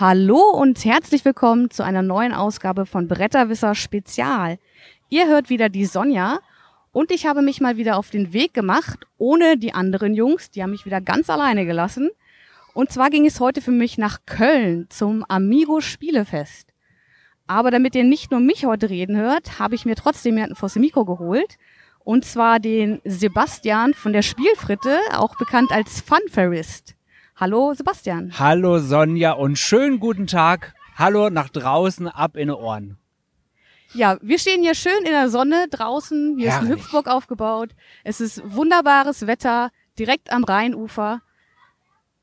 Hallo 0.00 0.38
und 0.38 0.82
herzlich 0.86 1.26
willkommen 1.26 1.70
zu 1.70 1.84
einer 1.84 2.00
neuen 2.00 2.32
Ausgabe 2.32 2.86
von 2.86 3.06
Bretterwisser 3.06 3.74
Spezial. 3.74 4.58
Ihr 5.10 5.28
hört 5.28 5.50
wieder 5.50 5.68
die 5.68 5.84
Sonja 5.84 6.38
und 6.90 7.10
ich 7.10 7.26
habe 7.26 7.42
mich 7.42 7.60
mal 7.60 7.76
wieder 7.76 7.98
auf 7.98 8.08
den 8.08 8.32
Weg 8.32 8.54
gemacht, 8.54 9.00
ohne 9.18 9.58
die 9.58 9.74
anderen 9.74 10.14
Jungs, 10.14 10.50
die 10.50 10.62
haben 10.62 10.70
mich 10.70 10.86
wieder 10.86 11.02
ganz 11.02 11.28
alleine 11.28 11.66
gelassen. 11.66 12.08
Und 12.72 12.90
zwar 12.90 13.10
ging 13.10 13.26
es 13.26 13.40
heute 13.40 13.60
für 13.60 13.72
mich 13.72 13.98
nach 13.98 14.20
Köln 14.24 14.86
zum 14.88 15.22
Amigo 15.28 15.82
Spielefest. 15.82 16.72
Aber 17.46 17.70
damit 17.70 17.94
ihr 17.94 18.04
nicht 18.04 18.30
nur 18.30 18.40
mich 18.40 18.64
heute 18.64 18.88
reden 18.88 19.18
hört, 19.18 19.58
habe 19.58 19.74
ich 19.74 19.84
mir 19.84 19.96
trotzdem 19.96 20.34
jemanden 20.36 20.56
vors 20.56 20.76
Mikro 20.76 21.04
geholt. 21.04 21.58
Und 22.04 22.24
zwar 22.24 22.58
den 22.58 23.02
Sebastian 23.04 23.92
von 23.92 24.14
der 24.14 24.22
Spielfritte, 24.22 24.98
auch 25.12 25.36
bekannt 25.36 25.72
als 25.72 26.00
Funfairist. 26.00 26.94
Hallo 27.40 27.72
Sebastian. 27.72 28.38
Hallo 28.38 28.80
Sonja 28.80 29.32
und 29.32 29.56
schönen 29.56 29.98
guten 29.98 30.26
Tag. 30.26 30.74
Hallo 30.96 31.30
nach 31.30 31.48
draußen, 31.48 32.06
ab 32.06 32.36
in 32.36 32.48
die 32.48 32.54
Ohren. 32.54 32.98
Ja, 33.94 34.18
wir 34.20 34.38
stehen 34.38 34.60
hier 34.60 34.74
schön 34.74 35.06
in 35.06 35.12
der 35.12 35.30
Sonne 35.30 35.64
draußen. 35.70 36.36
Hier 36.36 36.50
Herrlich. 36.50 36.68
ist 36.68 36.76
ein 36.76 36.78
Hüpfburg 36.78 37.06
aufgebaut. 37.08 37.70
Es 38.04 38.20
ist 38.20 38.42
wunderbares 38.44 39.26
Wetter, 39.26 39.70
direkt 39.98 40.30
am 40.30 40.44
Rheinufer. 40.44 41.22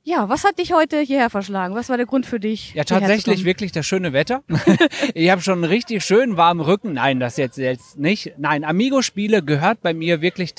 Ja, 0.04 0.30
was 0.30 0.44
hat 0.44 0.60
dich 0.60 0.72
heute 0.72 1.00
hierher 1.00 1.32
verschlagen? 1.32 1.74
Was 1.74 1.90
war 1.90 1.98
der 1.98 2.06
Grund 2.06 2.28
für 2.28 2.40
dich? 2.40 2.76
Ja, 2.76 2.84
tatsächlich 2.84 3.44
wirklich 3.44 3.72
das 3.72 3.88
schöne 3.88 4.14
Wetter. 4.14 4.44
ich 5.16 5.32
habe 5.32 5.42
schon 5.42 5.56
einen 5.56 5.64
richtig 5.64 6.06
schön 6.06 6.38
warmen 6.38 6.62
Rücken. 6.62 6.94
Nein, 6.94 7.20
das 7.20 7.38
jetzt, 7.38 7.58
jetzt 7.58 7.98
nicht. 7.98 8.36
Nein, 8.38 8.64
Amigo-Spiele 8.64 9.42
gehört 9.42 9.82
bei 9.82 9.96
mir 9.96 10.22
wirklich 10.22 10.54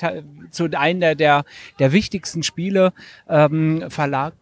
zu 0.50 0.68
einem 0.76 0.98
der, 0.98 1.14
der, 1.14 1.44
der 1.78 1.92
wichtigsten 1.92 2.42
Spiele 2.42 2.92
ähm, 3.28 3.84
Verlag. 3.88 4.34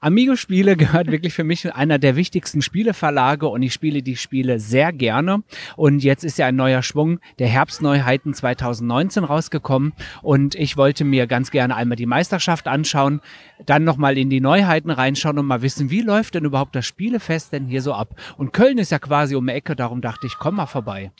Amigo-Spiele 0.00 0.76
gehört 0.76 1.10
wirklich 1.10 1.34
für 1.34 1.42
mich 1.42 1.74
einer 1.74 1.98
der 1.98 2.14
wichtigsten 2.14 2.62
Spieleverlage 2.62 3.48
und 3.48 3.62
ich 3.62 3.72
spiele 3.72 4.00
die 4.00 4.14
Spiele 4.16 4.60
sehr 4.60 4.92
gerne. 4.92 5.42
Und 5.76 6.04
jetzt 6.04 6.22
ist 6.22 6.38
ja 6.38 6.46
ein 6.46 6.54
neuer 6.54 6.82
Schwung 6.82 7.18
der 7.40 7.48
Herbstneuheiten 7.48 8.32
2019 8.32 9.24
rausgekommen 9.24 9.92
und 10.22 10.54
ich 10.54 10.76
wollte 10.76 11.04
mir 11.04 11.26
ganz 11.26 11.50
gerne 11.50 11.74
einmal 11.74 11.96
die 11.96 12.06
Meisterschaft 12.06 12.68
anschauen, 12.68 13.20
dann 13.66 13.82
nochmal 13.82 14.18
in 14.18 14.30
die 14.30 14.40
Neuheiten 14.40 14.90
reinschauen 14.90 15.38
und 15.38 15.46
mal 15.46 15.62
wissen, 15.62 15.90
wie 15.90 16.02
läuft 16.02 16.36
denn 16.36 16.44
überhaupt 16.44 16.76
das 16.76 16.86
Spielefest 16.86 17.52
denn 17.52 17.66
hier 17.66 17.82
so 17.82 17.92
ab? 17.92 18.14
Und 18.36 18.52
Köln 18.52 18.78
ist 18.78 18.92
ja 18.92 19.00
quasi 19.00 19.34
um 19.34 19.46
die 19.46 19.52
Ecke, 19.52 19.74
darum 19.74 20.00
dachte 20.00 20.28
ich, 20.28 20.34
komm 20.38 20.56
mal 20.56 20.66
vorbei. 20.66 21.10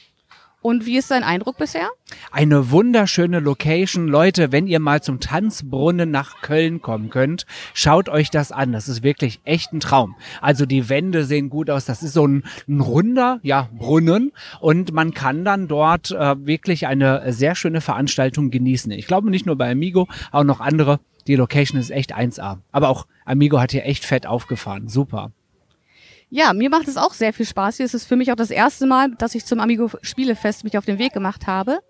Und 0.68 0.84
wie 0.84 0.98
ist 0.98 1.10
dein 1.10 1.24
Eindruck 1.24 1.56
bisher? 1.56 1.88
Eine 2.30 2.70
wunderschöne 2.70 3.40
Location. 3.40 4.06
Leute, 4.06 4.52
wenn 4.52 4.66
ihr 4.66 4.80
mal 4.80 5.02
zum 5.02 5.18
Tanzbrunnen 5.18 6.10
nach 6.10 6.42
Köln 6.42 6.82
kommen 6.82 7.08
könnt, 7.08 7.46
schaut 7.72 8.10
euch 8.10 8.28
das 8.28 8.52
an. 8.52 8.72
Das 8.72 8.86
ist 8.86 9.02
wirklich 9.02 9.40
echt 9.44 9.72
ein 9.72 9.80
Traum. 9.80 10.14
Also 10.42 10.66
die 10.66 10.90
Wände 10.90 11.24
sehen 11.24 11.48
gut 11.48 11.70
aus. 11.70 11.86
Das 11.86 12.02
ist 12.02 12.12
so 12.12 12.26
ein, 12.26 12.44
ein 12.68 12.80
runder, 12.80 13.40
ja, 13.42 13.70
Brunnen. 13.78 14.32
Und 14.60 14.92
man 14.92 15.14
kann 15.14 15.42
dann 15.42 15.68
dort 15.68 16.10
äh, 16.10 16.46
wirklich 16.46 16.86
eine 16.86 17.32
sehr 17.32 17.54
schöne 17.54 17.80
Veranstaltung 17.80 18.50
genießen. 18.50 18.92
Ich 18.92 19.06
glaube 19.06 19.30
nicht 19.30 19.46
nur 19.46 19.56
bei 19.56 19.70
Amigo, 19.70 20.06
auch 20.32 20.44
noch 20.44 20.60
andere. 20.60 21.00
Die 21.28 21.36
Location 21.36 21.80
ist 21.80 21.90
echt 21.90 22.14
1A. 22.14 22.58
Aber 22.72 22.90
auch 22.90 23.06
Amigo 23.24 23.58
hat 23.58 23.72
hier 23.72 23.86
echt 23.86 24.04
fett 24.04 24.26
aufgefahren. 24.26 24.88
Super. 24.88 25.32
Ja, 26.30 26.52
mir 26.52 26.68
macht 26.68 26.88
es 26.88 26.96
auch 26.96 27.14
sehr 27.14 27.32
viel 27.32 27.46
Spaß 27.46 27.78
hier. 27.78 27.86
Es 27.86 27.94
ist 27.94 28.06
für 28.06 28.16
mich 28.16 28.30
auch 28.30 28.36
das 28.36 28.50
erste 28.50 28.86
Mal, 28.86 29.10
dass 29.12 29.34
ich 29.34 29.46
zum 29.46 29.60
Amigo 29.60 29.90
Spielefest 30.02 30.64
mich 30.64 30.76
auf 30.76 30.84
den 30.84 30.98
Weg 30.98 31.12
gemacht 31.12 31.46
habe. 31.46 31.80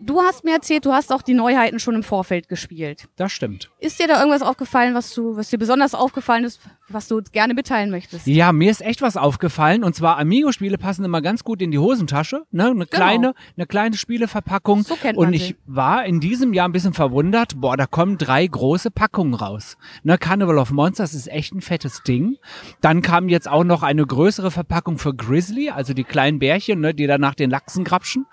Du 0.00 0.20
hast 0.20 0.44
mir 0.44 0.54
erzählt, 0.54 0.84
du 0.84 0.92
hast 0.92 1.12
auch 1.12 1.22
die 1.22 1.34
Neuheiten 1.34 1.78
schon 1.78 1.94
im 1.94 2.02
Vorfeld 2.02 2.48
gespielt. 2.48 3.08
Das 3.16 3.32
stimmt. 3.32 3.70
Ist 3.78 4.00
dir 4.00 4.08
da 4.08 4.18
irgendwas 4.18 4.42
aufgefallen, 4.42 4.94
was 4.94 5.14
du, 5.14 5.36
was 5.36 5.50
dir 5.50 5.58
besonders 5.58 5.94
aufgefallen 5.94 6.44
ist, 6.44 6.60
was 6.88 7.08
du 7.08 7.22
gerne 7.32 7.54
mitteilen 7.54 7.90
möchtest? 7.90 8.26
Ja, 8.26 8.52
mir 8.52 8.70
ist 8.70 8.82
echt 8.82 9.00
was 9.00 9.16
aufgefallen. 9.16 9.84
Und 9.84 9.94
zwar 9.94 10.18
Amigo-Spiele 10.18 10.76
passen 10.76 11.04
immer 11.04 11.22
ganz 11.22 11.42
gut 11.42 11.62
in 11.62 11.70
die 11.70 11.78
Hosentasche. 11.78 12.42
Ne? 12.50 12.66
Eine 12.68 12.86
kleine, 12.86 13.34
eine 13.56 13.66
kleine 13.66 13.96
Spieleverpackung. 13.96 14.82
So 14.82 14.94
kennt 14.96 15.16
man 15.18 15.28
Und 15.28 15.34
ich 15.34 15.46
sie. 15.48 15.56
war 15.66 16.04
in 16.04 16.20
diesem 16.20 16.52
Jahr 16.52 16.68
ein 16.68 16.72
bisschen 16.72 16.92
verwundert. 16.92 17.60
Boah, 17.60 17.76
da 17.76 17.86
kommen 17.86 18.18
drei 18.18 18.46
große 18.46 18.90
Packungen 18.90 19.34
raus. 19.34 19.76
Ne? 20.02 20.18
Carnival 20.18 20.58
of 20.58 20.72
Monsters 20.72 21.14
ist 21.14 21.28
echt 21.28 21.54
ein 21.54 21.62
fettes 21.62 22.02
Ding. 22.02 22.36
Dann 22.80 23.00
kam 23.00 23.28
jetzt 23.28 23.48
auch 23.48 23.64
noch 23.64 23.82
eine 23.82 24.04
größere 24.06 24.50
Verpackung 24.50 24.98
für 24.98 25.14
Grizzly, 25.14 25.70
also 25.70 25.94
die 25.94 26.04
kleinen 26.04 26.38
Bärchen, 26.38 26.80
ne? 26.80 26.92
die 26.94 27.06
da 27.06 27.16
nach 27.16 27.34
den 27.34 27.48
Lachsen 27.50 27.84
grapschen. 27.84 28.26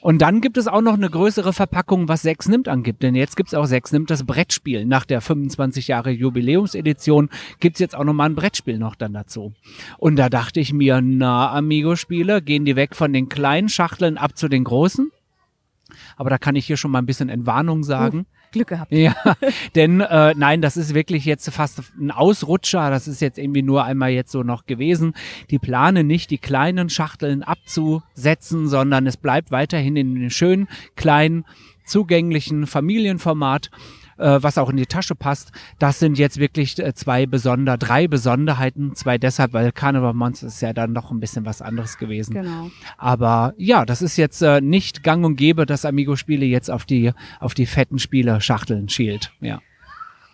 Und 0.00 0.22
dann 0.22 0.40
gibt 0.40 0.56
es 0.56 0.66
auch 0.66 0.80
noch 0.80 0.94
eine 0.94 1.10
größere 1.10 1.52
Verpackung, 1.52 2.08
was 2.08 2.22
Sechs 2.22 2.48
nimmt 2.48 2.68
angibt. 2.68 3.02
Denn 3.02 3.14
jetzt 3.14 3.36
gibt's 3.36 3.52
auch 3.52 3.66
Sechs 3.66 3.92
nimmt 3.92 4.10
das 4.10 4.24
Brettspiel. 4.24 4.86
Nach 4.86 5.04
der 5.04 5.20
25 5.20 5.88
Jahre 5.88 6.10
Jubiläumsedition 6.10 7.28
gibt's 7.60 7.80
jetzt 7.80 7.89
auch 7.94 8.04
nochmal 8.04 8.30
ein 8.30 8.34
Brettspiel 8.34 8.78
noch 8.78 8.94
dann 8.94 9.12
dazu. 9.12 9.52
Und 9.98 10.16
da 10.16 10.28
dachte 10.28 10.60
ich 10.60 10.72
mir, 10.72 11.00
na, 11.00 11.52
Amigo-Spiele, 11.52 12.42
gehen 12.42 12.64
die 12.64 12.76
weg 12.76 12.96
von 12.96 13.12
den 13.12 13.28
kleinen 13.28 13.68
Schachteln 13.68 14.18
ab 14.18 14.36
zu 14.36 14.48
den 14.48 14.64
großen? 14.64 15.10
Aber 16.16 16.30
da 16.30 16.38
kann 16.38 16.56
ich 16.56 16.66
hier 16.66 16.76
schon 16.76 16.90
mal 16.90 16.98
ein 16.98 17.06
bisschen 17.06 17.28
Entwarnung 17.28 17.82
sagen. 17.82 18.26
Glück 18.52 18.68
gehabt. 18.68 18.92
Ja, 18.92 19.14
denn 19.74 20.00
äh, 20.00 20.34
nein, 20.36 20.60
das 20.60 20.76
ist 20.76 20.94
wirklich 20.94 21.24
jetzt 21.24 21.48
fast 21.50 21.82
ein 21.98 22.10
Ausrutscher. 22.10 22.90
Das 22.90 23.06
ist 23.06 23.20
jetzt 23.20 23.38
irgendwie 23.38 23.62
nur 23.62 23.84
einmal 23.84 24.10
jetzt 24.10 24.32
so 24.32 24.42
noch 24.42 24.66
gewesen. 24.66 25.14
Die 25.50 25.58
planen 25.58 26.06
nicht, 26.06 26.30
die 26.30 26.38
kleinen 26.38 26.90
Schachteln 26.90 27.42
abzusetzen, 27.42 28.68
sondern 28.68 29.06
es 29.06 29.16
bleibt 29.16 29.50
weiterhin 29.50 29.96
in 29.96 30.14
den 30.14 30.30
schönen, 30.30 30.68
kleinen, 30.96 31.44
zugänglichen 31.84 32.66
Familienformat 32.66 33.70
was 34.42 34.58
auch 34.58 34.68
in 34.70 34.76
die 34.76 34.86
Tasche 34.86 35.14
passt. 35.14 35.52
Das 35.78 35.98
sind 35.98 36.18
jetzt 36.18 36.38
wirklich 36.38 36.78
äh, 36.78 36.94
zwei 36.94 37.26
besonder, 37.26 37.76
drei 37.78 38.06
Besonderheiten. 38.08 38.94
Zwei 38.94 39.18
deshalb, 39.18 39.52
weil 39.52 39.72
Carnival 39.72 40.14
Monsters 40.14 40.54
ist 40.54 40.60
ja 40.62 40.72
dann 40.72 40.92
noch 40.92 41.10
ein 41.10 41.20
bisschen 41.20 41.44
was 41.46 41.62
anderes 41.62 41.98
gewesen. 41.98 42.34
Genau. 42.34 42.70
Aber 42.98 43.54
ja, 43.56 43.84
das 43.86 44.02
ist 44.02 44.16
jetzt 44.16 44.42
äh, 44.42 44.60
nicht 44.60 45.02
gang 45.02 45.24
und 45.24 45.36
gäbe, 45.36 45.66
dass 45.66 45.84
Amigo-Spiele 45.84 46.44
jetzt 46.46 46.70
auf 46.70 46.84
die, 46.84 47.12
auf 47.38 47.54
die 47.54 47.66
fetten 47.66 47.98
Spiele-Schachteln 47.98 48.88
schielt. 48.88 49.32
Ja. 49.40 49.60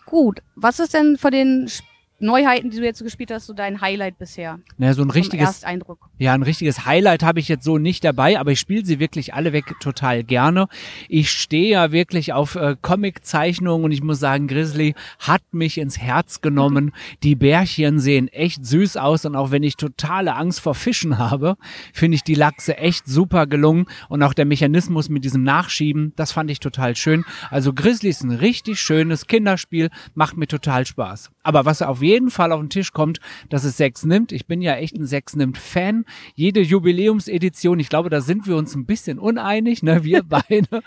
Gut. 0.04 0.40
Was 0.54 0.78
ist 0.78 0.94
denn 0.94 1.16
von 1.18 1.30
den 1.32 1.66
Sch- 1.66 1.82
Neuheiten, 2.18 2.70
die 2.70 2.78
du 2.78 2.84
jetzt 2.84 3.02
gespielt 3.02 3.30
hast, 3.30 3.46
so 3.46 3.52
dein 3.52 3.82
Highlight 3.82 4.18
bisher? 4.18 4.58
Naja, 4.78 4.94
so 4.94 5.02
ein 5.02 5.10
richtiges, 5.10 5.48
Ersteindruck. 5.48 6.08
ja, 6.18 6.32
ein 6.32 6.42
richtiges 6.42 6.86
Highlight 6.86 7.22
habe 7.22 7.40
ich 7.40 7.48
jetzt 7.48 7.64
so 7.64 7.76
nicht 7.76 8.04
dabei, 8.04 8.40
aber 8.40 8.52
ich 8.52 8.60
spiele 8.60 8.86
sie 8.86 8.98
wirklich 8.98 9.34
alle 9.34 9.52
weg 9.52 9.74
total 9.80 10.24
gerne. 10.24 10.68
Ich 11.08 11.30
stehe 11.30 11.68
ja 11.68 11.92
wirklich 11.92 12.32
auf 12.32 12.54
äh, 12.54 12.76
Comic-Zeichnungen 12.80 13.84
und 13.84 13.92
ich 13.92 14.02
muss 14.02 14.18
sagen, 14.18 14.48
Grizzly 14.48 14.94
hat 15.18 15.42
mich 15.52 15.76
ins 15.76 15.98
Herz 15.98 16.40
genommen. 16.40 16.92
Die 17.22 17.34
Bärchen 17.34 17.98
sehen 17.98 18.28
echt 18.28 18.64
süß 18.64 18.96
aus 18.96 19.26
und 19.26 19.36
auch 19.36 19.50
wenn 19.50 19.62
ich 19.62 19.76
totale 19.76 20.34
Angst 20.34 20.60
vor 20.60 20.74
Fischen 20.74 21.18
habe, 21.18 21.56
finde 21.92 22.16
ich 22.16 22.24
die 22.24 22.34
Lachse 22.34 22.78
echt 22.78 23.06
super 23.06 23.46
gelungen 23.46 23.86
und 24.08 24.22
auch 24.22 24.32
der 24.32 24.46
Mechanismus 24.46 25.10
mit 25.10 25.24
diesem 25.24 25.42
Nachschieben, 25.42 26.14
das 26.16 26.32
fand 26.32 26.50
ich 26.50 26.60
total 26.60 26.96
schön. 26.96 27.24
Also 27.50 27.74
Grizzly 27.74 28.08
ist 28.08 28.22
ein 28.22 28.30
richtig 28.30 28.80
schönes 28.80 29.26
Kinderspiel, 29.26 29.90
macht 30.14 30.38
mir 30.38 30.46
total 30.46 30.86
Spaß. 30.86 31.30
Aber 31.42 31.64
was 31.64 31.82
auf 31.82 32.00
jeden 32.00 32.05
Fall 32.30 32.52
auf 32.52 32.60
den 32.60 32.70
Tisch 32.70 32.92
kommt, 32.92 33.20
dass 33.48 33.64
es 33.64 33.76
Sechs 33.76 34.04
nimmt. 34.04 34.32
Ich 34.32 34.46
bin 34.46 34.62
ja 34.62 34.76
echt 34.76 34.96
ein 34.96 35.06
Sechs 35.06 35.36
nimmt 35.36 35.58
Fan. 35.58 36.04
Jede 36.34 36.60
Jubiläumsedition, 36.60 37.78
ich 37.78 37.88
glaube, 37.88 38.10
da 38.10 38.20
sind 38.20 38.46
wir 38.46 38.56
uns 38.56 38.74
ein 38.74 38.86
bisschen 38.86 39.18
uneinig, 39.18 39.82
ne, 39.82 40.04
wir 40.04 40.22
beide. 40.28 40.82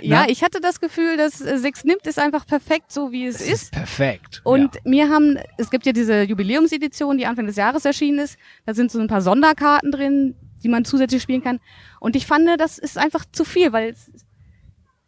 Ja, 0.00 0.26
ich 0.28 0.42
hatte 0.42 0.60
das 0.60 0.80
Gefühl, 0.80 1.16
dass 1.16 1.40
äh, 1.40 1.58
Sechs 1.58 1.84
nimmt 1.84 2.06
ist 2.06 2.18
einfach 2.18 2.46
perfekt 2.46 2.92
so, 2.92 3.12
wie 3.12 3.26
es 3.26 3.36
Es 3.36 3.40
ist. 3.42 3.62
ist 3.62 3.72
perfekt. 3.72 4.40
Und 4.44 4.74
ja. 4.74 4.80
mir 4.84 5.08
haben, 5.08 5.38
es 5.56 5.70
gibt 5.70 5.86
ja 5.86 5.92
diese 5.92 6.22
Jubiläumsedition, 6.22 7.18
die 7.18 7.26
Anfang 7.26 7.46
des 7.46 7.56
Jahres 7.56 7.84
erschienen 7.84 8.18
ist. 8.18 8.36
Da 8.66 8.74
sind 8.74 8.90
so 8.90 8.98
ein 8.98 9.08
paar 9.08 9.22
Sonderkarten 9.22 9.92
drin, 9.92 10.34
die 10.62 10.68
man 10.68 10.84
zusätzlich 10.84 11.22
spielen 11.22 11.42
kann. 11.42 11.60
Und 12.00 12.16
ich 12.16 12.26
fand, 12.26 12.48
das 12.58 12.78
ist 12.78 12.98
einfach 12.98 13.24
zu 13.30 13.44
viel, 13.44 13.72
weil 13.72 13.94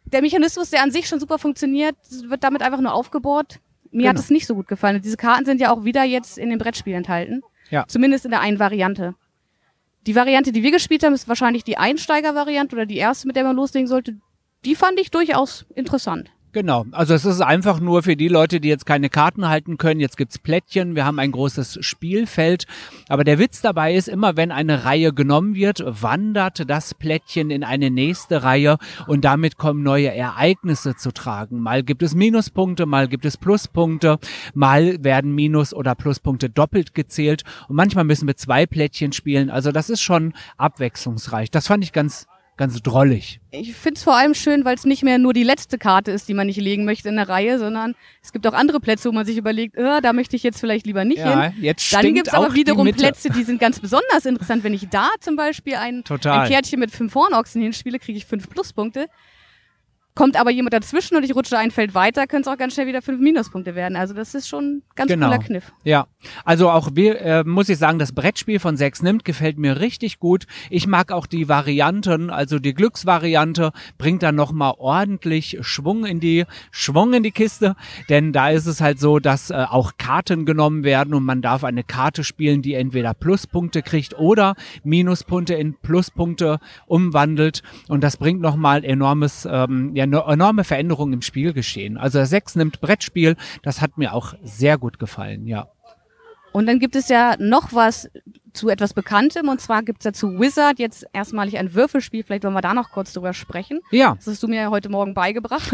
der 0.05 0.21
Mechanismus, 0.21 0.69
der 0.69 0.83
an 0.83 0.91
sich 0.91 1.07
schon 1.07 1.19
super 1.19 1.39
funktioniert, 1.39 1.95
wird 2.27 2.43
damit 2.43 2.61
einfach 2.61 2.81
nur 2.81 2.93
aufgebohrt. 2.93 3.59
Mir 3.91 4.07
hat 4.09 4.15
Genau. 4.15 4.23
es 4.23 4.29
nicht 4.29 4.47
so 4.47 4.55
gut 4.55 4.67
gefallen. 4.67 4.95
Und 4.97 5.05
diese 5.05 5.17
Karten 5.17 5.45
sind 5.45 5.59
ja 5.61 5.71
auch 5.71 5.83
wieder 5.83 6.03
jetzt 6.03 6.37
in 6.37 6.49
dem 6.49 6.59
Brettspiel 6.59 6.93
enthalten. 6.93 7.41
Ja. 7.69 7.85
Zumindest 7.87 8.25
in 8.25 8.31
der 8.31 8.39
einen 8.41 8.59
Variante. 8.59 9.15
Die 10.07 10.15
Variante, 10.15 10.51
die 10.51 10.63
wir 10.63 10.71
gespielt 10.71 11.03
haben, 11.03 11.13
ist 11.13 11.27
wahrscheinlich 11.27 11.63
die 11.63 11.77
Einsteiger-Variante 11.77 12.75
oder 12.75 12.85
die 12.85 12.97
erste, 12.97 13.27
mit 13.27 13.35
der 13.35 13.43
man 13.43 13.55
loslegen 13.55 13.87
sollte. 13.87 14.17
Die 14.65 14.75
fand 14.75 14.99
ich 14.99 15.11
durchaus 15.11 15.65
interessant. 15.75 16.31
Genau, 16.53 16.85
also 16.91 17.13
es 17.13 17.23
ist 17.23 17.39
einfach 17.39 17.79
nur 17.79 18.03
für 18.03 18.17
die 18.17 18.27
Leute, 18.27 18.59
die 18.59 18.67
jetzt 18.67 18.85
keine 18.85 19.09
Karten 19.09 19.47
halten 19.47 19.77
können. 19.77 20.01
Jetzt 20.01 20.17
gibt's 20.17 20.37
Plättchen, 20.37 20.95
wir 20.95 21.05
haben 21.05 21.17
ein 21.17 21.31
großes 21.31 21.77
Spielfeld. 21.79 22.65
Aber 23.07 23.23
der 23.23 23.39
Witz 23.39 23.61
dabei 23.61 23.95
ist, 23.95 24.09
immer 24.09 24.35
wenn 24.35 24.51
eine 24.51 24.83
Reihe 24.83 25.13
genommen 25.13 25.55
wird, 25.55 25.81
wandert 25.85 26.69
das 26.69 26.93
Plättchen 26.93 27.51
in 27.51 27.63
eine 27.63 27.89
nächste 27.89 28.43
Reihe 28.43 28.79
und 29.07 29.23
damit 29.23 29.57
kommen 29.57 29.81
neue 29.81 30.13
Ereignisse 30.13 30.95
zu 30.97 31.13
tragen. 31.13 31.61
Mal 31.61 31.83
gibt 31.83 32.03
es 32.03 32.15
Minuspunkte, 32.15 32.85
mal 32.85 33.07
gibt 33.07 33.23
es 33.23 33.37
Pluspunkte, 33.37 34.19
mal 34.53 35.01
werden 35.01 35.33
Minus- 35.33 35.73
oder 35.73 35.95
Pluspunkte 35.95 36.49
doppelt 36.49 36.93
gezählt 36.93 37.43
und 37.69 37.77
manchmal 37.77 38.03
müssen 38.03 38.27
wir 38.27 38.35
zwei 38.35 38.65
Plättchen 38.65 39.13
spielen. 39.13 39.49
Also 39.49 39.71
das 39.71 39.89
ist 39.89 40.01
schon 40.01 40.33
abwechslungsreich. 40.57 41.49
Das 41.49 41.67
fand 41.67 41.85
ich 41.85 41.93
ganz 41.93 42.27
ganz 42.61 42.79
drollig. 42.83 43.39
Ich 43.49 43.73
finde 43.73 43.97
es 43.97 44.03
vor 44.03 44.15
allem 44.15 44.35
schön, 44.35 44.63
weil 44.65 44.75
es 44.75 44.85
nicht 44.85 45.01
mehr 45.01 45.17
nur 45.17 45.33
die 45.33 45.43
letzte 45.43 45.79
Karte 45.79 46.11
ist, 46.11 46.29
die 46.29 46.35
man 46.35 46.45
nicht 46.45 46.61
legen 46.61 46.85
möchte 46.85 47.09
in 47.09 47.15
der 47.15 47.27
Reihe, 47.27 47.57
sondern 47.57 47.95
es 48.21 48.31
gibt 48.31 48.45
auch 48.45 48.53
andere 48.53 48.79
Plätze, 48.79 49.09
wo 49.09 49.13
man 49.13 49.25
sich 49.25 49.35
überlegt, 49.37 49.75
äh, 49.77 49.99
da 49.99 50.13
möchte 50.13 50.35
ich 50.35 50.43
jetzt 50.43 50.59
vielleicht 50.59 50.85
lieber 50.85 51.03
nicht 51.03 51.17
Ja, 51.17 51.45
hin. 51.49 51.63
jetzt 51.63 51.91
Dann 51.91 52.13
gibt 52.13 52.27
es 52.27 52.33
aber 52.35 52.53
wiederum 52.53 52.85
die. 52.85 52.93
Plätze, 52.93 53.31
die 53.31 53.43
sind 53.43 53.59
ganz 53.59 53.79
besonders 53.79 54.25
interessant. 54.27 54.63
Wenn 54.63 54.75
ich 54.75 54.87
da 54.89 55.09
zum 55.19 55.35
Beispiel 55.35 55.73
ein, 55.75 56.03
Total. 56.03 56.41
ein 56.41 56.49
Kärtchen 56.49 56.79
mit 56.79 56.91
fünf 56.91 57.15
Hornochsen 57.15 57.63
hinspiele, 57.63 57.97
kriege 57.97 58.17
ich 58.17 58.25
fünf 58.27 58.47
Pluspunkte. 58.47 59.07
Kommt 60.13 60.37
aber 60.37 60.51
jemand 60.51 60.73
dazwischen 60.73 61.15
und 61.15 61.23
ich 61.23 61.33
rutsche 61.33 61.57
ein 61.57 61.71
Feld 61.71 61.95
weiter, 61.95 62.27
können 62.27 62.41
es 62.41 62.47
auch 62.49 62.57
ganz 62.57 62.73
schnell 62.73 62.85
wieder 62.85 63.01
fünf 63.01 63.21
Minuspunkte 63.21 63.75
werden. 63.75 63.95
Also 63.95 64.13
das 64.13 64.35
ist 64.35 64.49
schon 64.49 64.63
ein 64.65 64.81
ganz 64.95 65.09
Genau. 65.09 65.27
cooler 65.27 65.39
Kniff. 65.39 65.71
Ja, 65.85 66.07
also 66.43 66.69
auch 66.69 66.89
äh, 66.97 67.43
muss 67.45 67.69
ich 67.69 67.77
sagen, 67.77 67.97
das 67.97 68.11
Brettspiel 68.11 68.59
von 68.59 68.75
Sechs 68.75 69.01
nimmt 69.01 69.23
gefällt 69.23 69.57
mir 69.57 69.79
richtig 69.79 70.19
gut. 70.19 70.47
Ich 70.69 70.85
mag 70.85 71.13
auch 71.13 71.25
die 71.27 71.47
Varianten, 71.47 72.29
also 72.29 72.59
die 72.59 72.73
Glücksvariante 72.73 73.71
bringt 73.97 74.21
dann 74.21 74.35
noch 74.35 74.51
mal 74.51 74.73
ordentlich 74.77 75.57
Schwung 75.61 76.05
in 76.05 76.19
die 76.19 76.45
Schwung 76.71 77.13
in 77.13 77.23
die 77.23 77.31
Kiste, 77.31 77.75
denn 78.09 78.33
da 78.33 78.49
ist 78.49 78.65
es 78.65 78.81
halt 78.81 78.99
so, 78.99 79.19
dass 79.19 79.49
äh, 79.49 79.53
auch 79.69 79.93
Karten 79.97 80.45
genommen 80.45 80.83
werden 80.83 81.13
und 81.13 81.23
man 81.23 81.41
darf 81.41 81.63
eine 81.63 81.83
Karte 81.85 82.25
spielen, 82.25 82.61
die 82.61 82.73
entweder 82.73 83.13
Pluspunkte 83.13 83.81
kriegt 83.81 84.17
oder 84.19 84.55
Minuspunkte 84.83 85.53
in 85.53 85.75
Pluspunkte 85.75 86.59
umwandelt 86.85 87.63
und 87.87 88.03
das 88.03 88.17
bringt 88.17 88.41
noch 88.41 88.57
mal 88.57 88.83
enormes 88.83 89.47
ähm, 89.49 89.91
ja, 89.95 90.00
eine 90.03 90.23
enorme 90.27 90.63
Veränderung 90.63 91.13
im 91.13 91.21
Spielgeschehen. 91.21 91.97
Also 91.97 92.19
das 92.19 92.29
Sechs 92.29 92.55
nimmt 92.55 92.81
Brettspiel, 92.81 93.35
das 93.63 93.81
hat 93.81 93.97
mir 93.97 94.13
auch 94.13 94.33
sehr 94.43 94.77
gut 94.77 94.99
gefallen, 94.99 95.47
ja. 95.47 95.67
Und 96.51 96.65
dann 96.67 96.79
gibt 96.79 96.95
es 96.95 97.07
ja 97.07 97.35
noch 97.39 97.73
was 97.73 98.09
zu 98.53 98.67
etwas 98.67 98.93
Bekanntem 98.93 99.47
und 99.47 99.61
zwar 99.61 99.83
gibt 99.83 99.99
es 99.99 100.05
ja 100.05 100.13
zu 100.13 100.39
Wizard 100.39 100.79
jetzt 100.79 101.05
erstmalig 101.13 101.57
ein 101.57 101.73
Würfelspiel. 101.73 102.23
Vielleicht 102.23 102.43
wollen 102.43 102.53
wir 102.53 102.61
da 102.61 102.73
noch 102.73 102.91
kurz 102.91 103.13
drüber 103.13 103.33
sprechen. 103.33 103.79
Ja, 103.91 104.15
Das 104.15 104.27
hast 104.27 104.43
du 104.43 104.47
mir 104.47 104.61
ja 104.63 104.69
heute 104.69 104.89
Morgen 104.89 105.13
beigebracht 105.13 105.71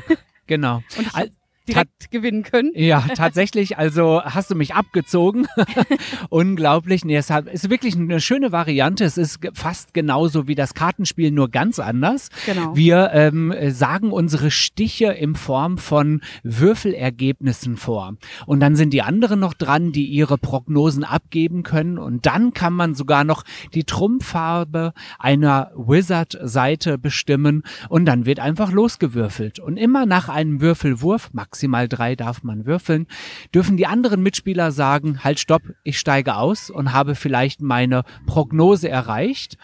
genau. 0.46 0.82
und 0.96 1.06
ich 1.06 1.32
Direkt 1.66 2.10
gewinnen 2.10 2.42
können. 2.42 2.72
Ja, 2.74 3.00
tatsächlich. 3.14 3.78
Also 3.78 4.22
hast 4.22 4.50
du 4.50 4.54
mich 4.54 4.74
abgezogen. 4.74 5.46
Unglaublich. 6.28 7.06
Nee, 7.06 7.16
es 7.16 7.30
ist 7.30 7.70
wirklich 7.70 7.96
eine 7.96 8.20
schöne 8.20 8.52
Variante. 8.52 9.04
Es 9.04 9.16
ist 9.16 9.40
fast 9.54 9.94
genauso 9.94 10.46
wie 10.46 10.54
das 10.54 10.74
Kartenspiel, 10.74 11.30
nur 11.30 11.50
ganz 11.50 11.78
anders. 11.78 12.28
Genau. 12.44 12.76
Wir 12.76 13.10
ähm, 13.14 13.50
äh, 13.50 13.70
sagen 13.70 14.12
unsere 14.12 14.50
Stiche 14.50 15.06
in 15.06 15.36
Form 15.36 15.78
von 15.78 16.20
Würfelergebnissen 16.42 17.78
vor. 17.78 18.14
Und 18.44 18.60
dann 18.60 18.76
sind 18.76 18.90
die 18.90 19.00
anderen 19.00 19.40
noch 19.40 19.54
dran, 19.54 19.90
die 19.90 20.06
ihre 20.06 20.36
Prognosen 20.36 21.02
abgeben 21.02 21.62
können. 21.62 21.96
Und 21.96 22.26
dann 22.26 22.52
kann 22.52 22.74
man 22.74 22.94
sogar 22.94 23.24
noch 23.24 23.42
die 23.72 23.84
Trumpffarbe 23.84 24.92
einer 25.18 25.72
Wizard-Seite 25.76 26.98
bestimmen. 26.98 27.62
Und 27.88 28.04
dann 28.04 28.26
wird 28.26 28.38
einfach 28.38 28.70
losgewürfelt. 28.70 29.60
Und 29.60 29.78
immer 29.78 30.04
nach 30.04 30.28
einem 30.28 30.60
Würfelwurf, 30.60 31.30
maximal 31.54 31.86
drei 31.88 32.16
darf 32.16 32.42
man 32.42 32.66
würfeln, 32.66 33.06
dürfen 33.54 33.76
die 33.76 33.86
anderen 33.86 34.24
Mitspieler 34.24 34.72
sagen, 34.72 35.22
halt 35.22 35.38
stopp, 35.38 35.62
ich 35.84 36.00
steige 36.00 36.34
aus 36.34 36.68
und 36.68 36.92
habe 36.92 37.14
vielleicht 37.14 37.60
meine 37.60 38.02
Prognose 38.26 38.88
erreicht. 38.88 39.56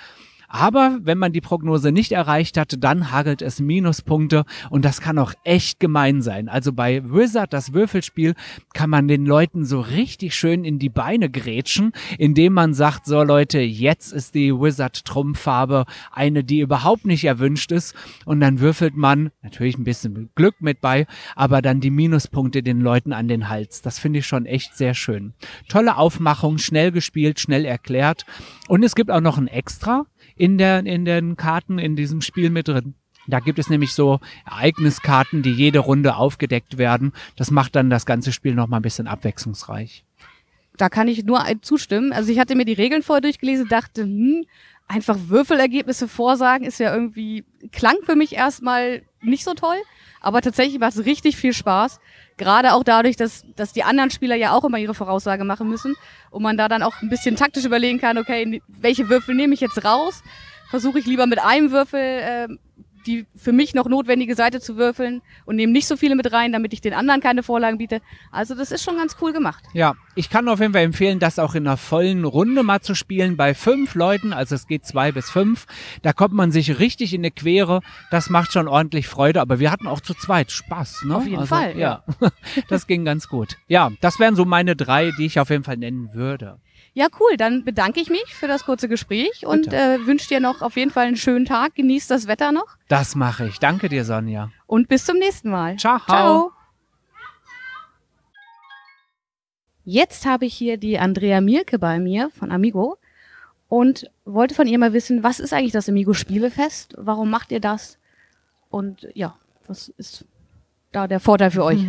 Aber 0.52 0.98
wenn 1.02 1.16
man 1.16 1.32
die 1.32 1.40
Prognose 1.40 1.92
nicht 1.92 2.10
erreicht 2.10 2.56
hatte, 2.56 2.76
dann 2.76 3.12
hagelt 3.12 3.40
es 3.40 3.60
Minuspunkte 3.60 4.44
und 4.68 4.84
das 4.84 5.00
kann 5.00 5.16
auch 5.18 5.32
echt 5.44 5.78
gemein 5.78 6.22
sein. 6.22 6.48
Also 6.48 6.72
bei 6.72 7.08
Wizard, 7.08 7.52
das 7.52 7.72
Würfelspiel, 7.72 8.34
kann 8.74 8.90
man 8.90 9.06
den 9.06 9.24
Leuten 9.24 9.64
so 9.64 9.80
richtig 9.80 10.34
schön 10.34 10.64
in 10.64 10.80
die 10.80 10.88
Beine 10.88 11.30
grätschen, 11.30 11.92
indem 12.18 12.54
man 12.54 12.74
sagt, 12.74 13.06
so 13.06 13.22
Leute, 13.22 13.60
jetzt 13.60 14.12
ist 14.12 14.34
die 14.34 14.52
Wizard-Trumpffarbe 14.52 15.84
eine, 16.10 16.42
die 16.42 16.58
überhaupt 16.58 17.06
nicht 17.06 17.22
erwünscht 17.22 17.70
ist 17.70 17.94
und 18.24 18.40
dann 18.40 18.58
würfelt 18.58 18.96
man 18.96 19.30
natürlich 19.42 19.78
ein 19.78 19.84
bisschen 19.84 20.30
Glück 20.34 20.60
mit 20.60 20.80
bei, 20.80 21.06
aber 21.36 21.62
dann 21.62 21.80
die 21.80 21.90
Minuspunkte 21.90 22.64
den 22.64 22.80
Leuten 22.80 23.12
an 23.12 23.28
den 23.28 23.48
Hals. 23.48 23.82
Das 23.82 24.00
finde 24.00 24.18
ich 24.18 24.26
schon 24.26 24.46
echt 24.46 24.76
sehr 24.76 24.94
schön. 24.94 25.32
Tolle 25.68 25.96
Aufmachung, 25.96 26.58
schnell 26.58 26.90
gespielt, 26.90 27.38
schnell 27.38 27.64
erklärt 27.64 28.26
und 28.66 28.82
es 28.82 28.96
gibt 28.96 29.12
auch 29.12 29.20
noch 29.20 29.38
ein 29.38 29.46
Extra 29.46 30.06
in, 30.40 30.56
der, 30.56 30.86
in 30.86 31.04
den 31.04 31.36
Karten 31.36 31.78
in 31.78 31.96
diesem 31.96 32.22
Spiel 32.22 32.48
mit 32.48 32.66
drin. 32.66 32.94
Da 33.26 33.40
gibt 33.40 33.58
es 33.58 33.68
nämlich 33.68 33.92
so 33.92 34.20
Ereigniskarten, 34.46 35.42
die 35.42 35.52
jede 35.52 35.80
Runde 35.80 36.16
aufgedeckt 36.16 36.78
werden. 36.78 37.12
Das 37.36 37.50
macht 37.50 37.76
dann 37.76 37.90
das 37.90 38.06
ganze 38.06 38.32
Spiel 38.32 38.54
noch 38.54 38.66
mal 38.66 38.78
ein 38.78 38.82
bisschen 38.82 39.06
abwechslungsreich. 39.06 40.02
Da 40.78 40.88
kann 40.88 41.08
ich 41.08 41.24
nur 41.24 41.44
zustimmen. 41.60 42.14
Also 42.14 42.32
ich 42.32 42.38
hatte 42.38 42.54
mir 42.54 42.64
die 42.64 42.72
Regeln 42.72 43.02
vorher 43.02 43.20
durchgelesen, 43.20 43.68
dachte, 43.68 44.04
hm, 44.04 44.46
einfach 44.88 45.18
Würfelergebnisse 45.26 46.08
vorsagen 46.08 46.64
ist 46.64 46.80
ja 46.80 46.94
irgendwie, 46.94 47.44
klang 47.70 47.96
für 48.06 48.16
mich 48.16 48.34
erstmal 48.34 49.02
nicht 49.20 49.44
so 49.44 49.52
toll. 49.52 49.76
Aber 50.20 50.42
tatsächlich 50.42 50.78
macht 50.78 50.96
es 50.96 51.04
richtig 51.04 51.36
viel 51.36 51.52
Spaß. 51.52 51.98
Gerade 52.36 52.74
auch 52.74 52.84
dadurch, 52.84 53.16
dass, 53.16 53.44
dass 53.56 53.72
die 53.72 53.82
anderen 53.82 54.10
Spieler 54.10 54.36
ja 54.36 54.52
auch 54.52 54.64
immer 54.64 54.78
ihre 54.78 54.94
Voraussage 54.94 55.44
machen 55.44 55.68
müssen. 55.68 55.96
Und 56.30 56.42
man 56.42 56.56
da 56.56 56.68
dann 56.68 56.82
auch 56.82 57.00
ein 57.02 57.08
bisschen 57.08 57.36
taktisch 57.36 57.64
überlegen 57.64 57.98
kann, 57.98 58.18
okay, 58.18 58.62
welche 58.68 59.08
Würfel 59.08 59.34
nehme 59.34 59.54
ich 59.54 59.60
jetzt 59.60 59.84
raus? 59.84 60.22
Versuche 60.68 61.00
ich 61.00 61.06
lieber 61.06 61.26
mit 61.26 61.40
einem 61.40 61.70
Würfel 61.72 62.00
äh, 62.00 62.48
die 63.06 63.26
für 63.36 63.52
mich 63.52 63.74
noch 63.74 63.86
notwendige 63.86 64.34
Seite 64.34 64.60
zu 64.60 64.76
würfeln 64.76 65.22
und 65.44 65.56
nehme 65.56 65.72
nicht 65.72 65.86
so 65.86 65.96
viele 65.96 66.16
mit 66.16 66.32
rein, 66.32 66.52
damit 66.52 66.72
ich 66.72 66.80
den 66.80 66.94
anderen 66.94 67.20
keine 67.20 67.42
Vorlagen 67.42 67.78
biete. 67.78 68.00
Also 68.30 68.54
das 68.54 68.70
ist 68.70 68.82
schon 68.84 68.96
ganz 68.96 69.16
cool 69.20 69.32
gemacht. 69.32 69.64
Ja, 69.72 69.94
ich 70.14 70.30
kann 70.30 70.48
auf 70.48 70.60
jeden 70.60 70.72
Fall 70.72 70.82
empfehlen, 70.82 71.18
das 71.18 71.38
auch 71.38 71.54
in 71.54 71.66
einer 71.66 71.76
vollen 71.76 72.24
Runde 72.24 72.62
mal 72.62 72.80
zu 72.80 72.94
spielen 72.94 73.36
bei 73.36 73.54
fünf 73.54 73.94
Leuten. 73.94 74.32
Also 74.32 74.54
es 74.54 74.66
geht 74.66 74.84
zwei 74.84 75.12
bis 75.12 75.30
fünf. 75.30 75.66
Da 76.02 76.12
kommt 76.12 76.34
man 76.34 76.52
sich 76.52 76.78
richtig 76.78 77.14
in 77.14 77.20
eine 77.20 77.30
Quere. 77.30 77.80
Das 78.10 78.30
macht 78.30 78.52
schon 78.52 78.68
ordentlich 78.68 79.08
Freude. 79.08 79.40
Aber 79.40 79.60
wir 79.60 79.70
hatten 79.70 79.86
auch 79.86 80.00
zu 80.00 80.14
zweit 80.14 80.50
Spaß. 80.50 81.04
Ne? 81.04 81.16
Auf 81.16 81.24
jeden 81.24 81.38
also, 81.38 81.54
Fall, 81.54 81.78
Ja, 81.78 82.04
das 82.68 82.86
ging 82.86 83.04
ganz 83.04 83.28
gut. 83.28 83.56
Ja, 83.68 83.90
das 84.00 84.18
wären 84.18 84.36
so 84.36 84.44
meine 84.44 84.76
drei, 84.76 85.10
die 85.18 85.26
ich 85.26 85.40
auf 85.40 85.50
jeden 85.50 85.64
Fall 85.64 85.76
nennen 85.76 86.10
würde. 86.12 86.58
Ja, 86.92 87.06
cool. 87.20 87.36
Dann 87.36 87.64
bedanke 87.64 88.00
ich 88.00 88.10
mich 88.10 88.24
für 88.34 88.48
das 88.48 88.64
kurze 88.64 88.88
Gespräch 88.88 89.46
und 89.46 89.72
äh, 89.72 90.04
wünsche 90.06 90.28
dir 90.28 90.40
noch 90.40 90.60
auf 90.60 90.76
jeden 90.76 90.90
Fall 90.90 91.06
einen 91.06 91.16
schönen 91.16 91.44
Tag. 91.44 91.74
Genieß 91.76 92.08
das 92.08 92.26
Wetter 92.26 92.50
noch 92.52 92.76
Das 92.88 93.14
mache 93.14 93.46
ich. 93.46 93.58
Danke 93.58 93.88
dir, 93.88 94.04
Sonja. 94.04 94.50
und 94.66 94.88
bis 94.88 95.04
zum 95.04 95.18
nächsten 95.18 95.50
Mal. 95.50 95.76
Ciao. 95.76 95.98
Ciao. 96.00 96.52
Jetzt 99.84 100.26
habe 100.26 100.46
ich 100.46 100.54
hier 100.54 100.76
die 100.76 100.98
Andrea 100.98 101.40
Mielke 101.40 101.78
bei 101.78 101.98
mir 101.98 102.30
von 102.30 102.50
Amigo 102.52 102.98
und 103.68 104.10
wollte 104.24 104.54
von 104.54 104.66
ihr 104.66 104.78
mal 104.78 104.92
wissen, 104.92 105.22
was 105.22 105.40
ist 105.40 105.52
eigentlich 105.52 105.72
das 105.72 105.88
Amigo 105.88 106.12
Spielefest? 106.12 106.94
Warum 106.98 107.30
macht 107.30 107.50
ihr 107.50 107.60
das? 107.60 107.98
Und 108.68 109.08
ja, 109.14 109.36
was 109.66 109.88
ist 109.96 110.24
da 110.92 111.06
der 111.06 111.20
Vorteil 111.20 111.50
für 111.50 111.64
euch? 111.64 111.80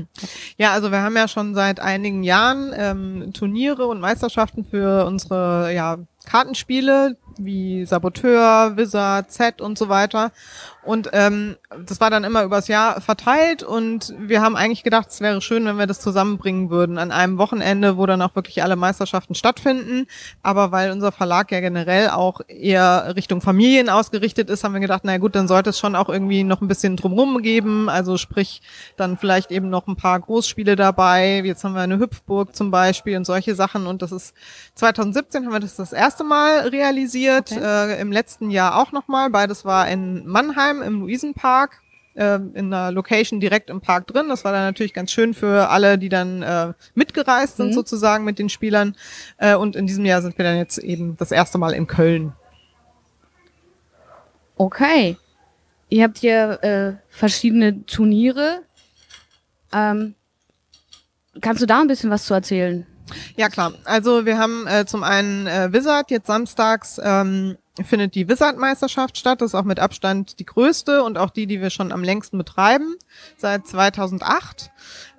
Ja, 0.58 0.74
also 0.74 0.92
wir 0.92 1.02
haben 1.02 1.16
ja 1.16 1.28
schon 1.28 1.56
seit 1.56 1.80
einigen 1.80 2.24
Jahren 2.24 2.72
ähm, 2.76 3.34
Turniere 3.34 3.88
und 3.88 4.00
Meisterschaften 4.00 4.64
für 4.64 5.06
unsere 5.06 5.74
ja, 5.74 5.98
Kartenspiele 6.26 7.18
wie 7.38 7.86
Saboteur, 7.86 8.74
Wizard, 8.76 9.32
Z 9.32 9.62
und 9.62 9.78
so 9.78 9.90
weiter. 9.90 10.32
Und 10.84 11.10
ähm, 11.14 11.58
das 11.86 12.02
war 12.02 12.10
dann 12.10 12.24
immer 12.24 12.44
übers 12.44 12.68
Jahr 12.68 13.02
verteilt 13.02 13.62
und 13.62 14.16
wir 14.18 14.42
haben 14.42 14.56
eigentlich 14.56 14.84
gedacht, 14.84 15.10
es 15.10 15.22
wäre 15.22 15.40
schön, 15.40 15.66
wenn 15.66 15.78
wir 15.78 15.86
das 15.86 16.00
zusammenbringen 16.00 16.72
würden 16.72 16.98
an 16.98 17.12
einem 17.12 17.38
Wochenende, 17.38 17.98
wo 17.98 18.08
dann 18.08 18.22
auch 18.24 18.36
wirklich 18.36 18.64
alle 18.64 18.76
Meisterschaften 18.76 19.36
stattfinden. 19.36 20.08
Aber 20.42 20.72
weil 20.72 20.92
unser 20.92 21.12
Verlag 21.12 21.52
ja 21.52 21.60
generell 21.60 22.10
auch 22.10 22.42
eher 22.48 23.16
Richtung 23.16 23.42
Familien 23.42 23.90
ausgerichtet 23.90 24.50
ist, 24.50 24.64
haben 24.64 24.74
wir 24.74 24.80
gedacht, 24.80 25.02
na 25.04 25.20
gut, 25.20 25.36
dann 25.36 25.48
sollte 25.48 25.70
es 25.70 25.78
schon 25.78 25.96
auch 25.96 26.10
irgendwie 26.10 26.44
noch 26.44 26.62
ein 26.62 26.68
bisschen 26.68 26.98
drumrum 26.98 27.44
geben. 27.44 27.88
Also 27.88 28.18
sprich, 28.18 28.64
dann 28.98 29.18
vielleicht 29.18 29.52
eben 29.52 29.70
noch 29.70 29.86
ein 29.86 29.96
paar 29.96 30.20
Großspiele 30.20 30.76
dabei. 30.76 31.44
Jetzt 31.46 31.64
haben 31.64 31.76
wir 31.76 31.82
eine 31.82 32.00
Hüpfburg 32.00 32.56
zum 32.56 32.72
Beispiel 32.72 33.18
und 33.18 33.26
solche 33.26 33.54
Sachen. 33.54 33.86
Und 33.86 34.02
das 34.02 34.12
ist 34.12 34.34
2017 34.74 35.46
haben 35.46 35.54
wir 35.54 35.60
das 35.60 35.76
das 35.76 35.94
erste 35.94 36.11
Mal 36.20 36.68
realisiert. 36.68 37.52
Okay. 37.52 37.94
Äh, 37.94 38.02
Im 38.02 38.12
letzten 38.12 38.50
Jahr 38.52 38.78
auch 38.80 38.92
nochmal. 38.92 39.30
Beides 39.30 39.66
war 39.66 39.88
in 39.90 40.26
Mannheim 40.28 40.82
im 40.82 41.02
Luisenpark 41.02 41.82
äh, 42.16 42.36
in 42.36 42.74
einer 42.74 42.92
Location 42.92 43.40
direkt 43.40 43.70
im 43.70 43.82
Park 43.82 44.08
drin. 44.08 44.30
Das 44.30 44.44
war 44.44 44.52
dann 44.52 44.64
natürlich 44.64 44.94
ganz 44.94 45.12
schön 45.12 45.34
für 45.34 45.70
alle, 45.70 45.98
die 45.98 46.10
dann 46.10 46.42
äh, 46.44 46.74
mitgereist 46.94 47.58
sind 47.58 47.70
Mhm. 47.70 47.74
sozusagen 47.74 48.24
mit 48.26 48.38
den 48.40 48.50
Spielern. 48.50 48.96
Äh, 49.38 49.56
und 49.56 49.76
in 49.76 49.88
diesem 49.88 50.06
Jahr 50.06 50.22
sind 50.22 50.38
wir 50.38 50.46
dann 50.46 50.58
jetzt 50.58 50.78
eben 50.78 51.16
das 51.18 51.32
erste 51.32 51.58
Mal 51.58 51.74
in 51.74 51.88
Köln. 51.88 52.34
Okay. 54.58 55.18
Ihr 55.90 56.04
habt 56.04 56.20
hier 56.20 56.64
äh, 56.64 56.94
verschiedene 57.10 57.86
Turniere. 57.86 58.62
Ähm, 59.74 60.16
kannst 61.42 61.62
du 61.62 61.66
da 61.66 61.82
ein 61.82 61.88
bisschen 61.88 62.10
was 62.10 62.26
zu 62.26 62.34
erzählen? 62.34 62.86
Ja 63.36 63.50
klar, 63.50 63.74
also 63.86 64.26
wir 64.26 64.38
haben 64.38 64.68
äh, 64.68 64.86
zum 64.86 65.04
einen 65.04 65.48
äh, 65.48 65.74
Wizard, 65.74 66.12
jetzt 66.12 66.28
samstags 66.28 67.00
ähm, 67.04 67.58
findet 67.84 68.16
die 68.16 68.28
Wizard-Meisterschaft 68.28 69.18
statt. 69.18 69.42
Das 69.42 69.52
ist 69.52 69.56
auch 69.56 69.64
mit 69.64 69.80
Abstand 69.80 70.40
die 70.40 70.46
größte 70.46 71.04
und 71.04 71.18
auch 71.18 71.30
die, 71.30 71.48
die 71.48 71.62
wir 71.62 71.70
schon 71.70 71.92
am 71.92 72.04
längsten 72.04 72.38
betreiben, 72.38 72.96
seit 73.38 73.66
2008. 73.68 74.72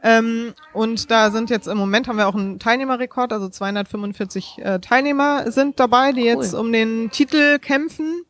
Ähm, 0.02 0.52
und 0.72 1.10
da 1.10 1.30
sind 1.30 1.50
jetzt 1.50 1.66
im 1.68 1.78
Moment 1.78 2.08
haben 2.08 2.18
wir 2.18 2.28
auch 2.28 2.34
einen 2.34 2.58
Teilnehmerrekord, 2.58 3.32
also 3.32 3.48
245 3.48 4.58
äh, 4.58 4.78
Teilnehmer 4.80 5.50
sind 5.50 5.80
dabei, 5.80 6.12
die 6.12 6.22
jetzt 6.22 6.52
Cool. 6.54 6.60
um 6.60 6.72
den 6.72 7.10
Titel 7.10 7.58
kämpfen. 7.58 8.24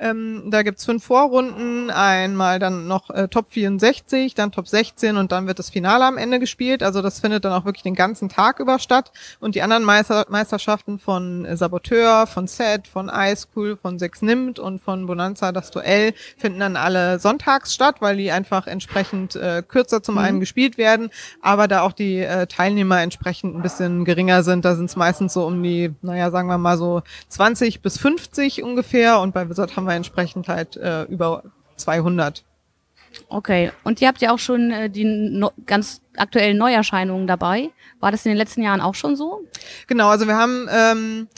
Ähm, 0.00 0.44
da 0.46 0.62
gibt's 0.62 0.84
fünf 0.84 1.04
Vorrunden, 1.04 1.90
einmal 1.90 2.58
dann 2.58 2.86
noch 2.86 3.10
äh, 3.10 3.28
Top 3.28 3.46
64, 3.50 4.34
dann 4.34 4.52
Top 4.52 4.68
16 4.68 5.16
und 5.16 5.32
dann 5.32 5.46
wird 5.46 5.58
das 5.58 5.70
Finale 5.70 6.04
am 6.04 6.16
Ende 6.16 6.38
gespielt. 6.38 6.82
Also 6.82 7.02
das 7.02 7.20
findet 7.20 7.44
dann 7.44 7.52
auch 7.52 7.64
wirklich 7.64 7.82
den 7.82 7.94
ganzen 7.94 8.28
Tag 8.28 8.60
über 8.60 8.78
statt. 8.78 9.10
Und 9.40 9.54
die 9.54 9.62
anderen 9.62 9.84
Meister 9.84 10.26
Meisterschaften 10.28 10.98
von 10.98 11.44
äh, 11.44 11.56
Saboteur, 11.56 12.26
von 12.26 12.46
Set, 12.46 12.86
von 12.86 13.10
Ice 13.12 13.48
Cool, 13.54 13.76
von 13.76 13.98
Sechs 13.98 14.22
Nimmt 14.22 14.58
und 14.58 14.80
von 14.80 15.06
Bonanza 15.06 15.52
das 15.52 15.70
Duell 15.70 16.14
finden 16.36 16.60
dann 16.60 16.76
alle 16.76 17.18
sonntags 17.18 17.74
statt, 17.74 17.96
weil 18.00 18.16
die 18.16 18.30
einfach 18.30 18.66
entsprechend 18.66 19.34
äh, 19.36 19.62
kürzer 19.66 20.02
zum 20.02 20.14
mhm. 20.14 20.20
einen 20.20 20.40
gespielt 20.40 20.78
werden, 20.78 21.10
aber 21.42 21.68
da 21.68 21.82
auch 21.82 21.92
die 21.92 22.18
äh, 22.18 22.46
Teilnehmer 22.46 23.00
entsprechend 23.00 23.56
ein 23.56 23.62
bisschen 23.62 24.04
geringer 24.04 24.42
sind. 24.42 24.64
Da 24.64 24.76
sind 24.76 24.86
es 24.86 24.96
meistens 24.96 25.32
so 25.32 25.46
um 25.46 25.62
die, 25.62 25.92
naja, 26.02 26.30
sagen 26.30 26.48
wir 26.48 26.58
mal 26.58 26.78
so 26.78 27.02
20 27.28 27.82
bis 27.82 27.98
50 27.98 28.62
ungefähr 28.62 29.20
und 29.20 29.34
bei 29.34 29.48
Wizard 29.48 29.76
haben 29.76 29.87
wir 29.88 29.94
entsprechend 29.94 30.48
halt 30.48 30.76
äh, 30.76 31.04
über 31.04 31.42
200. 31.76 32.44
Okay, 33.28 33.72
und 33.84 34.00
ihr 34.00 34.08
habt 34.08 34.20
ja 34.20 34.32
auch 34.32 34.38
schon 34.38 34.70
äh, 34.70 34.90
die 34.90 35.04
no 35.04 35.52
ganz 35.66 36.02
aktuellen 36.16 36.56
Neuerscheinungen 36.56 37.26
dabei. 37.26 37.70
War 38.00 38.10
das 38.10 38.24
in 38.26 38.30
den 38.30 38.38
letzten 38.38 38.62
Jahren 38.62 38.80
auch 38.80 38.94
schon 38.94 39.16
so? 39.16 39.44
Genau, 39.86 40.08
also 40.08 40.26
wir 40.26 40.36
haben 40.36 40.68
ähm, 40.70 41.28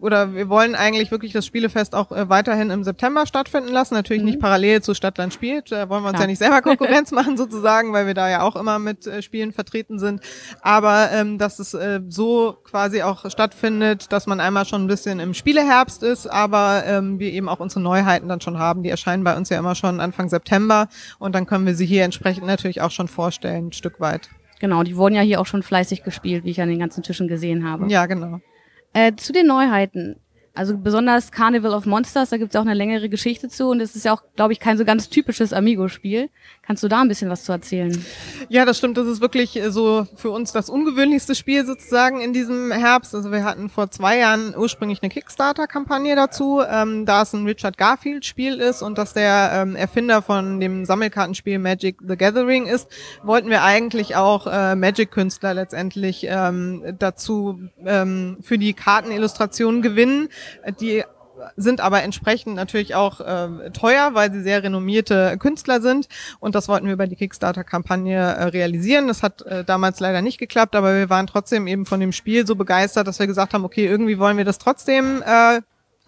oder 0.00 0.34
wir 0.34 0.48
wollen 0.48 0.74
eigentlich 0.74 1.10
wirklich 1.10 1.32
das 1.32 1.44
Spielefest 1.44 1.94
auch 1.94 2.10
äh, 2.10 2.30
weiterhin 2.30 2.70
im 2.70 2.82
September 2.82 3.26
stattfinden 3.26 3.70
lassen. 3.70 3.92
Natürlich 3.92 4.22
mhm. 4.22 4.30
nicht 4.30 4.40
parallel 4.40 4.80
zu 4.80 4.94
Stadtland 4.94 5.34
spielt. 5.34 5.70
Da 5.70 5.90
wollen 5.90 6.02
wir 6.02 6.08
uns 6.08 6.14
Klar. 6.14 6.22
ja 6.22 6.26
nicht 6.28 6.38
selber 6.38 6.62
Konkurrenz 6.62 7.10
machen 7.10 7.36
sozusagen, 7.36 7.92
weil 7.92 8.06
wir 8.06 8.14
da 8.14 8.30
ja 8.30 8.40
auch 8.40 8.56
immer 8.56 8.78
mit 8.78 9.06
äh, 9.06 9.20
Spielen 9.20 9.52
vertreten 9.52 9.98
sind. 9.98 10.22
Aber 10.62 11.10
ähm, 11.12 11.36
dass 11.36 11.58
es 11.58 11.74
äh, 11.74 12.00
so 12.08 12.56
quasi 12.64 13.02
auch 13.02 13.30
stattfindet, 13.30 14.12
dass 14.12 14.26
man 14.26 14.40
einmal 14.40 14.64
schon 14.64 14.84
ein 14.84 14.86
bisschen 14.86 15.20
im 15.20 15.34
Spieleherbst 15.34 16.02
ist, 16.02 16.26
aber 16.26 16.84
ähm, 16.86 17.18
wir 17.18 17.30
eben 17.32 17.48
auch 17.50 17.60
unsere 17.60 17.80
Neuheiten 17.80 18.28
dann 18.28 18.40
schon 18.40 18.58
haben. 18.58 18.82
Die 18.82 18.88
erscheinen 18.88 19.24
bei 19.24 19.36
uns 19.36 19.50
ja 19.50 19.58
immer 19.58 19.74
schon 19.74 20.00
Anfang 20.00 20.30
September 20.30 20.88
und 21.18 21.34
dann 21.34 21.44
können 21.44 21.66
wir 21.66 21.74
sie 21.74 21.86
hier 21.86 22.04
entsprechend 22.04 22.46
natürlich 22.46 22.80
auch 22.80 22.90
schon 22.90 23.08
vorstellen, 23.08 23.68
ein 23.68 23.72
Stück 23.72 24.00
weit. 24.00 24.30
Genau, 24.58 24.82
die 24.84 24.96
wurden 24.96 25.14
ja 25.14 25.20
hier 25.20 25.38
auch 25.38 25.46
schon 25.46 25.62
fleißig 25.62 26.02
gespielt, 26.02 26.44
wie 26.44 26.50
ich 26.50 26.62
an 26.62 26.70
den 26.70 26.78
ganzen 26.78 27.02
Tischen 27.02 27.28
gesehen 27.28 27.68
habe. 27.68 27.90
Ja, 27.90 28.06
genau. 28.06 28.40
Äh, 28.96 29.14
zu 29.14 29.34
den 29.34 29.46
Neuheiten. 29.48 30.16
Also 30.56 30.78
besonders 30.78 31.32
Carnival 31.32 31.74
of 31.74 31.84
Monsters, 31.84 32.30
da 32.30 32.38
gibt 32.38 32.54
es 32.54 32.56
auch 32.56 32.64
eine 32.64 32.72
längere 32.72 33.10
Geschichte 33.10 33.50
zu 33.50 33.68
und 33.68 33.80
es 33.80 33.94
ist 33.94 34.06
ja 34.06 34.14
auch, 34.14 34.22
glaube 34.36 34.54
ich, 34.54 34.58
kein 34.58 34.78
so 34.78 34.86
ganz 34.86 35.10
typisches 35.10 35.52
Amigo-Spiel. 35.52 36.30
Kannst 36.62 36.82
du 36.82 36.88
da 36.88 37.02
ein 37.02 37.08
bisschen 37.08 37.28
was 37.28 37.44
zu 37.44 37.52
erzählen? 37.52 38.02
Ja, 38.48 38.64
das 38.64 38.78
stimmt. 38.78 38.96
Das 38.96 39.06
ist 39.06 39.20
wirklich 39.20 39.56
äh, 39.56 39.70
so 39.70 40.06
für 40.16 40.30
uns 40.30 40.52
das 40.52 40.70
ungewöhnlichste 40.70 41.34
Spiel 41.34 41.66
sozusagen 41.66 42.22
in 42.22 42.32
diesem 42.32 42.72
Herbst. 42.72 43.14
Also 43.14 43.30
wir 43.32 43.44
hatten 43.44 43.68
vor 43.68 43.90
zwei 43.90 44.18
Jahren 44.18 44.54
ursprünglich 44.56 45.02
eine 45.02 45.10
Kickstarter-Kampagne 45.10 46.16
dazu, 46.16 46.62
ähm, 46.66 47.04
da 47.04 47.22
es 47.22 47.34
ein 47.34 47.44
Richard 47.44 47.76
Garfield-Spiel 47.76 48.54
ist 48.54 48.80
und 48.80 48.96
dass 48.96 49.12
der 49.12 49.50
ähm, 49.52 49.76
Erfinder 49.76 50.22
von 50.22 50.58
dem 50.58 50.86
Sammelkartenspiel 50.86 51.58
Magic 51.58 51.98
the 52.00 52.16
Gathering 52.16 52.64
ist, 52.64 52.88
wollten 53.22 53.50
wir 53.50 53.62
eigentlich 53.62 54.16
auch 54.16 54.46
äh, 54.46 54.74
Magic-Künstler 54.74 55.52
letztendlich 55.52 56.26
ähm, 56.28 56.82
dazu 56.98 57.60
ähm, 57.84 58.38
für 58.40 58.56
die 58.56 58.72
Kartenillustration 58.72 59.82
gewinnen 59.82 60.30
die 60.80 61.04
sind 61.56 61.80
aber 61.80 62.02
entsprechend 62.02 62.56
natürlich 62.56 62.94
auch 62.94 63.20
äh, 63.20 63.70
teuer, 63.70 64.14
weil 64.14 64.32
sie 64.32 64.42
sehr 64.42 64.62
renommierte 64.62 65.36
Künstler 65.38 65.80
sind. 65.80 66.08
Und 66.40 66.54
das 66.54 66.68
wollten 66.68 66.86
wir 66.86 66.94
über 66.94 67.06
die 67.06 67.16
Kickstarter-Kampagne 67.16 68.16
äh, 68.16 68.44
realisieren. 68.44 69.06
Das 69.06 69.22
hat 69.22 69.42
äh, 69.42 69.64
damals 69.64 70.00
leider 70.00 70.22
nicht 70.22 70.38
geklappt, 70.38 70.74
aber 70.74 70.94
wir 70.94 71.10
waren 71.10 71.26
trotzdem 71.26 71.66
eben 71.66 71.84
von 71.84 72.00
dem 72.00 72.12
Spiel 72.12 72.46
so 72.46 72.56
begeistert, 72.56 73.06
dass 73.06 73.18
wir 73.18 73.26
gesagt 73.26 73.52
haben, 73.52 73.64
okay, 73.64 73.86
irgendwie 73.86 74.18
wollen 74.18 74.38
wir 74.38 74.44
das 74.44 74.58
trotzdem 74.58 75.22
äh, 75.26 75.60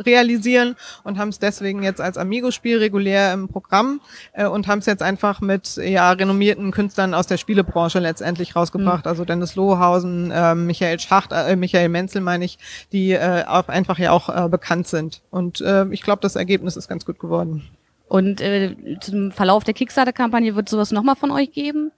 realisieren 0.04 0.76
und 1.04 1.18
haben 1.18 1.28
es 1.28 1.38
deswegen 1.38 1.82
jetzt 1.82 2.00
als 2.00 2.16
Amigo-Spiel 2.16 2.78
regulär 2.78 3.32
im 3.32 3.48
Programm 3.48 4.00
äh, 4.32 4.46
und 4.46 4.66
haben 4.66 4.78
es 4.78 4.86
jetzt 4.86 5.02
einfach 5.02 5.40
mit 5.40 5.76
ja 5.76 6.12
renommierten 6.12 6.70
Künstlern 6.70 7.14
aus 7.14 7.26
der 7.26 7.36
Spielebranche 7.36 7.98
letztendlich 7.98 8.56
rausgebracht. 8.56 9.04
Mhm. 9.04 9.08
Also 9.08 9.24
Dennis 9.24 9.56
Lohausen, 9.56 10.30
äh, 10.30 10.54
Michael 10.54 10.98
Schacht, 11.00 11.32
äh, 11.32 11.56
Michael 11.56 11.88
Menzel 11.88 12.20
meine 12.20 12.44
ich, 12.44 12.58
die 12.92 13.12
äh, 13.12 13.44
auch 13.46 13.68
einfach 13.68 13.98
ja 13.98 14.12
auch 14.12 14.28
äh, 14.28 14.48
bekannt 14.48 14.86
sind. 14.88 15.22
Und 15.30 15.60
äh, 15.60 15.86
ich 15.90 16.02
glaube, 16.02 16.20
das 16.22 16.36
Ergebnis 16.36 16.76
ist 16.76 16.88
ganz 16.88 17.04
gut 17.04 17.18
geworden. 17.18 17.64
Und 18.08 18.40
äh, 18.40 18.74
zum 19.00 19.32
Verlauf 19.32 19.64
der 19.64 19.74
Kickstarter-Kampagne 19.74 20.56
wird 20.56 20.68
sowas 20.68 20.92
nochmal 20.92 21.16
von 21.16 21.30
euch 21.30 21.52
geben? 21.52 21.92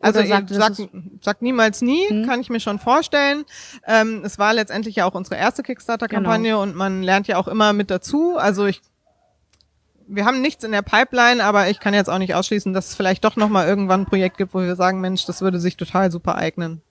Also 0.00 0.24
sagt, 0.24 0.50
sag, 0.50 0.72
sag 1.20 1.42
niemals 1.42 1.82
nie, 1.82 2.08
hm. 2.08 2.26
kann 2.26 2.40
ich 2.40 2.50
mir 2.50 2.60
schon 2.60 2.78
vorstellen. 2.78 3.44
Ähm, 3.86 4.22
es 4.24 4.38
war 4.38 4.54
letztendlich 4.54 4.96
ja 4.96 5.06
auch 5.06 5.14
unsere 5.14 5.36
erste 5.36 5.62
Kickstarter-Kampagne 5.62 6.50
genau. 6.50 6.62
und 6.62 6.74
man 6.74 7.02
lernt 7.02 7.26
ja 7.28 7.36
auch 7.36 7.48
immer 7.48 7.72
mit 7.72 7.90
dazu. 7.90 8.36
Also 8.36 8.66
ich 8.66 8.80
wir 10.06 10.24
haben 10.24 10.40
nichts 10.40 10.64
in 10.64 10.72
der 10.72 10.82
Pipeline, 10.82 11.42
aber 11.42 11.70
ich 11.70 11.80
kann 11.80 11.94
jetzt 11.94 12.10
auch 12.10 12.18
nicht 12.18 12.34
ausschließen, 12.34 12.72
dass 12.72 12.90
es 12.90 12.94
vielleicht 12.94 13.24
doch 13.24 13.36
nochmal 13.36 13.66
irgendwann 13.66 14.02
ein 14.02 14.06
Projekt 14.06 14.36
gibt, 14.36 14.54
wo 14.54 14.60
wir 14.60 14.76
sagen, 14.76 15.00
Mensch, 15.00 15.24
das 15.24 15.40
würde 15.40 15.58
sich 15.58 15.76
total 15.76 16.10
super 16.10 16.36
eignen. 16.36 16.82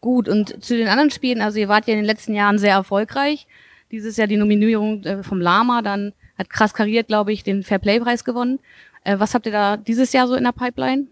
Gut, 0.00 0.28
und 0.28 0.62
zu 0.64 0.76
den 0.76 0.88
anderen 0.88 1.10
Spielen, 1.10 1.40
also 1.40 1.58
ihr 1.58 1.68
wart 1.68 1.86
ja 1.86 1.94
in 1.94 2.00
den 2.00 2.06
letzten 2.06 2.34
Jahren 2.34 2.58
sehr 2.58 2.74
erfolgreich. 2.74 3.46
Dieses 3.90 4.16
Jahr 4.16 4.26
die 4.26 4.36
Nominierung 4.36 5.04
äh, 5.04 5.22
vom 5.22 5.40
Lama, 5.40 5.82
dann 5.82 6.12
hat 6.38 6.50
krass 6.50 6.74
kariert, 6.74 7.08
glaube 7.08 7.32
ich, 7.32 7.44
den 7.44 7.62
Fairplay-Preis 7.62 8.24
gewonnen. 8.24 8.58
Äh, 9.04 9.18
was 9.18 9.34
habt 9.34 9.46
ihr 9.46 9.52
da 9.52 9.76
dieses 9.76 10.12
Jahr 10.12 10.28
so 10.28 10.34
in 10.34 10.44
der 10.44 10.52
Pipeline? 10.52 11.06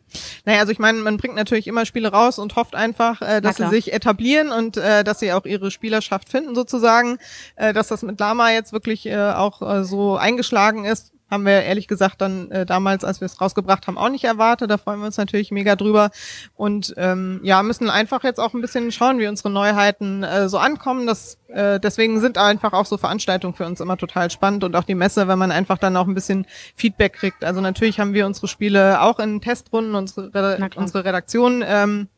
Naja, 0.44 0.60
also 0.60 0.72
ich 0.72 0.78
meine, 0.78 0.98
man 0.98 1.16
bringt 1.16 1.34
natürlich 1.34 1.66
immer 1.66 1.84
Spiele 1.86 2.12
raus 2.12 2.38
und 2.38 2.56
hofft 2.56 2.74
einfach, 2.74 3.20
äh, 3.20 3.40
dass 3.40 3.56
sie 3.56 3.68
sich 3.68 3.92
etablieren 3.92 4.52
und 4.52 4.76
äh, 4.76 5.02
dass 5.02 5.18
sie 5.20 5.32
auch 5.32 5.44
ihre 5.44 5.70
Spielerschaft 5.70 6.28
finden 6.28 6.54
sozusagen. 6.54 7.18
Äh, 7.56 7.72
dass 7.72 7.88
das 7.88 8.02
mit 8.02 8.20
Lama 8.20 8.50
jetzt 8.50 8.72
wirklich 8.72 9.06
äh, 9.06 9.16
auch 9.16 9.62
äh, 9.62 9.84
so 9.84 10.16
eingeschlagen 10.16 10.84
ist, 10.84 11.12
haben 11.30 11.46
wir 11.46 11.62
ehrlich 11.62 11.88
gesagt 11.88 12.20
dann 12.20 12.50
äh, 12.50 12.66
damals, 12.66 13.04
als 13.04 13.20
wir 13.20 13.26
es 13.26 13.40
rausgebracht 13.40 13.86
haben, 13.86 13.96
auch 13.96 14.08
nicht 14.08 14.24
erwartet. 14.24 14.70
Da 14.70 14.78
freuen 14.78 15.00
wir 15.00 15.06
uns 15.06 15.16
natürlich 15.16 15.50
mega 15.50 15.76
drüber. 15.76 16.10
Und 16.54 16.94
ähm, 16.96 17.40
ja, 17.42 17.62
müssen 17.62 17.88
einfach 17.88 18.24
jetzt 18.24 18.40
auch 18.40 18.54
ein 18.54 18.60
bisschen 18.60 18.90
schauen, 18.92 19.18
wie 19.18 19.26
unsere 19.26 19.50
Neuheiten 19.50 20.22
äh, 20.22 20.48
so 20.48 20.58
ankommen. 20.58 21.06
Das, 21.06 21.38
äh, 21.48 21.78
deswegen 21.78 22.20
sind 22.20 22.38
einfach 22.38 22.72
auch 22.72 22.86
so 22.86 22.98
Veranstaltungen 22.98 23.54
für 23.54 23.66
uns 23.66 23.80
immer 23.80 23.96
total 23.96 24.30
spannend 24.30 24.64
und 24.64 24.74
auch 24.74 24.84
die 24.84 24.94
Messe, 24.94 25.28
wenn 25.28 25.38
man 25.38 25.52
einfach 25.52 25.78
dann 25.78 25.96
auch 25.96 26.06
ein 26.06 26.14
bisschen 26.14 26.46
Feedback 26.74 27.12
kriegt. 27.12 27.44
Also 27.44 27.60
natürlich 27.60 28.00
haben 28.00 28.14
wir 28.14 28.26
unsere 28.26 28.48
Spiele 28.48 29.00
auch 29.00 29.18
in 29.18 29.40
Testrunden, 29.40 29.94
unsere, 29.94 30.70
unsere 30.76 31.04
Redaktion 31.04 31.62
ähm, 31.66 32.08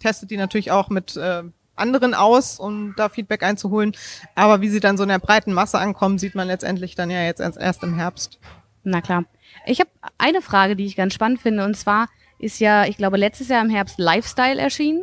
testet 0.00 0.30
die 0.30 0.36
natürlich 0.36 0.70
auch 0.70 0.88
mit 0.88 1.16
äh, 1.16 1.44
anderen 1.80 2.14
aus, 2.14 2.58
um 2.58 2.94
da 2.96 3.08
Feedback 3.08 3.42
einzuholen. 3.42 3.92
Aber 4.34 4.60
wie 4.60 4.68
sie 4.68 4.80
dann 4.80 4.96
so 4.96 5.02
in 5.02 5.08
der 5.08 5.18
breiten 5.18 5.52
Masse 5.52 5.78
ankommen, 5.78 6.18
sieht 6.18 6.34
man 6.34 6.48
letztendlich 6.48 6.94
dann 6.94 7.10
ja 7.10 7.22
jetzt 7.22 7.40
erst 7.40 7.82
im 7.82 7.94
Herbst. 7.94 8.38
Na 8.84 9.00
klar. 9.00 9.24
Ich 9.66 9.80
habe 9.80 9.90
eine 10.18 10.42
Frage, 10.42 10.76
die 10.76 10.86
ich 10.86 10.96
ganz 10.96 11.14
spannend 11.14 11.40
finde, 11.40 11.64
und 11.64 11.76
zwar 11.76 12.08
ist 12.38 12.60
ja, 12.60 12.86
ich 12.86 12.96
glaube, 12.96 13.16
letztes 13.16 13.48
Jahr 13.48 13.62
im 13.62 13.70
Herbst 13.70 13.98
Lifestyle 13.98 14.60
erschienen. 14.60 15.02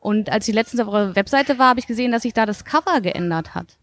Und 0.00 0.30
als 0.30 0.46
ich 0.46 0.54
letztens 0.54 0.80
auf 0.80 0.88
eurer 0.88 1.16
Webseite 1.16 1.58
war, 1.58 1.70
habe 1.70 1.80
ich 1.80 1.88
gesehen, 1.88 2.12
dass 2.12 2.22
sich 2.22 2.32
da 2.32 2.46
das 2.46 2.64
Cover 2.64 3.00
geändert 3.00 3.54
hat. 3.54 3.78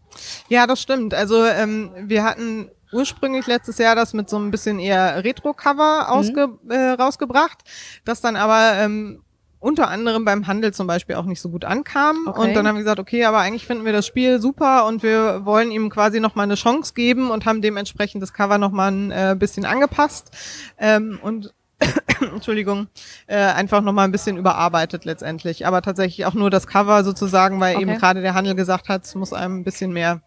Ja, 0.48 0.66
das 0.66 0.80
stimmt. 0.80 1.12
Also 1.12 1.44
ähm, 1.44 1.90
wir 1.98 2.24
hatten 2.24 2.70
ursprünglich 2.92 3.46
letztes 3.46 3.78
Jahr 3.78 3.94
das 3.94 4.14
mit 4.14 4.30
so 4.30 4.38
ein 4.38 4.50
bisschen 4.50 4.78
eher 4.78 5.22
Retro-Cover 5.22 6.22
mhm. 6.22 6.70
äh, 6.70 6.90
rausgebracht, 6.90 7.58
das 8.04 8.20
dann 8.20 8.36
aber 8.36 8.78
ähm, 8.78 9.22
unter 9.58 9.88
anderem 9.88 10.24
beim 10.24 10.46
Handel 10.46 10.72
zum 10.72 10.86
Beispiel 10.86 11.16
auch 11.16 11.24
nicht 11.24 11.40
so 11.40 11.48
gut 11.48 11.64
ankam. 11.64 12.26
Okay. 12.26 12.40
Und 12.40 12.54
dann 12.54 12.66
haben 12.66 12.76
wir 12.76 12.82
gesagt, 12.82 13.00
okay, 13.00 13.24
aber 13.24 13.38
eigentlich 13.38 13.66
finden 13.66 13.84
wir 13.84 13.92
das 13.92 14.06
Spiel 14.06 14.40
super 14.40 14.86
und 14.86 15.02
wir 15.02 15.44
wollen 15.44 15.70
ihm 15.70 15.90
quasi 15.90 16.20
nochmal 16.20 16.44
eine 16.44 16.54
Chance 16.54 16.94
geben 16.94 17.30
und 17.30 17.46
haben 17.46 17.62
dementsprechend 17.62 18.22
das 18.22 18.32
Cover 18.32 18.58
nochmal 18.58 18.92
ein 18.92 19.10
äh, 19.10 19.36
bisschen 19.38 19.64
angepasst. 19.64 20.30
Ähm, 20.78 21.18
und 21.22 21.52
Entschuldigung, 22.20 22.88
äh, 23.26 23.36
einfach 23.36 23.82
nochmal 23.82 24.06
ein 24.06 24.12
bisschen 24.12 24.36
überarbeitet 24.36 25.04
letztendlich. 25.04 25.66
Aber 25.66 25.82
tatsächlich 25.82 26.26
auch 26.26 26.34
nur 26.34 26.50
das 26.50 26.66
Cover 26.66 27.04
sozusagen, 27.04 27.60
weil 27.60 27.76
okay. 27.76 27.82
eben 27.82 27.98
gerade 27.98 28.22
der 28.22 28.34
Handel 28.34 28.54
gesagt 28.54 28.88
hat, 28.88 29.04
es 29.04 29.14
muss 29.14 29.32
einem 29.32 29.60
ein 29.60 29.64
bisschen 29.64 29.92
mehr 29.92 30.20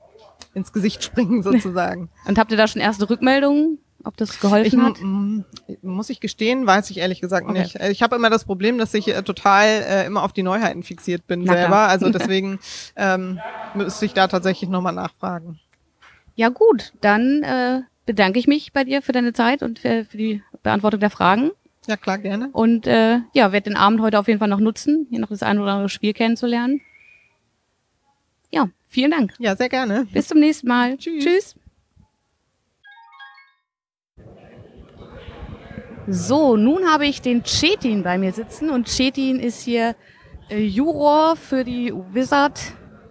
ins 0.53 0.74
Gesicht 0.74 1.03
springen 1.03 1.43
sozusagen. 1.43 2.09
Und 2.25 2.38
habt 2.38 2.51
ihr 2.51 2.57
da 2.57 2.67
schon 2.67 2.81
erste 2.81 3.09
Rückmeldungen? 3.09 3.79
Ob 4.03 4.18
das 4.18 4.39
geholfen 4.39 4.79
ich, 4.79 4.86
hat? 4.86 5.84
Muss 5.84 6.10
ich 6.10 6.20
gestehen, 6.20 6.65
weiß 6.65 6.89
ich 6.89 6.98
ehrlich 6.98 7.22
gesagt 7.22 7.48
okay. 7.48 7.60
nicht. 7.60 7.75
Ich 7.75 8.01
habe 8.01 8.15
immer 8.15 8.29
das 8.29 8.46
Problem, 8.46 8.77
dass 8.77 8.94
ich 8.94 9.08
äh, 9.08 9.22
total 9.24 9.65
äh, 9.68 10.06
immer 10.06 10.24
auf 10.24 10.34
die 10.34 10.44
Neuheiten 10.44 10.84
fixiert 10.84 11.27
bin 11.27 11.44
Na 11.44 11.53
selber. 11.53 11.68
Klar. 11.68 11.89
Also 11.89 12.10
deswegen 12.12 12.60
ähm, 12.96 13.39
müsste 13.74 14.06
ich 14.06 14.13
da 14.13 14.27
tatsächlich 14.27 14.70
nochmal 14.70 14.94
nachfragen. 14.94 15.60
Ja 16.36 16.50
gut, 16.50 16.94
dann 17.01 17.44
äh, 17.44 17.82
bedanke 18.06 18.39
ich 18.39 18.48
mich 18.48 18.72
bei 18.72 18.84
dir 18.84 19.01
für 19.01 19.12
deine 19.12 19.34
Zeit 19.34 19.62
und 19.62 19.79
für, 19.79 20.06
für 20.06 20.18
die 20.18 20.41
Beantwortung 20.63 21.00
der 21.00 21.10
Fragen. 21.10 21.51
Ja 21.88 21.98
klar, 21.98 22.18
gerne. 22.18 22.50
Und 22.51 22.88
äh, 22.88 23.20
ja, 23.34 23.51
werde 23.51 23.70
den 23.70 23.77
Abend 23.77 24.01
heute 24.01 24.20
auf 24.20 24.27
jeden 24.27 24.39
Fall 24.39 24.48
noch 24.48 24.60
nutzen, 24.60 25.08
hier 25.10 25.20
noch 25.20 25.29
das 25.29 25.44
ein 25.44 25.60
oder 25.60 25.74
andere 25.74 25.89
Spiel 25.89 26.13
kennenzulernen. 26.13 26.82
Ja, 28.51 28.70
vielen 28.88 29.12
Dank. 29.12 29.34
Ja, 29.39 29.56
sehr 29.56 29.70
gerne. 29.70 30.08
Bis 30.12 30.27
zum 30.27 30.39
nächsten 30.39 30.68
Mal. 30.68 30.98
Tschüss. 30.98 31.24
Tschüss. 31.24 31.56
So, 36.11 36.57
nun 36.57 36.87
habe 36.91 37.05
ich 37.05 37.21
den 37.21 37.43
Chetin 37.43 38.01
bei 38.01 38.17
mir 38.17 38.31
sitzen 38.31 38.71
und 38.71 38.87
Chetin 38.87 39.39
ist 39.39 39.61
hier 39.61 39.95
äh, 40.49 40.59
Juror 40.59 41.35
für 41.35 41.63
die 41.63 41.93
Wizard 42.13 42.59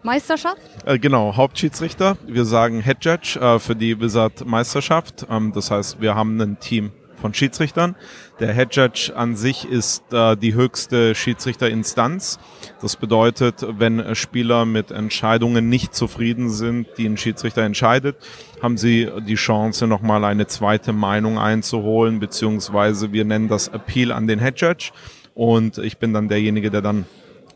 Meisterschaft? 0.03 0.61
Äh, 0.85 0.99
genau, 0.99 1.37
Hauptschiedsrichter. 1.37 2.17
Wir 2.27 2.45
sagen 2.45 2.83
Head 2.83 3.05
Judge 3.05 3.39
äh, 3.41 3.61
für 3.61 3.77
die 3.77 4.01
Wizard 4.01 4.45
Meisterschaft. 4.45 5.27
Ähm, 5.31 5.53
das 5.55 5.71
heißt, 5.71 6.01
wir 6.01 6.17
haben 6.17 6.41
ein 6.41 6.59
Team 6.59 6.91
von 7.19 7.35
Schiedsrichtern. 7.35 7.97
Der 8.41 8.55
Head 8.55 8.75
Judge 8.75 9.13
an 9.15 9.37
sich 9.37 9.69
ist 9.69 10.13
äh, 10.13 10.37
die 10.37 10.55
höchste 10.55 11.15
Schiedsrichterinstanz. 11.15 12.39
Das 12.81 12.97
bedeutet, 12.97 13.67
wenn 13.79 14.15
Spieler 14.15 14.65
mit 14.65 14.91
Entscheidungen 14.91 15.69
nicht 15.69 15.95
zufrieden 15.95 16.51
sind, 16.51 16.87
die 16.97 17.07
ein 17.07 17.17
Schiedsrichter 17.17 17.63
entscheidet, 17.63 18.17
haben 18.63 18.79
sie 18.79 19.09
die 19.27 19.35
Chance, 19.35 19.87
nochmal 19.87 20.25
eine 20.25 20.47
zweite 20.47 20.93
Meinung 20.93 21.39
einzuholen, 21.39 22.21
beziehungsweise 22.21 23.13
wir 23.13 23.25
nennen 23.25 23.49
das 23.49 23.69
Appeal 23.69 24.13
an 24.13 24.27
den 24.27 24.41
Head 24.41 24.61
Judge. 24.61 24.91
Und 25.35 25.79
ich 25.79 25.99
bin 25.99 26.13
dann 26.13 26.29
derjenige, 26.29 26.71
der 26.71 26.83
dann 26.83 27.07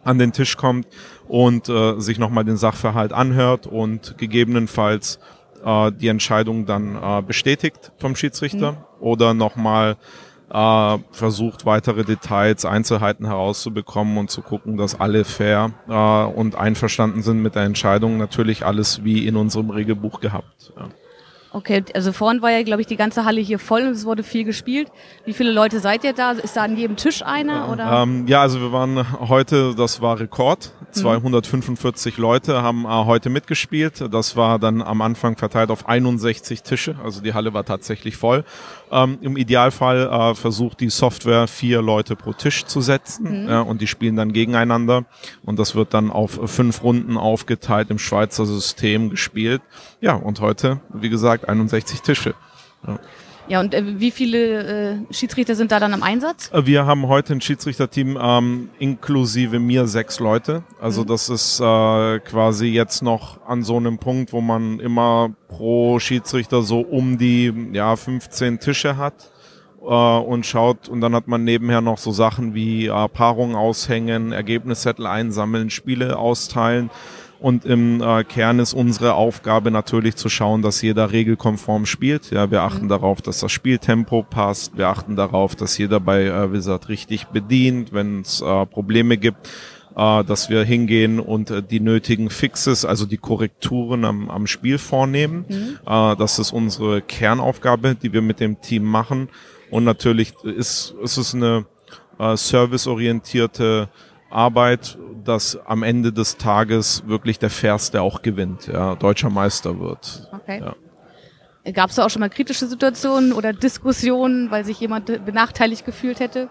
an 0.04 0.18
den 0.18 0.32
Tisch 0.32 0.56
kommt 0.56 0.86
und 1.28 1.68
äh, 1.68 2.00
sich 2.00 2.18
nochmal 2.18 2.44
den 2.44 2.56
Sachverhalt 2.56 3.12
anhört 3.12 3.66
und 3.66 4.16
gegebenenfalls 4.18 5.18
äh, 5.64 5.92
die 5.92 6.08
Entscheidung 6.08 6.66
dann 6.66 6.96
äh, 6.96 7.22
bestätigt 7.22 7.92
vom 7.98 8.16
Schiedsrichter 8.16 8.72
mhm. 8.72 8.76
oder 9.00 9.34
nochmal 9.34 9.96
äh, 10.52 10.98
versucht, 11.10 11.64
weitere 11.64 12.04
Details, 12.04 12.64
Einzelheiten 12.64 13.26
herauszubekommen 13.26 14.18
und 14.18 14.30
zu 14.30 14.42
gucken, 14.42 14.76
dass 14.76 15.00
alle 15.00 15.24
fair 15.24 15.72
äh, 15.88 16.38
und 16.38 16.56
einverstanden 16.56 17.22
sind 17.22 17.40
mit 17.42 17.54
der 17.54 17.62
Entscheidung. 17.62 18.18
Natürlich 18.18 18.66
alles 18.66 19.02
wie 19.02 19.26
in 19.26 19.36
unserem 19.36 19.70
Regelbuch 19.70 20.20
gehabt. 20.20 20.72
Ja. 20.76 20.88
Okay, 21.54 21.84
also 21.94 22.12
vorhin 22.12 22.40
war 22.40 22.50
ja, 22.50 22.62
glaube 22.62 22.80
ich, 22.80 22.86
die 22.86 22.96
ganze 22.96 23.24
Halle 23.24 23.40
hier 23.40 23.58
voll 23.58 23.82
und 23.82 23.92
es 23.92 24.06
wurde 24.06 24.22
viel 24.22 24.44
gespielt. 24.44 24.88
Wie 25.26 25.34
viele 25.34 25.52
Leute 25.52 25.80
seid 25.80 26.02
ihr 26.02 26.14
da? 26.14 26.32
Ist 26.32 26.56
da 26.56 26.62
an 26.62 26.76
jedem 26.76 26.96
Tisch 26.96 27.22
einer? 27.22 27.68
Oder? 27.70 28.02
Ähm, 28.02 28.26
ja, 28.26 28.40
also 28.40 28.60
wir 28.60 28.72
waren 28.72 29.04
heute, 29.28 29.74
das 29.74 30.00
war 30.00 30.18
Rekord. 30.18 30.72
245 30.92 32.16
mhm. 32.16 32.22
Leute 32.22 32.62
haben 32.62 32.84
äh, 32.84 32.88
heute 32.88 33.28
mitgespielt. 33.28 34.04
Das 34.10 34.36
war 34.36 34.58
dann 34.58 34.80
am 34.80 35.02
Anfang 35.02 35.36
verteilt 35.36 35.70
auf 35.70 35.88
61 35.88 36.62
Tische. 36.62 36.96
Also 37.04 37.20
die 37.20 37.34
Halle 37.34 37.52
war 37.52 37.64
tatsächlich 37.64 38.16
voll. 38.16 38.44
Ähm, 38.92 39.18
Im 39.22 39.38
Idealfall 39.38 40.06
äh, 40.06 40.34
versucht 40.34 40.80
die 40.80 40.90
Software 40.90 41.48
vier 41.48 41.80
Leute 41.80 42.14
pro 42.14 42.34
Tisch 42.34 42.66
zu 42.66 42.82
setzen 42.82 43.44
mhm. 43.44 43.48
äh, 43.48 43.58
und 43.58 43.80
die 43.80 43.86
spielen 43.86 44.16
dann 44.16 44.34
gegeneinander 44.34 45.06
und 45.42 45.58
das 45.58 45.74
wird 45.74 45.94
dann 45.94 46.10
auf 46.10 46.38
fünf 46.44 46.82
Runden 46.82 47.16
aufgeteilt 47.16 47.90
im 47.90 47.98
Schweizer 47.98 48.44
System 48.44 49.08
gespielt. 49.08 49.62
Ja, 50.02 50.14
und 50.14 50.40
heute, 50.40 50.80
wie 50.92 51.08
gesagt, 51.08 51.48
61 51.48 52.02
Tische. 52.02 52.34
Ja. 52.86 52.98
Ja, 53.48 53.60
und 53.60 53.74
äh, 53.74 54.00
wie 54.00 54.10
viele 54.10 55.02
äh, 55.08 55.12
Schiedsrichter 55.12 55.54
sind 55.54 55.72
da 55.72 55.80
dann 55.80 55.92
im 55.92 56.02
Einsatz? 56.02 56.50
Äh, 56.52 56.66
wir 56.66 56.86
haben 56.86 57.08
heute 57.08 57.32
ein 57.34 57.40
Schiedsrichterteam 57.40 58.18
ähm, 58.20 58.70
inklusive 58.78 59.58
mir 59.58 59.86
sechs 59.86 60.20
Leute. 60.20 60.62
Also 60.80 61.02
mhm. 61.02 61.06
das 61.08 61.28
ist 61.28 61.60
äh, 61.60 62.20
quasi 62.20 62.66
jetzt 62.66 63.02
noch 63.02 63.44
an 63.46 63.62
so 63.62 63.76
einem 63.76 63.98
Punkt, 63.98 64.32
wo 64.32 64.40
man 64.40 64.78
immer 64.80 65.34
pro 65.48 65.98
Schiedsrichter 65.98 66.62
so 66.62 66.80
um 66.80 67.18
die 67.18 67.52
ja 67.72 67.96
15 67.96 68.60
Tische 68.60 68.96
hat 68.96 69.30
äh, 69.82 69.84
und 69.84 70.46
schaut 70.46 70.88
und 70.88 71.00
dann 71.00 71.14
hat 71.14 71.26
man 71.26 71.44
nebenher 71.44 71.80
noch 71.80 71.98
so 71.98 72.12
Sachen 72.12 72.54
wie 72.54 72.86
äh, 72.86 73.08
Paarungen 73.08 73.56
aushängen, 73.56 74.32
Ergebniszettel 74.32 75.06
einsammeln, 75.06 75.70
Spiele 75.70 76.16
austeilen. 76.16 76.90
Und 77.42 77.64
im 77.64 78.00
äh, 78.00 78.22
Kern 78.22 78.60
ist 78.60 78.72
unsere 78.72 79.14
Aufgabe 79.14 79.72
natürlich 79.72 80.14
zu 80.14 80.28
schauen, 80.28 80.62
dass 80.62 80.80
jeder 80.80 81.10
regelkonform 81.10 81.86
spielt. 81.86 82.30
Ja, 82.30 82.52
wir 82.52 82.62
achten 82.62 82.84
mhm. 82.84 82.90
darauf, 82.90 83.20
dass 83.20 83.40
das 83.40 83.50
Spieltempo 83.50 84.22
passt. 84.22 84.78
Wir 84.78 84.88
achten 84.88 85.16
darauf, 85.16 85.56
dass 85.56 85.76
jeder 85.76 85.98
bei 85.98 86.22
äh, 86.22 86.52
Wizard 86.52 86.88
richtig 86.88 87.26
bedient, 87.26 87.92
wenn 87.92 88.20
es 88.20 88.40
äh, 88.42 88.66
Probleme 88.66 89.16
gibt. 89.18 89.48
Äh, 89.96 90.22
dass 90.22 90.50
wir 90.50 90.62
hingehen 90.62 91.18
und 91.18 91.50
äh, 91.50 91.64
die 91.64 91.80
nötigen 91.80 92.30
Fixes, 92.30 92.84
also 92.84 93.06
die 93.06 93.18
Korrekturen 93.18 94.04
am, 94.04 94.30
am 94.30 94.46
Spiel 94.46 94.78
vornehmen. 94.78 95.44
Mhm. 95.48 95.78
Äh, 95.84 96.14
das 96.14 96.38
ist 96.38 96.52
unsere 96.52 97.02
Kernaufgabe, 97.02 97.96
die 97.96 98.12
wir 98.12 98.22
mit 98.22 98.38
dem 98.38 98.60
Team 98.60 98.84
machen. 98.84 99.28
Und 99.68 99.82
natürlich 99.82 100.32
ist, 100.44 100.94
ist 101.02 101.16
es 101.16 101.34
eine 101.34 101.66
äh, 102.20 102.36
serviceorientierte 102.36 103.88
Arbeit, 104.30 104.96
dass 105.24 105.58
am 105.66 105.82
Ende 105.82 106.12
des 106.12 106.36
Tages 106.36 107.04
wirklich 107.06 107.38
der 107.38 107.50
Fairste 107.50 108.02
auch 108.02 108.22
gewinnt, 108.22 108.66
ja, 108.66 108.94
deutscher 108.94 109.30
Meister 109.30 109.78
wird. 109.78 110.28
Okay. 110.32 110.60
Ja. 110.60 111.72
Gab 111.72 111.90
es 111.90 111.96
da 111.96 112.04
auch 112.04 112.10
schon 112.10 112.20
mal 112.20 112.28
kritische 112.28 112.66
Situationen 112.66 113.32
oder 113.32 113.52
Diskussionen, 113.52 114.50
weil 114.50 114.64
sich 114.64 114.80
jemand 114.80 115.06
benachteiligt 115.24 115.86
gefühlt 115.86 116.18
hätte? 116.18 116.48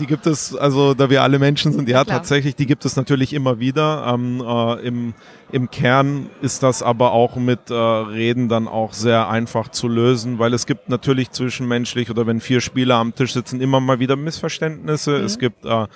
Die 0.00 0.06
gibt 0.06 0.26
es, 0.26 0.56
also 0.56 0.94
da 0.94 1.08
wir 1.08 1.22
alle 1.22 1.38
Menschen 1.38 1.72
sind, 1.72 1.88
ja, 1.88 1.98
ja 1.98 2.04
tatsächlich, 2.04 2.56
die 2.56 2.66
gibt 2.66 2.84
es 2.84 2.96
natürlich 2.96 3.32
immer 3.32 3.60
wieder. 3.60 4.06
Ähm, 4.12 4.42
äh, 4.44 4.86
im, 4.86 5.14
Im 5.52 5.70
Kern 5.70 6.30
ist 6.40 6.64
das 6.64 6.82
aber 6.82 7.12
auch 7.12 7.36
mit 7.36 7.70
äh, 7.70 7.74
Reden 7.74 8.48
dann 8.48 8.66
auch 8.66 8.92
sehr 8.92 9.28
einfach 9.28 9.68
zu 9.68 9.86
lösen, 9.86 10.38
weil 10.38 10.52
es 10.52 10.66
gibt 10.66 10.88
natürlich 10.88 11.30
zwischenmenschlich 11.30 12.10
oder 12.10 12.26
wenn 12.26 12.40
vier 12.40 12.60
Spieler 12.60 12.96
am 12.96 13.14
Tisch 13.14 13.34
sitzen, 13.34 13.60
immer 13.60 13.78
mal 13.78 14.00
wieder 14.00 14.16
Missverständnisse. 14.16 15.18
Mhm. 15.18 15.24
Es 15.24 15.38
gibt 15.38 15.64
äh, 15.64 15.86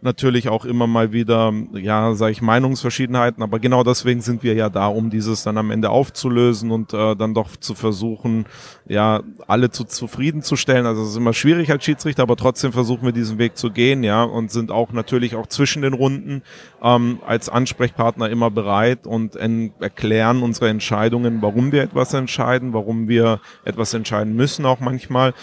natürlich 0.00 0.48
auch 0.48 0.64
immer 0.64 0.86
mal 0.86 1.12
wieder, 1.12 1.52
ja, 1.72 2.14
sage 2.14 2.32
ich, 2.32 2.42
Meinungsverschiedenheiten, 2.42 3.42
aber 3.42 3.58
genau 3.58 3.82
deswegen 3.82 4.20
sind 4.20 4.42
wir 4.42 4.54
ja 4.54 4.68
da, 4.68 4.86
um 4.86 5.10
dieses 5.10 5.42
dann 5.42 5.58
am 5.58 5.70
Ende 5.70 5.90
aufzulösen 5.90 6.70
und 6.70 6.92
äh, 6.94 7.16
dann 7.16 7.34
doch 7.34 7.56
zu 7.56 7.74
versuchen, 7.74 8.46
ja, 8.86 9.22
alle 9.46 9.70
zu 9.70 9.84
zufriedenzustellen. 9.84 10.86
Also 10.86 11.02
es 11.02 11.10
ist 11.10 11.16
immer 11.16 11.32
schwierig 11.32 11.70
als 11.70 11.84
Schiedsrichter, 11.84 12.22
aber 12.22 12.36
trotzdem 12.36 12.72
versuchen 12.72 13.04
wir 13.04 13.12
diesen 13.12 13.38
Weg 13.38 13.56
zu 13.56 13.70
gehen, 13.70 14.04
ja, 14.04 14.22
und 14.22 14.50
sind 14.50 14.70
auch 14.70 14.92
natürlich 14.92 15.34
auch 15.34 15.46
zwischen 15.46 15.82
den 15.82 15.94
Runden 15.94 16.42
ähm, 16.82 17.18
als 17.26 17.48
Ansprechpartner 17.48 18.30
immer 18.30 18.50
bereit 18.50 19.06
und 19.06 19.36
erklären 19.36 20.42
unsere 20.42 20.68
Entscheidungen, 20.68 21.42
warum 21.42 21.72
wir 21.72 21.82
etwas 21.82 22.14
entscheiden, 22.14 22.72
warum 22.72 23.08
wir 23.08 23.40
etwas 23.64 23.94
entscheiden 23.94 24.34
müssen 24.34 24.64
auch 24.64 24.80
manchmal. 24.80 25.34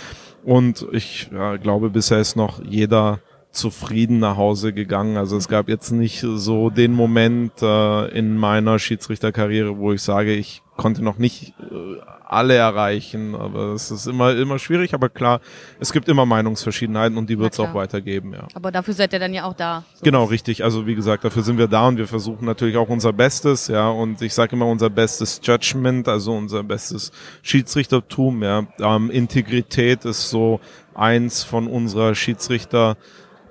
Und 0.43 0.85
ich 0.91 1.29
ja, 1.33 1.57
glaube, 1.57 1.89
bisher 1.89 2.19
ist 2.19 2.35
noch 2.35 2.63
jeder 2.63 3.19
zufrieden 3.55 4.19
nach 4.19 4.37
Hause 4.37 4.73
gegangen. 4.73 5.17
Also 5.17 5.37
es 5.37 5.47
gab 5.47 5.69
jetzt 5.69 5.91
nicht 5.91 6.19
so 6.19 6.69
den 6.69 6.93
Moment 6.93 7.61
äh, 7.61 8.07
in 8.17 8.37
meiner 8.37 8.79
Schiedsrichterkarriere, 8.79 9.77
wo 9.77 9.93
ich 9.93 10.01
sage, 10.01 10.33
ich 10.33 10.61
konnte 10.77 11.03
noch 11.03 11.17
nicht 11.17 11.53
äh, 11.59 12.01
alle 12.27 12.55
erreichen. 12.55 13.35
Aber 13.35 13.73
es 13.73 13.91
ist 13.91 14.07
immer, 14.07 14.35
immer 14.35 14.59
schwierig. 14.59 14.93
Aber 14.93 15.09
klar, 15.09 15.39
es 15.79 15.93
gibt 15.93 16.09
immer 16.09 16.25
Meinungsverschiedenheiten 16.25 17.17
und 17.17 17.29
die 17.29 17.39
wird 17.39 17.53
es 17.53 17.59
auch 17.59 17.73
weitergeben, 17.73 18.33
ja. 18.33 18.47
Aber 18.53 18.71
dafür 18.71 18.93
seid 18.93 19.13
ihr 19.13 19.19
dann 19.19 19.33
ja 19.33 19.45
auch 19.45 19.53
da. 19.53 19.83
So 19.95 20.03
genau, 20.03 20.25
richtig. 20.25 20.63
Also 20.63 20.85
wie 20.85 20.95
gesagt, 20.95 21.23
dafür 21.23 21.43
sind 21.43 21.57
wir 21.57 21.67
da 21.67 21.87
und 21.87 21.97
wir 21.97 22.07
versuchen 22.07 22.45
natürlich 22.45 22.77
auch 22.77 22.89
unser 22.89 23.13
Bestes, 23.13 23.67
ja. 23.67 23.87
Und 23.89 24.21
ich 24.21 24.33
sage 24.33 24.55
immer 24.55 24.67
unser 24.67 24.89
bestes 24.89 25.39
Judgment, 25.43 26.07
also 26.07 26.33
unser 26.33 26.63
bestes 26.63 27.11
Schiedsrichtertum, 27.41 28.43
ja. 28.43 28.67
Ähm, 28.79 29.09
Integrität 29.09 30.05
ist 30.05 30.29
so 30.29 30.59
eins 30.93 31.43
von 31.43 31.67
unserer 31.67 32.15
Schiedsrichter 32.15 32.97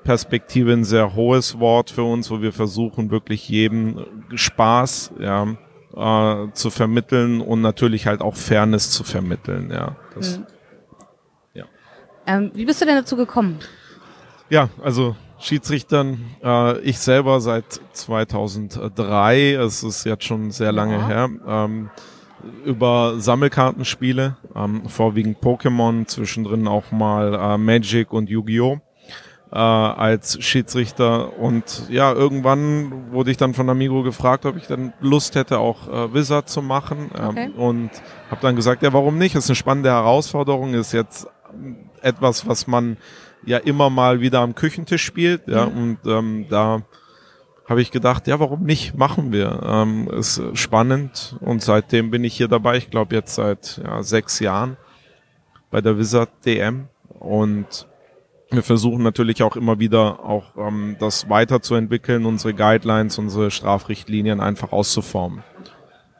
Perspektive 0.04 0.72
ein 0.72 0.84
sehr 0.84 1.14
hohes 1.14 1.58
Wort 1.58 1.90
für 1.90 2.04
uns, 2.04 2.30
wo 2.30 2.40
wir 2.40 2.52
versuchen, 2.52 3.10
wirklich 3.10 3.48
jedem 3.48 4.04
Spaß 4.34 5.14
ja, 5.18 5.56
äh, 5.96 6.52
zu 6.52 6.70
vermitteln 6.70 7.40
und 7.40 7.60
natürlich 7.60 8.06
halt 8.06 8.20
auch 8.20 8.36
Fairness 8.36 8.90
zu 8.90 9.02
vermitteln. 9.02 9.70
Ja, 9.72 9.96
das, 10.14 10.38
mhm. 10.38 10.46
ja. 11.54 11.64
Ähm, 12.26 12.50
wie 12.54 12.64
bist 12.64 12.80
du 12.80 12.84
denn 12.84 12.96
dazu 12.96 13.16
gekommen? 13.16 13.58
Ja, 14.50 14.68
also 14.82 15.16
Schiedsrichtern, 15.38 16.24
äh, 16.42 16.78
ich 16.80 16.98
selber 16.98 17.40
seit 17.40 17.80
2003, 17.92 19.54
es 19.54 19.82
ist 19.82 20.04
jetzt 20.04 20.24
schon 20.24 20.50
sehr 20.50 20.72
lange 20.72 20.96
ja. 20.96 21.06
her, 21.08 21.30
ähm, 21.46 21.90
über 22.64 23.18
Sammelkartenspiele, 23.18 24.36
ähm, 24.54 24.88
vorwiegend 24.88 25.38
Pokémon, 25.40 26.06
zwischendrin 26.06 26.68
auch 26.68 26.92
mal 26.92 27.34
äh, 27.34 27.58
Magic 27.58 28.12
und 28.12 28.28
Yu-Gi-Oh! 28.28 28.80
Äh, 29.54 29.56
als 29.56 30.42
Schiedsrichter. 30.42 31.38
Und 31.38 31.88
ja, 31.88 32.12
irgendwann 32.12 33.12
wurde 33.12 33.30
ich 33.30 33.36
dann 33.36 33.54
von 33.54 33.70
Amigo 33.70 34.02
gefragt, 34.02 34.44
ob 34.46 34.56
ich 34.56 34.66
dann 34.66 34.92
Lust 35.00 35.36
hätte, 35.36 35.60
auch 35.60 35.86
äh, 35.88 36.12
Wizard 36.12 36.50
zu 36.50 36.60
machen. 36.60 37.10
Ähm, 37.16 37.28
okay. 37.28 37.50
Und 37.56 37.90
habe 38.30 38.40
dann 38.42 38.56
gesagt, 38.56 38.82
ja, 38.82 38.92
warum 38.92 39.16
nicht? 39.16 39.36
Das 39.36 39.44
ist 39.44 39.50
eine 39.50 39.56
spannende 39.56 39.90
Herausforderung, 39.90 40.74
ist 40.74 40.92
jetzt 40.92 41.28
etwas, 42.02 42.48
was 42.48 42.66
man 42.66 42.96
ja 43.46 43.58
immer 43.58 43.90
mal 43.90 44.20
wieder 44.20 44.40
am 44.40 44.56
Küchentisch 44.56 45.04
spielt. 45.04 45.46
Ja, 45.46 45.66
mhm. 45.66 45.76
und 45.76 45.98
ähm, 46.06 46.46
da 46.50 46.82
habe 47.68 47.80
ich 47.80 47.92
gedacht, 47.92 48.26
ja, 48.26 48.40
warum 48.40 48.64
nicht? 48.64 48.96
Machen 48.96 49.30
wir. 49.30 49.60
Ähm, 49.64 50.08
ist 50.10 50.42
spannend 50.54 51.36
und 51.40 51.62
seitdem 51.62 52.10
bin 52.10 52.24
ich 52.24 52.34
hier 52.34 52.48
dabei. 52.48 52.76
Ich 52.76 52.90
glaube 52.90 53.14
jetzt 53.14 53.36
seit 53.36 53.80
ja, 53.84 54.02
sechs 54.02 54.40
Jahren 54.40 54.76
bei 55.70 55.80
der 55.80 55.96
Wizard 55.96 56.30
DM 56.44 56.88
und 57.20 57.86
wir 58.54 58.62
versuchen 58.62 59.02
natürlich 59.02 59.42
auch 59.42 59.56
immer 59.56 59.78
wieder 59.78 60.24
auch 60.24 60.56
ähm, 60.56 60.96
das 60.98 61.28
weiterzuentwickeln, 61.28 62.26
unsere 62.26 62.54
Guidelines, 62.54 63.18
unsere 63.18 63.50
Strafrichtlinien 63.50 64.40
einfach 64.40 64.72
auszuformen. 64.72 65.42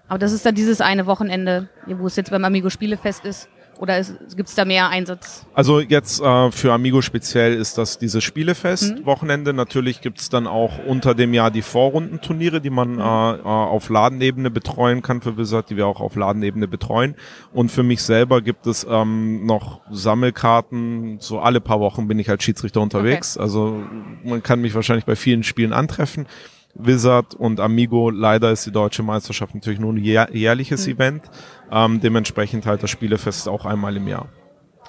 Aber 0.09 0.18
das 0.18 0.33
ist 0.33 0.44
dann 0.44 0.55
dieses 0.55 0.81
eine 0.81 1.07
Wochenende, 1.07 1.68
wo 1.87 2.07
es 2.07 2.16
jetzt 2.16 2.31
beim 2.31 2.44
Amigo 2.44 2.68
Spielefest 2.70 3.25
ist, 3.25 3.49
Oder 3.78 4.02
gibt 4.37 4.48
es 4.48 4.54
da 4.54 4.64
mehr 4.64 4.88
Einsatz? 4.88 5.44
Also 5.54 5.80
jetzt 5.80 6.20
äh, 6.20 6.50
für 6.50 6.72
Amigo 6.72 7.02
speziell 7.02 7.54
ist 7.54 7.78
das 7.78 7.98
dieses 7.98 8.22
Spielefest-Wochenende. 8.24 9.52
Mhm. 9.52 9.56
Natürlich 9.56 10.00
gibt 10.00 10.20
es 10.20 10.28
dann 10.28 10.46
auch 10.46 10.78
unter 10.87 11.14
dem 11.14 11.34
Jahr 11.34 11.50
die 11.50 11.62
Vorrundenturniere, 11.62 12.60
die 12.60 12.70
man 12.70 12.94
mhm. 12.94 13.00
äh, 13.00 13.34
äh, 13.34 13.42
auf 13.42 13.88
Ladenebene 13.88 14.50
betreuen 14.50 15.02
kann 15.02 15.20
für 15.20 15.37
Wizard, 15.37 15.70
die 15.70 15.76
wir 15.76 15.87
auch 15.87 16.00
auf 16.00 16.16
Ladenebene 16.16 16.68
betreuen. 16.68 17.14
Und 17.52 17.70
für 17.70 17.82
mich 17.82 18.02
selber 18.02 18.42
gibt 18.42 18.66
es 18.66 18.87
ähm, 18.88 19.46
noch 19.46 19.80
Sammelkarten. 19.90 21.18
So 21.20 21.40
alle 21.40 21.60
paar 21.60 21.80
Wochen 21.80 22.08
bin 22.08 22.18
ich 22.18 22.30
als 22.30 22.42
Schiedsrichter 22.42 22.80
unterwegs. 22.80 23.37
Okay. 23.37 23.42
Also 23.42 23.82
man 24.24 24.42
kann 24.42 24.60
mich 24.60 24.74
wahrscheinlich 24.74 25.04
bei 25.04 25.16
vielen 25.16 25.42
Spielen 25.42 25.72
antreffen. 25.72 26.26
Wizard 26.74 27.34
und 27.34 27.60
Amigo. 27.60 28.10
Leider 28.10 28.50
ist 28.50 28.66
die 28.66 28.72
deutsche 28.72 29.02
Meisterschaft 29.02 29.54
natürlich 29.54 29.80
nur 29.80 29.92
ein 29.92 29.98
jährliches 29.98 30.87
mhm. 30.87 30.92
Event. 30.92 31.22
Ähm, 31.70 32.00
dementsprechend 32.00 32.66
halt 32.66 32.82
das 32.82 32.90
Spielefest 32.90 33.48
auch 33.48 33.64
einmal 33.64 33.96
im 33.96 34.08
Jahr. 34.08 34.28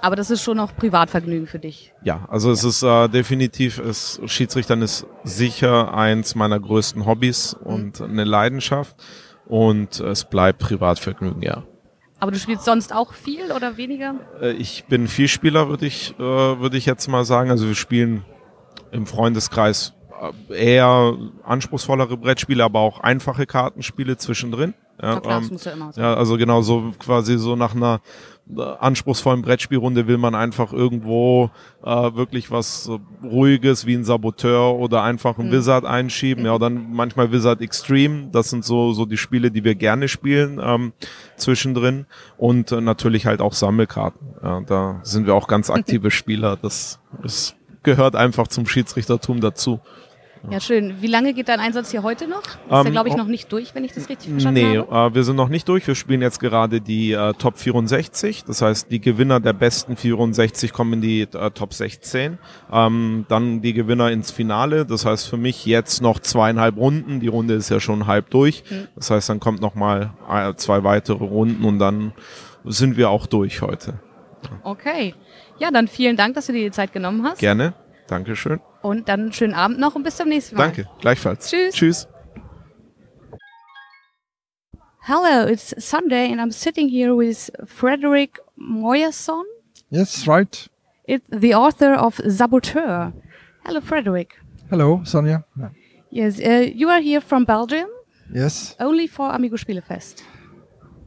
Aber 0.01 0.15
das 0.15 0.29
ist 0.29 0.43
schon 0.43 0.59
auch 0.59 0.75
Privatvergnügen 0.75 1.47
für 1.47 1.57
dich. 1.57 1.93
Ja, 2.03 2.27
also 2.29 2.49
ja. 2.49 2.53
es 2.53 2.63
ist 2.63 2.83
äh, 2.83 3.07
definitiv, 3.07 3.79
es, 3.79 4.21
Schiedsrichtern 4.25 4.81
ist 4.81 5.07
sicher 5.23 5.95
eins 5.95 6.35
meiner 6.35 6.59
größten 6.59 7.05
Hobbys 7.05 7.57
mhm. 7.59 7.73
und 7.73 8.01
eine 8.01 8.23
Leidenschaft. 8.23 8.95
Und 9.47 9.99
es 9.99 10.25
bleibt 10.25 10.59
Privatvergnügen, 10.59 11.41
ja. 11.41 11.63
Aber 12.19 12.31
du 12.31 12.39
spielst 12.39 12.65
sonst 12.65 12.93
auch 12.93 13.13
viel 13.13 13.51
oder 13.51 13.77
weniger? 13.77 14.15
Äh, 14.41 14.51
ich 14.51 14.85
bin 14.85 15.07
Vielspieler, 15.07 15.69
würde 15.69 15.85
ich, 15.85 16.13
äh, 16.17 16.19
würde 16.19 16.77
ich 16.77 16.85
jetzt 16.85 17.07
mal 17.07 17.25
sagen. 17.25 17.49
Also 17.49 17.67
wir 17.67 17.75
spielen 17.75 18.23
im 18.91 19.05
Freundeskreis 19.05 19.94
eher 20.49 21.17
anspruchsvollere 21.43 22.17
Brettspiele, 22.17 22.63
aber 22.63 22.79
auch 22.79 22.99
einfache 22.99 23.45
Kartenspiele 23.45 24.17
zwischendrin. 24.17 24.73
Ja, 25.01 25.19
klar, 25.19 25.41
ähm, 25.41 25.49
ja, 25.51 25.57
sein. 25.57 25.91
ja, 25.97 26.13
also 26.13 26.37
genau 26.37 26.61
so 26.61 26.93
quasi 26.97 27.37
so 27.37 27.57
nach 27.57 27.75
einer 27.75 27.99
äh, 28.55 28.61
anspruchsvollen 28.61 29.41
Brettspielrunde 29.41 30.07
will 30.07 30.17
man 30.17 30.35
einfach 30.35 30.71
irgendwo 30.71 31.49
äh, 31.83 31.89
wirklich 32.15 32.49
was 32.49 32.87
äh, 32.87 32.97
ruhiges 33.25 33.85
wie 33.85 33.95
ein 33.95 34.05
Saboteur 34.05 34.75
oder 34.75 35.03
einfach 35.03 35.37
ein 35.37 35.47
mhm. 35.47 35.51
Wizard 35.51 35.83
einschieben. 35.83 36.43
Mhm. 36.43 36.47
Ja, 36.47 36.57
dann 36.59 36.93
manchmal 36.93 37.33
Wizard 37.33 37.59
Extreme. 37.59 38.29
Das 38.31 38.49
sind 38.49 38.63
so 38.63 38.93
so 38.93 39.05
die 39.05 39.17
Spiele, 39.17 39.51
die 39.51 39.65
wir 39.65 39.75
gerne 39.75 40.07
spielen 40.07 40.61
ähm, 40.63 40.93
zwischendrin 41.35 42.05
und 42.37 42.71
äh, 42.71 42.79
natürlich 42.79 43.25
halt 43.25 43.41
auch 43.41 43.53
Sammelkarten. 43.53 44.35
Ja, 44.41 44.61
da 44.61 44.99
sind 45.03 45.25
wir 45.25 45.35
auch 45.35 45.47
ganz 45.47 45.69
aktive 45.69 46.09
Spieler. 46.11 46.55
Das, 46.55 46.99
das 47.21 47.55
gehört 47.83 48.15
einfach 48.15 48.47
zum 48.47 48.65
Schiedsrichtertum 48.65 49.41
dazu. 49.41 49.81
Ja, 50.51 50.59
schön. 50.59 51.01
Wie 51.01 51.07
lange 51.07 51.33
geht 51.33 51.49
dein 51.49 51.59
Einsatz 51.59 51.91
hier 51.91 52.03
heute 52.03 52.27
noch? 52.27 52.43
Ist 52.43 52.55
ähm, 52.69 52.85
ja, 52.85 52.89
glaube 52.91 53.09
ich, 53.09 53.15
noch 53.15 53.27
nicht 53.27 53.51
durch, 53.51 53.73
wenn 53.75 53.83
ich 53.83 53.93
das 53.93 54.09
richtig 54.09 54.29
verstanden 54.29 54.61
nee, 54.61 54.77
habe. 54.77 54.87
Nee, 54.89 55.07
äh, 55.07 55.15
wir 55.15 55.23
sind 55.23 55.35
noch 55.35 55.49
nicht 55.49 55.67
durch. 55.67 55.87
Wir 55.87 55.95
spielen 55.95 56.21
jetzt 56.21 56.39
gerade 56.39 56.81
die 56.81 57.13
äh, 57.13 57.33
Top 57.33 57.57
64. 57.57 58.43
Das 58.45 58.61
heißt, 58.61 58.91
die 58.91 58.99
Gewinner 58.99 59.39
der 59.39 59.53
besten 59.53 59.97
64 59.97 60.73
kommen 60.73 60.93
in 60.93 61.01
die 61.01 61.21
äh, 61.21 61.51
Top 61.51 61.73
16. 61.73 62.37
Ähm, 62.71 63.25
dann 63.27 63.61
die 63.61 63.73
Gewinner 63.73 64.11
ins 64.11 64.31
Finale. 64.31 64.85
Das 64.85 65.05
heißt 65.05 65.27
für 65.27 65.37
mich 65.37 65.65
jetzt 65.65 66.01
noch 66.01 66.19
zweieinhalb 66.19 66.77
Runden. 66.77 67.19
Die 67.19 67.27
Runde 67.27 67.55
ist 67.55 67.69
ja 67.69 67.79
schon 67.79 68.07
halb 68.07 68.29
durch. 68.29 68.63
Mhm. 68.69 68.87
Das 68.95 69.09
heißt, 69.11 69.29
dann 69.29 69.39
kommt 69.39 69.61
noch 69.61 69.75
mal 69.75 70.13
äh, 70.29 70.53
zwei 70.55 70.83
weitere 70.83 71.23
Runden 71.23 71.65
und 71.65 71.79
dann 71.79 72.13
sind 72.63 72.97
wir 72.97 73.09
auch 73.09 73.27
durch 73.27 73.61
heute. 73.61 73.99
Okay. 74.63 75.13
Ja, 75.57 75.71
dann 75.71 75.87
vielen 75.87 76.17
Dank, 76.17 76.35
dass 76.35 76.47
du 76.47 76.53
dir 76.53 76.65
die 76.65 76.71
Zeit 76.71 76.93
genommen 76.93 77.23
hast. 77.23 77.39
Gerne. 77.39 77.73
Dankeschön. 78.07 78.59
Und 78.81 79.09
dann 79.09 79.33
schönen 79.33 79.53
Abend 79.53 79.79
noch 79.79 79.95
und 79.95 80.03
bis 80.03 80.17
zum 80.17 80.29
nächsten 80.29 80.55
Mal. 80.55 80.65
Danke, 80.65 80.87
gleichfalls. 80.99 81.49
Tschüss. 81.49 81.75
Tschüss. 81.75 82.07
Hello, 85.07 85.47
it's 85.47 85.73
Sunday 85.77 86.31
and 86.31 86.41
I'm 86.41 86.51
sitting 86.51 86.89
here 86.89 87.15
with 87.15 87.51
Frederick 87.65 88.39
Moyerson. 88.57 89.43
Yes, 89.89 90.27
right. 90.27 90.67
It's 91.07 91.27
the 91.29 91.53
author 91.53 91.93
of 91.93 92.19
Saboteur. 92.27 93.13
Hello, 93.63 93.81
Frederick. 93.81 94.39
Hello, 94.69 95.01
Sonja. 95.03 95.43
Yes, 96.09 96.39
uh, 96.39 96.65
you 96.73 96.89
are 96.89 97.01
here 97.01 97.21
from 97.21 97.45
Belgium. 97.45 97.87
Yes. 98.33 98.75
Only 98.79 99.05
for 99.07 99.29
Amigo 99.31 99.57
Spielefest. 99.57 100.23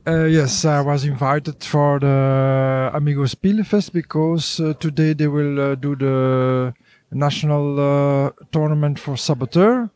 Uh, 0.06 0.24
yes, 0.24 0.64
I 0.64 0.80
was 0.80 1.04
invited 1.04 1.62
for 1.64 1.98
the 1.98 2.90
Amigo 2.94 3.24
Spielefest 3.24 3.92
because 3.92 4.61
uh, 4.61 4.74
today 4.74 5.12
they 5.12 5.26
will 5.26 5.61
uh, 5.61 5.74
do 5.74 5.96
the 5.96 6.72
national 7.11 7.81
uh, 7.81 8.31
tournament 8.53 8.99
for 8.99 9.16
Saboteur, 9.16 9.90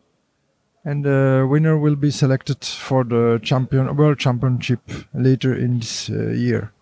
and 0.85 1.05
the 1.05 1.47
winner 1.49 1.79
will 1.79 1.97
be 1.97 2.11
selected 2.11 2.65
for 2.65 3.05
the 3.05 3.41
champion 3.43 3.95
World 3.97 4.19
Championship 4.19 4.81
later 5.15 5.55
in 5.55 5.81
this 5.81 6.11
uh, 6.11 6.29
year. 6.31 6.73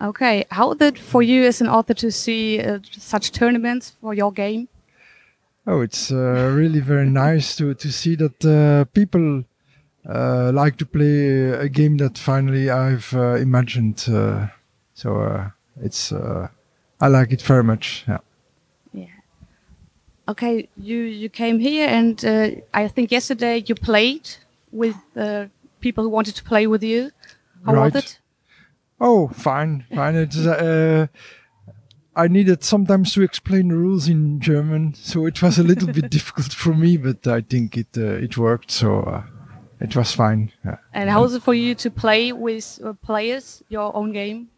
Okay, 0.00 0.44
how 0.50 0.74
did 0.74 0.98
for 0.98 1.22
you 1.22 1.44
as 1.44 1.60
an 1.60 1.68
author 1.68 1.94
to 1.94 2.10
see 2.10 2.60
uh, 2.60 2.78
such 2.92 3.32
tournaments 3.32 3.90
for 3.90 4.14
your 4.14 4.32
game? 4.32 4.68
Oh, 5.66 5.80
it's 5.80 6.10
really 6.10 6.80
very 6.80 7.08
nice 7.26 7.56
to 7.56 7.74
to 7.74 7.92
see 7.92 8.16
that 8.16 8.88
people 8.94 9.44
uh, 10.08 10.50
like 10.54 10.76
to 10.78 10.86
play 10.86 11.50
a 11.50 11.68
game 11.68 11.98
that 11.98 12.16
finally 12.16 12.70
I've 12.70 13.12
uh, 13.14 13.34
imagined. 13.34 14.06
Uh, 14.08 14.46
so 14.94 15.20
uh, 15.20 15.50
it's 15.82 16.12
uh, 16.12 16.48
I 17.00 17.08
like 17.08 17.32
it 17.32 17.42
very 17.42 17.64
much. 17.64 18.04
Yeah. 18.08 18.18
Okay, 20.28 20.68
you 20.76 20.98
you 20.98 21.28
came 21.30 21.58
here 21.58 21.88
and 21.88 22.22
uh, 22.24 22.50
I 22.74 22.88
think 22.88 23.10
yesterday 23.10 23.64
you 23.66 23.74
played 23.74 24.28
with 24.70 24.96
uh, 25.16 25.46
people 25.80 26.04
who 26.04 26.10
wanted 26.10 26.36
to 26.36 26.44
play 26.44 26.66
with 26.66 26.82
you. 26.82 27.10
How 27.64 27.74
right. 27.74 27.94
was 27.94 28.04
it? 28.04 28.18
Oh, 29.00 29.28
fine, 29.28 29.86
fine. 29.94 30.14
It's. 30.16 30.36
Uh, 30.36 31.06
I 32.14 32.26
needed 32.26 32.64
sometimes 32.64 33.14
to 33.14 33.22
explain 33.22 33.68
the 33.68 33.76
rules 33.76 34.08
in 34.08 34.40
German, 34.40 34.92
so 34.94 35.24
it 35.24 35.40
was 35.40 35.58
a 35.58 35.62
little 35.62 35.92
bit 35.92 36.10
difficult 36.16 36.52
for 36.52 36.74
me, 36.74 36.96
but 36.96 37.26
I 37.26 37.40
think 37.40 37.76
it 37.76 37.96
uh, 37.96 38.24
it 38.24 38.36
worked. 38.36 38.70
So 38.70 39.24
it 39.80 39.96
was 39.96 40.12
fine. 40.14 40.52
Yeah. 40.64 40.78
And 40.92 41.08
how 41.08 41.22
was 41.22 41.34
it 41.34 41.42
for 41.42 41.54
you 41.54 41.74
to 41.76 41.90
play 41.90 42.32
with 42.32 42.80
uh, 42.84 42.92
players 42.94 43.62
your 43.68 43.96
own 43.96 44.12
game? 44.12 44.48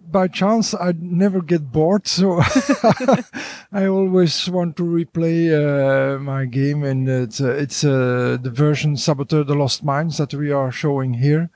Uh, 0.00 0.10
by 0.10 0.28
chance, 0.28 0.74
I 0.74 0.92
never 0.98 1.40
get 1.40 1.72
bored, 1.72 2.06
so 2.06 2.40
I 3.72 3.86
always 3.86 4.48
want 4.48 4.76
to 4.76 4.82
replay 4.82 5.50
uh, 5.52 6.18
my 6.18 6.44
game, 6.46 6.84
and 6.84 7.08
it's 7.08 7.40
uh, 7.40 7.52
it's 7.52 7.84
uh, 7.84 8.38
the 8.40 8.50
version 8.50 8.96
Saboteur: 8.96 9.44
The 9.44 9.54
Lost 9.54 9.84
Mines 9.84 10.16
that 10.18 10.34
we 10.34 10.52
are 10.52 10.72
showing 10.72 11.14
here, 11.14 11.50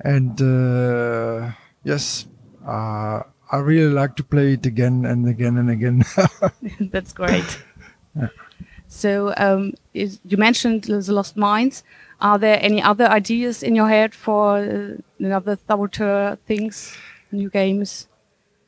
and 0.00 0.40
uh, 0.40 1.52
yes, 1.84 2.26
I 3.52 3.58
really 3.58 3.92
like 3.92 4.16
to 4.16 4.24
play 4.24 4.52
it 4.52 4.64
again 4.64 5.04
and 5.04 5.28
again 5.28 5.58
and 5.58 5.70
again. 5.70 6.04
That's 6.92 7.12
great. 7.12 7.62
Yeah. 8.16 8.28
So 8.86 9.34
um, 9.36 9.74
is, 9.92 10.20
you 10.24 10.36
mentioned 10.36 10.84
the 10.84 11.12
Lost 11.12 11.36
Mines. 11.36 11.82
Are 12.20 12.38
there 12.38 12.58
any 12.60 12.82
other 12.82 13.06
ideas 13.06 13.62
in 13.62 13.74
your 13.74 13.88
head 13.88 14.14
for 14.14 14.58
uh, 14.58 14.96
another 15.18 15.58
Saboteur 15.66 16.36
things, 16.46 16.96
new 17.32 17.50
games? 17.50 18.08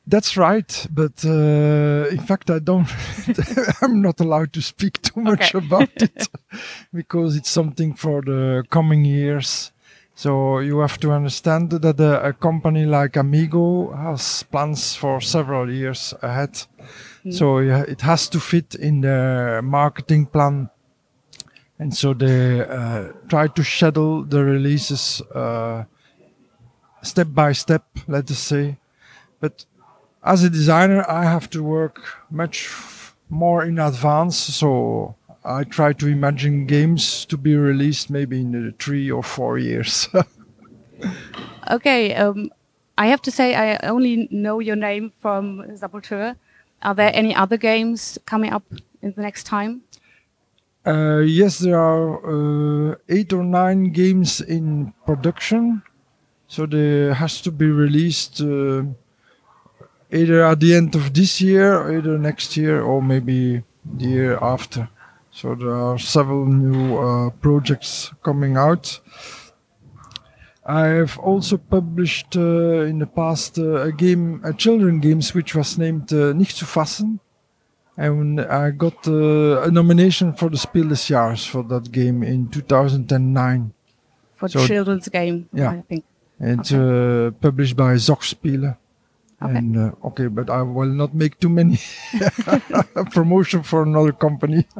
That's 0.05 0.37
right, 0.37 0.87
but 0.90 1.25
uh, 1.25 2.09
in 2.11 2.18
fact, 2.18 2.51
I 2.51 2.59
don't. 2.59 2.88
I'm 3.83 4.03
not 4.03 4.18
allowed 4.18 4.53
to 4.55 4.61
speak 4.61 5.01
too 5.01 5.20
much 5.20 5.55
okay. 5.55 5.64
about 5.64 5.90
it 5.96 6.29
because 6.92 7.37
it's 7.37 7.51
something 7.51 7.94
for 7.94 8.20
the 8.20 8.64
coming 8.68 9.05
years. 9.05 9.70
So 10.14 10.59
you 10.59 10.81
have 10.81 10.98
to 11.01 11.12
understand 11.12 11.70
that 11.70 12.01
a, 12.01 12.29
a 12.29 12.33
company 12.33 12.85
like 12.85 13.16
Amigo 13.16 13.92
has 13.92 14.42
plans 14.42 14.94
for 14.94 15.20
several 15.20 15.70
years 15.70 16.14
ahead. 16.20 16.66
Mm. 17.25 17.35
So 17.35 17.59
it 17.59 18.01
has 18.01 18.29
to 18.31 18.40
fit 18.40 18.75
in 18.75 19.03
the 19.03 19.61
marketing 19.62 20.27
plan. 20.27 20.68
And 21.79 21.94
so 21.96 22.12
they 22.12 22.61
uh, 22.61 23.12
try 23.29 23.48
to 23.48 23.62
schedule 23.64 24.25
the 24.25 24.44
releases 24.44 25.20
uh, 25.35 25.85
step 27.03 27.29
by 27.31 27.53
step, 27.53 27.85
let 28.09 28.31
us 28.31 28.38
say. 28.38 28.79
But 29.41 29.65
as 30.25 30.45
a 30.45 30.51
designer, 30.51 31.05
I 31.09 31.25
have 31.25 31.51
to 31.51 31.62
work 31.62 32.01
much 32.31 32.71
more 33.29 33.65
in 33.65 33.79
advance. 33.79 34.37
So 34.37 35.17
I 35.45 35.65
try 35.65 35.93
to 35.95 36.07
imagine 36.07 36.67
games 36.67 37.25
to 37.27 37.37
be 37.37 37.57
released 37.57 38.11
maybe 38.11 38.41
in 38.41 38.75
three 38.79 39.11
or 39.11 39.23
four 39.23 39.59
years. 39.59 40.09
okay, 41.71 42.15
um, 42.15 42.51
I 42.97 43.07
have 43.07 43.23
to 43.23 43.31
say 43.31 43.55
I 43.55 43.77
only 43.79 44.29
know 44.31 44.61
your 44.61 44.77
name 44.77 45.12
from 45.21 45.77
Saboteur. 45.77 46.37
Are 46.83 46.95
there 46.95 47.11
any 47.15 47.35
other 47.35 47.57
games 47.57 48.19
coming 48.27 48.53
up 48.53 48.65
in 49.03 49.12
the 49.12 49.23
next 49.23 49.45
time? 49.45 49.83
Uh, 50.85 51.19
yes, 51.19 51.59
there 51.59 51.79
are 51.79 52.91
uh, 52.91 52.95
eight 53.09 53.33
or 53.33 53.45
nine 53.45 53.93
games 53.93 54.41
in 54.41 54.93
production. 55.07 55.83
So 56.53 56.67
they 56.67 57.15
has 57.15 57.41
to 57.43 57.51
be 57.51 57.65
released 57.71 58.43
uh, 58.43 58.83
either 60.12 60.45
at 60.45 60.61
the 60.61 60.75
end 60.75 60.95
of 60.95 61.15
this 61.15 61.41
year, 61.41 61.97
either 61.97 62.19
next 62.19 62.59
year, 62.59 62.83
or 62.83 63.01
maybe 63.01 63.62
the 63.99 64.07
year 64.07 64.38
after. 64.43 64.91
So 65.31 65.55
there 65.55 65.75
are 65.75 65.99
several 65.99 66.45
new 66.45 66.99
uh, 66.99 67.31
projects 67.41 68.12
coming 68.23 68.59
out. 68.59 69.01
I've 70.67 71.19
also 71.19 71.57
published 71.57 72.37
uh, 72.37 72.85
in 72.91 72.99
the 72.99 73.07
past 73.07 73.59
uh, 73.59 73.88
a 73.88 73.91
game, 73.91 74.43
a 74.45 74.53
children 74.53 75.01
games, 75.01 75.33
which 75.33 75.55
was 75.55 75.79
named 75.79 76.12
uh, 76.12 76.35
Nicht 76.35 76.59
zu 76.59 76.67
fassen. 76.67 77.19
And 77.97 78.41
I 78.43 78.73
got 78.73 79.09
uh, 79.09 79.62
a 79.62 79.71
nomination 79.71 80.35
for 80.35 80.51
the 80.51 80.59
Spiel 80.59 80.88
des 80.88 81.09
Jahres 81.09 81.47
for 81.49 81.62
that 81.65 81.91
game 81.91 82.23
in 82.23 82.49
2009. 82.51 83.73
For 84.35 84.49
So- 84.51 84.67
children's 84.67 85.09
game, 85.09 85.49
Yeah. 85.55 85.71
I 85.71 85.81
think. 85.88 86.05
It's 86.42 86.72
uh, 86.72 87.31
published 87.40 87.76
by 87.76 87.94
Zochspiele. 87.94 88.76
Okay. 89.40 89.57
And 89.57 89.76
uh, 89.76 89.92
okay, 90.05 90.26
but 90.26 90.50
I 90.50 90.62
will 90.62 90.90
not 90.90 91.14
make 91.14 91.38
too 91.38 91.48
many 91.48 91.78
promotion 93.12 93.62
for 93.62 93.83
another 93.83 94.12
company. 94.12 94.66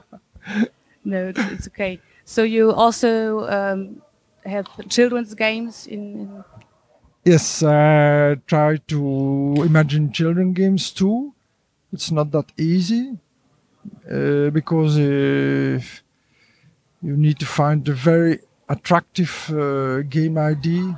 No, 1.05 1.29
it's, 1.29 1.41
it's 1.51 1.67
okay. 1.67 1.99
So 2.25 2.45
you 2.45 2.71
also 2.71 3.49
um, 3.51 4.03
have 4.47 4.67
children's 4.89 5.35
games 5.35 5.89
in, 5.89 6.21
in 6.21 6.45
Yes, 7.25 7.63
I 7.63 8.37
try 8.47 8.77
to 8.89 9.55
imagine 9.65 10.13
children 10.13 10.53
games 10.53 10.93
too. 10.93 11.35
It's 11.93 12.11
not 12.11 12.31
that 12.33 12.53
easy 12.57 13.19
uh, 14.11 14.51
because 14.51 14.97
uh, 14.97 15.81
you 17.03 17.17
need 17.17 17.39
to 17.41 17.47
find 17.47 17.89
a 17.89 17.93
very 17.93 18.39
attractive 18.69 19.51
uh, 19.53 20.03
game 20.03 20.39
ID 20.39 20.95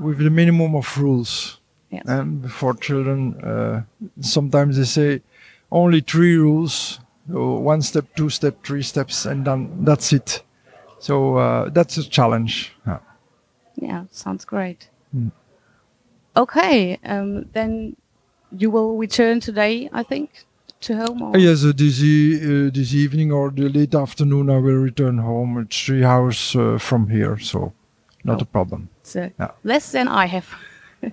with 0.00 0.18
the 0.18 0.30
minimum 0.30 0.74
of 0.74 0.98
rules. 0.98 1.60
Yes. 1.90 2.04
And 2.06 2.50
for 2.52 2.74
children, 2.74 3.34
uh, 3.42 3.82
sometimes 4.20 4.76
they 4.76 4.84
say 4.84 5.22
only 5.70 6.00
three 6.00 6.36
rules: 6.36 7.00
so 7.30 7.54
one 7.58 7.82
step, 7.82 8.04
two 8.16 8.28
step, 8.30 8.64
three 8.64 8.82
steps, 8.82 9.26
and 9.26 9.44
then 9.46 9.84
that's 9.84 10.12
it. 10.12 10.42
So 10.98 11.36
uh, 11.36 11.68
that's 11.70 11.96
a 11.98 12.08
challenge. 12.08 12.72
Yeah. 12.86 12.98
Yeah, 13.76 14.04
sounds 14.10 14.44
great. 14.44 14.88
Hmm. 15.12 15.28
Okay, 16.36 16.98
um, 17.04 17.46
then 17.52 17.96
you 18.50 18.70
will 18.70 18.96
return 18.96 19.40
today, 19.40 19.88
I 19.92 20.02
think, 20.02 20.44
to 20.80 20.96
home. 20.96 21.22
Or? 21.22 21.38
Yes, 21.38 21.64
uh, 21.64 21.72
this, 21.74 22.02
e- 22.02 22.36
uh, 22.66 22.70
this 22.72 22.92
evening 22.94 23.32
or 23.32 23.50
the 23.50 23.68
late 23.68 23.94
afternoon, 23.94 24.50
I 24.50 24.58
will 24.58 24.76
return 24.82 25.18
home. 25.18 25.58
It's 25.58 25.84
three 25.84 26.04
hours 26.04 26.54
uh, 26.56 26.78
from 26.78 27.08
here, 27.08 27.38
so 27.38 27.72
not 28.24 28.38
Oh. 28.40 28.42
a 28.42 28.44
problem. 28.46 28.88
It's, 29.06 29.14
uh, 29.16 29.28
Yeah. 29.38 29.50
less 29.62 29.92
than 29.92 30.08
I 30.08 30.26
have. 30.26 30.46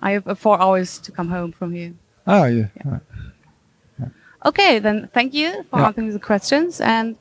I 0.00 0.10
have 0.12 0.26
uh, 0.26 0.34
four 0.34 0.60
hours 0.60 0.98
to 0.98 1.12
come 1.12 1.28
home 1.28 1.52
from 1.52 1.72
here. 1.72 1.92
Oh 2.26 2.44
yeah. 2.44 2.66
uh, 2.84 2.98
Okay, 4.44 4.80
then 4.80 5.08
thank 5.12 5.34
you 5.34 5.64
for 5.70 5.78
Yeah. 5.78 5.86
answering 5.86 6.12
the 6.12 6.18
questions. 6.18 6.80
And 6.80 7.16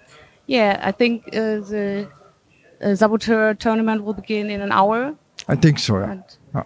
yeah, 0.48 0.80
I 0.90 0.92
think 0.92 1.24
uh, 1.28 1.60
the 1.72 2.08
uh, 2.82 2.96
Saboteur 2.96 3.54
tournament 3.60 4.04
will 4.04 4.14
begin 4.16 4.50
in 4.50 4.62
an 4.62 4.72
hour. 4.72 5.16
I 5.48 5.56
think 5.56 5.80
so. 5.80 5.94
Yeah. 6.00 6.12
And 6.12 6.24
Yeah. 6.56 6.64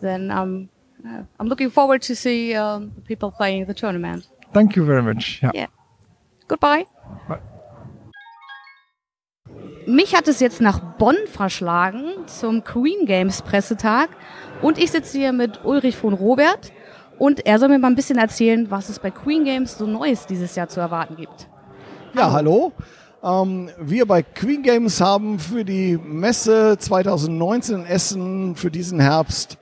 then 0.00 0.30
um, 0.30 0.68
uh, 1.06 1.22
I'm 1.40 1.48
looking 1.48 1.70
forward 1.70 2.02
to 2.02 2.14
see 2.14 2.54
um, 2.54 2.92
the 2.94 3.02
people 3.02 3.30
playing 3.30 3.66
the 3.66 3.74
tournament. 3.74 4.28
Thank 4.52 4.76
you 4.76 4.84
very 4.84 5.02
much. 5.02 5.40
Yeah. 5.42 5.52
Yeah. 5.54 5.66
Goodbye. 6.48 6.84
Bye. 7.28 7.40
Mich 9.88 10.14
hat 10.14 10.28
es 10.28 10.38
jetzt 10.40 10.60
nach 10.60 10.80
Bonn 10.80 11.16
verschlagen 11.32 12.10
zum 12.26 12.62
Queen 12.62 13.06
Games 13.06 13.40
Pressetag 13.40 14.10
und 14.60 14.76
ich 14.76 14.90
sitze 14.90 15.16
hier 15.16 15.32
mit 15.32 15.64
Ulrich 15.64 15.96
von 15.96 16.12
Robert 16.12 16.72
und 17.18 17.46
er 17.46 17.58
soll 17.58 17.70
mir 17.70 17.78
mal 17.78 17.88
ein 17.88 17.94
bisschen 17.94 18.18
erzählen, 18.18 18.70
was 18.70 18.90
es 18.90 18.98
bei 18.98 19.10
Queen 19.10 19.44
Games 19.44 19.78
so 19.78 19.86
Neues 19.86 20.26
dieses 20.26 20.54
Jahr 20.56 20.68
zu 20.68 20.78
erwarten 20.78 21.16
gibt. 21.16 21.48
Ja, 22.14 22.30
hallo. 22.32 22.72
Ähm, 23.24 23.70
wir 23.80 24.04
bei 24.04 24.22
Queen 24.22 24.62
Games 24.62 25.00
haben 25.00 25.38
für 25.38 25.64
die 25.64 25.96
Messe 25.96 26.76
2019 26.78 27.76
in 27.76 27.86
Essen 27.86 28.56
für 28.56 28.70
diesen 28.70 29.00
Herbst 29.00 29.56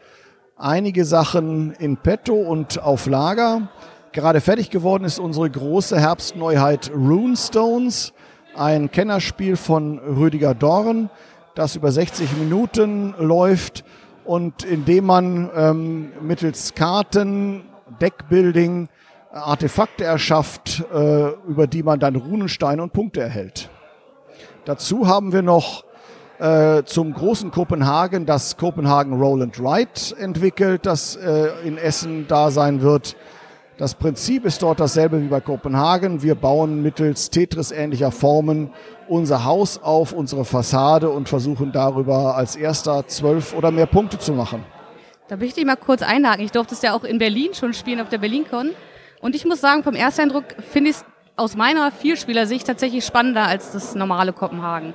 einige 0.57 1.05
Sachen 1.05 1.71
in 1.75 1.99
petto 1.99 2.35
und 2.35 2.83
auf 2.83 3.07
Lager. 3.07 3.69
Gerade 4.11 4.41
fertig 4.41 4.71
geworden 4.71 5.05
ist 5.05 5.21
unsere 5.21 5.49
große 5.49 6.01
Herbstneuheit 6.01 6.91
Runestones, 6.93 8.13
ein 8.59 8.91
Kennerspiel 8.91 9.57
von 9.57 9.99
Rüdiger 9.99 10.55
Dorn, 10.55 11.11
das 11.55 11.77
über 11.77 11.93
60 11.93 12.37
Minuten 12.37 13.15
läuft 13.19 13.85
und 14.25 14.65
in 14.65 14.85
dem 14.85 15.07
man 15.07 15.51
ähm, 15.55 16.13
mittels 16.21 16.75
Karten, 16.75 17.65
Deckbuilding, 18.01 18.89
Artefakte 19.33 20.05
erschafft, 20.05 20.85
äh, 20.93 21.31
über 21.47 21.67
die 21.67 21.83
man 21.83 22.01
dann 22.01 22.17
Runensteine 22.17 22.83
und 22.83 22.93
Punkte 22.93 23.21
erhält. 23.21 23.71
Dazu 24.65 25.07
haben 25.07 25.33
wir 25.33 25.43
noch 25.43 25.85
äh, 26.39 26.83
zum 26.85 27.15
großen 27.15 27.51
Kopenhagen 27.51 28.27
das 28.27 28.57
Kopenhagen 28.57 29.21
Roll 29.21 29.43
and 29.43 29.59
Ride 29.59 30.19
entwickelt, 30.19 30.85
das 30.85 31.17
äh, 31.17 31.51
in 31.65 31.79
Essen 31.79 32.27
da 32.29 32.51
sein 32.51 32.83
wird. 32.83 33.17
Das 33.79 33.95
Prinzip 33.95 34.47
ist 34.47 34.63
dort 34.63 34.81
dasselbe 34.81 35.21
wie 35.21 35.27
bei 35.27 35.41
Kopenhagen. 35.41 36.23
Wir 36.23 36.35
bauen 36.35 36.81
mittels 36.81 37.29
Tetris-ähnlicher 37.29 38.11
Formen 38.11 38.71
unser 39.07 39.45
Haus 39.45 39.83
auf, 39.83 40.13
unsere 40.13 40.47
Fassade 40.47 41.11
und 41.11 41.29
versuchen 41.29 41.73
darüber 41.73 42.37
als 42.37 42.57
erster 42.57 43.07
zwölf 43.07 43.55
oder 43.55 43.71
mehr 43.71 43.85
Punkte 43.85 44.19
zu 44.19 44.33
machen. 44.33 44.65
Da 45.29 45.41
will 45.41 45.53
ich 45.55 45.65
mal 45.67 45.77
kurz 45.77 46.01
einhaken. 46.01 46.43
Ich 46.43 46.53
durfte 46.53 46.75
es 46.75 46.81
ja 46.81 46.95
auch 46.95 47.05
in 47.05 47.19
Berlin 47.19 47.53
schon 47.53 47.75
spielen 47.75 48.01
auf 48.01 48.09
der 48.09 48.17
BerlinCon. 48.17 48.71
Und 49.21 49.35
ich 49.35 49.45
muss 49.45 49.61
sagen, 49.61 49.83
vom 49.83 49.95
Ersteindruck 49.95 50.45
finde 50.71 50.91
ich 50.91 50.97
es 50.97 51.05
aus 51.37 51.55
meiner 51.55 51.93
Vierspielersicht 51.93 52.67
tatsächlich 52.67 53.05
spannender 53.05 53.47
als 53.47 53.73
das 53.73 53.95
normale 53.95 54.33
Kopenhagen. 54.33 54.95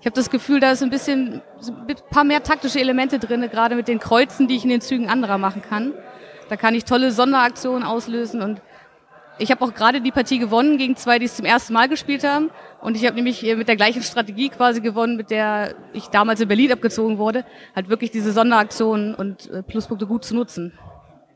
Ich 0.00 0.06
habe 0.06 0.14
das 0.14 0.28
Gefühl, 0.28 0.60
da 0.60 0.72
ist 0.72 0.82
ein 0.82 0.90
bisschen, 0.90 1.40
ein 1.66 1.96
paar 2.10 2.24
mehr 2.24 2.42
taktische 2.42 2.78
Elemente 2.78 3.18
drin, 3.18 3.40
gerade 3.50 3.74
mit 3.74 3.88
den 3.88 3.98
Kreuzen, 3.98 4.48
die 4.48 4.56
ich 4.56 4.64
in 4.64 4.70
den 4.70 4.82
Zügen 4.82 5.08
anderer 5.08 5.38
machen 5.38 5.62
kann. 5.62 5.94
Da 6.48 6.56
kann 6.56 6.74
ich 6.74 6.84
tolle 6.84 7.12
Sonderaktionen 7.12 7.82
auslösen 7.82 8.42
und 8.42 8.60
ich 9.40 9.50
habe 9.50 9.64
auch 9.64 9.72
gerade 9.72 10.00
die 10.00 10.10
Partie 10.10 10.38
gewonnen 10.38 10.78
gegen 10.78 10.96
zwei, 10.96 11.18
die 11.18 11.26
es 11.26 11.36
zum 11.36 11.44
ersten 11.44 11.72
Mal 11.72 11.88
gespielt 11.88 12.24
haben. 12.24 12.50
Und 12.80 12.96
ich 12.96 13.04
habe 13.06 13.14
nämlich 13.14 13.46
äh, 13.46 13.54
mit 13.54 13.68
der 13.68 13.76
gleichen 13.76 14.02
Strategie 14.02 14.48
quasi 14.48 14.80
gewonnen, 14.80 15.16
mit 15.16 15.30
der 15.30 15.74
ich 15.92 16.08
damals 16.08 16.40
in 16.40 16.48
Berlin 16.48 16.72
abgezogen 16.72 17.18
wurde. 17.18 17.44
Halt 17.74 17.88
wirklich 17.88 18.10
diese 18.10 18.32
Sonderaktionen 18.32 19.14
und 19.14 19.48
äh, 19.50 19.62
Pluspunkte 19.62 20.06
gut 20.06 20.24
zu 20.24 20.34
nutzen. 20.34 20.72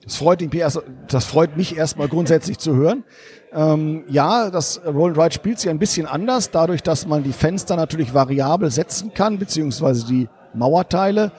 Das 0.04 0.16
freut 0.16 0.40
mich, 0.40 0.52
erst, 0.54 0.82
das 1.06 1.24
freut 1.24 1.56
mich 1.56 1.76
erstmal 1.76 2.08
grundsätzlich 2.08 2.58
zu 2.58 2.74
hören. 2.74 3.04
Ähm, 3.52 4.04
ja, 4.08 4.50
das 4.50 4.80
Roll 4.84 5.10
and 5.10 5.18
Ride 5.18 5.32
spielt 5.32 5.60
sich 5.60 5.70
ein 5.70 5.78
bisschen 5.78 6.06
anders, 6.06 6.50
dadurch, 6.50 6.82
dass 6.82 7.06
man 7.06 7.22
die 7.22 7.32
Fenster 7.32 7.76
natürlich 7.76 8.12
variabel 8.12 8.70
setzen 8.72 9.14
kann, 9.14 9.38
beziehungsweise 9.38 10.04
die 10.06 10.28
Mauerteile 10.54 11.30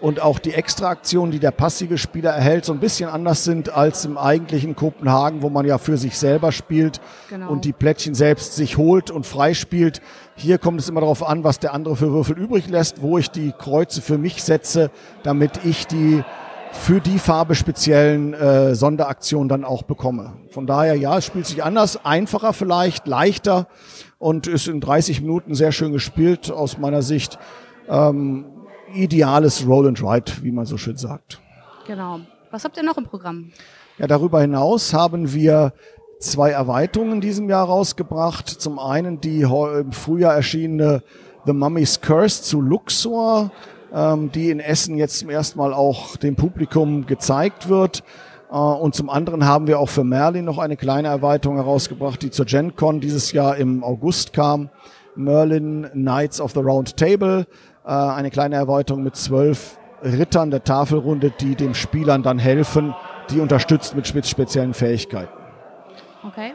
und 0.00 0.20
auch 0.20 0.38
die 0.38 0.54
Extraaktionen, 0.54 1.30
die 1.32 1.38
der 1.38 1.50
passive 1.50 1.98
Spieler 1.98 2.30
erhält, 2.30 2.64
so 2.64 2.72
ein 2.72 2.80
bisschen 2.80 3.08
anders 3.08 3.44
sind 3.44 3.70
als 3.70 4.04
im 4.04 4.16
eigentlichen 4.16 4.76
Kopenhagen, 4.76 5.42
wo 5.42 5.50
man 5.50 5.66
ja 5.66 5.78
für 5.78 5.96
sich 5.96 6.18
selber 6.18 6.52
spielt 6.52 7.00
Genau. 7.28 7.50
und 7.50 7.64
die 7.64 7.72
Plättchen 7.72 8.14
selbst 8.14 8.54
sich 8.54 8.76
holt 8.76 9.10
und 9.10 9.26
freispielt. 9.26 10.00
Hier 10.36 10.58
kommt 10.58 10.80
es 10.80 10.88
immer 10.88 11.00
darauf 11.00 11.26
an, 11.26 11.44
was 11.44 11.58
der 11.58 11.74
andere 11.74 11.96
für 11.96 12.12
Würfel 12.12 12.38
übrig 12.38 12.68
lässt, 12.68 13.02
wo 13.02 13.18
ich 13.18 13.30
die 13.30 13.52
Kreuze 13.52 14.00
für 14.02 14.18
mich 14.18 14.42
setze, 14.42 14.90
damit 15.22 15.64
ich 15.64 15.86
die 15.86 16.22
für 16.70 17.00
die 17.00 17.18
Farbe 17.18 17.54
speziellen 17.54 18.34
äh, 18.34 18.74
Sonderaktionen 18.74 19.48
dann 19.48 19.64
auch 19.64 19.82
bekomme. 19.82 20.34
Von 20.50 20.66
daher, 20.66 20.94
ja, 20.94 21.16
es 21.18 21.24
spielt 21.24 21.46
sich 21.46 21.64
anders, 21.64 22.04
einfacher 22.04 22.52
vielleicht, 22.52 23.08
leichter 23.08 23.68
und 24.18 24.46
ist 24.46 24.68
in 24.68 24.80
30 24.80 25.22
Minuten 25.22 25.54
sehr 25.54 25.72
schön 25.72 25.92
gespielt 25.92 26.50
aus 26.50 26.76
meiner 26.78 27.00
Sicht. 27.02 27.38
Ähm, 27.88 28.44
ideales 28.94 29.66
Roll 29.66 29.88
and 29.88 30.02
Ride, 30.02 30.32
wie 30.42 30.52
man 30.52 30.66
so 30.66 30.76
schön 30.76 30.96
sagt. 30.96 31.40
Genau. 31.86 32.20
Was 32.50 32.64
habt 32.64 32.76
ihr 32.76 32.82
noch 32.82 32.96
im 32.96 33.04
Programm? 33.04 33.52
Ja, 33.98 34.06
darüber 34.06 34.40
hinaus 34.40 34.94
haben 34.94 35.32
wir 35.32 35.72
zwei 36.20 36.50
Erweiterungen 36.50 37.14
in 37.14 37.20
diesem 37.20 37.48
Jahr 37.48 37.66
rausgebracht. 37.66 38.48
Zum 38.48 38.78
einen 38.78 39.20
die 39.20 39.42
im 39.42 39.92
Frühjahr 39.92 40.34
erschienene 40.34 41.02
The 41.46 41.52
Mummy's 41.52 42.00
Curse 42.00 42.42
zu 42.42 42.60
Luxor, 42.60 43.50
ähm, 43.92 44.30
die 44.32 44.50
in 44.50 44.60
Essen 44.60 44.98
jetzt 44.98 45.18
zum 45.18 45.30
ersten 45.30 45.58
Mal 45.58 45.72
auch 45.72 46.16
dem 46.16 46.36
Publikum 46.36 47.06
gezeigt 47.06 47.68
wird. 47.68 48.02
Äh, 48.50 48.54
und 48.54 48.94
zum 48.94 49.08
anderen 49.08 49.46
haben 49.46 49.66
wir 49.66 49.78
auch 49.78 49.88
für 49.88 50.04
Merlin 50.04 50.44
noch 50.44 50.58
eine 50.58 50.76
kleine 50.76 51.08
Erweiterung 51.08 51.56
herausgebracht, 51.56 52.22
die 52.22 52.30
zur 52.30 52.46
GenCon 52.46 53.00
dieses 53.00 53.32
Jahr 53.32 53.56
im 53.56 53.82
August 53.82 54.32
kam. 54.32 54.70
Merlin 55.16 55.88
Knights 55.92 56.40
of 56.40 56.52
the 56.52 56.60
Round 56.60 56.96
Table, 56.96 57.46
äh, 57.88 57.90
eine 57.90 58.30
kleine 58.30 58.54
Erweiterung 58.54 59.02
mit 59.02 59.16
zwölf 59.16 59.78
Rittern 60.02 60.52
der 60.52 60.62
Tafelrunde, 60.62 61.32
die 61.40 61.56
dem 61.56 61.74
Spielern 61.74 62.22
dann 62.22 62.38
helfen, 62.38 62.94
die 63.30 63.40
unterstützt 63.40 63.96
mit 63.96 64.06
spe- 64.06 64.22
speziellen 64.22 64.74
Fähigkeiten. 64.74 65.32
Okay. 66.24 66.52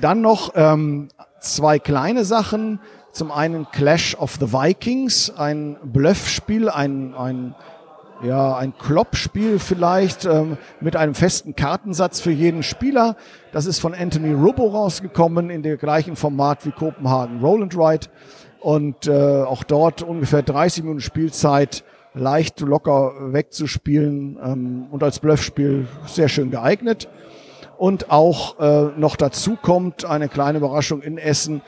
Dann 0.00 0.20
noch 0.20 0.52
ähm, 0.56 1.08
zwei 1.40 1.78
kleine 1.78 2.26
Sachen. 2.26 2.80
Zum 3.12 3.32
einen 3.32 3.66
Clash 3.70 4.14
of 4.16 4.36
the 4.40 4.52
Vikings, 4.52 5.32
ein 5.38 5.78
Bluffspiel, 5.82 6.68
ein, 6.68 7.14
ein 7.14 7.54
ja, 8.22 8.56
ein 8.56 8.76
Klopp-Spiel 8.76 9.58
vielleicht 9.58 10.24
ähm, 10.24 10.56
mit 10.80 10.96
einem 10.96 11.14
festen 11.14 11.54
Kartensatz 11.54 12.20
für 12.20 12.30
jeden 12.30 12.62
Spieler. 12.62 13.16
Das 13.52 13.66
ist 13.66 13.78
von 13.78 13.94
Anthony 13.94 14.32
Rubbo 14.32 14.68
rausgekommen 14.68 15.50
in 15.50 15.62
dem 15.62 15.78
gleichen 15.78 16.16
Format 16.16 16.64
wie 16.66 16.72
Kopenhagen 16.72 17.40
Roland 17.40 17.74
Ride. 17.76 18.06
Und 18.66 19.06
äh, 19.06 19.44
auch 19.44 19.62
dort 19.62 20.02
ungefähr 20.02 20.42
30 20.42 20.82
Minuten 20.82 21.00
Spielzeit 21.00 21.84
leicht 22.14 22.58
locker 22.58 23.12
wegzuspielen 23.32 24.40
ähm, 24.44 24.86
und 24.90 25.04
als 25.04 25.20
Bluffspiel 25.20 25.86
sehr 26.06 26.28
schön 26.28 26.50
geeignet. 26.50 27.08
Und 27.78 28.10
auch 28.10 28.58
äh, 28.58 28.98
noch 28.98 29.14
dazu 29.14 29.54
kommt 29.54 30.04
eine 30.04 30.28
kleine 30.28 30.58
Überraschung 30.58 31.00
in 31.02 31.16
Essen, 31.16 31.62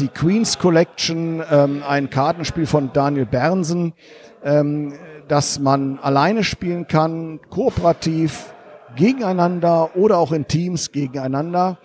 die 0.00 0.08
Queens 0.08 0.58
Collection, 0.58 1.40
ähm, 1.48 1.84
ein 1.88 2.10
Kartenspiel 2.10 2.66
von 2.66 2.90
Daniel 2.92 3.26
Bernsen, 3.26 3.92
ähm, 4.42 4.94
dass 5.28 5.60
man 5.60 6.00
alleine 6.00 6.42
spielen 6.42 6.88
kann, 6.88 7.38
kooperativ, 7.48 8.52
gegeneinander 8.96 9.90
oder 9.94 10.18
auch 10.18 10.32
in 10.32 10.48
Teams 10.48 10.90
gegeneinander. 10.90 11.78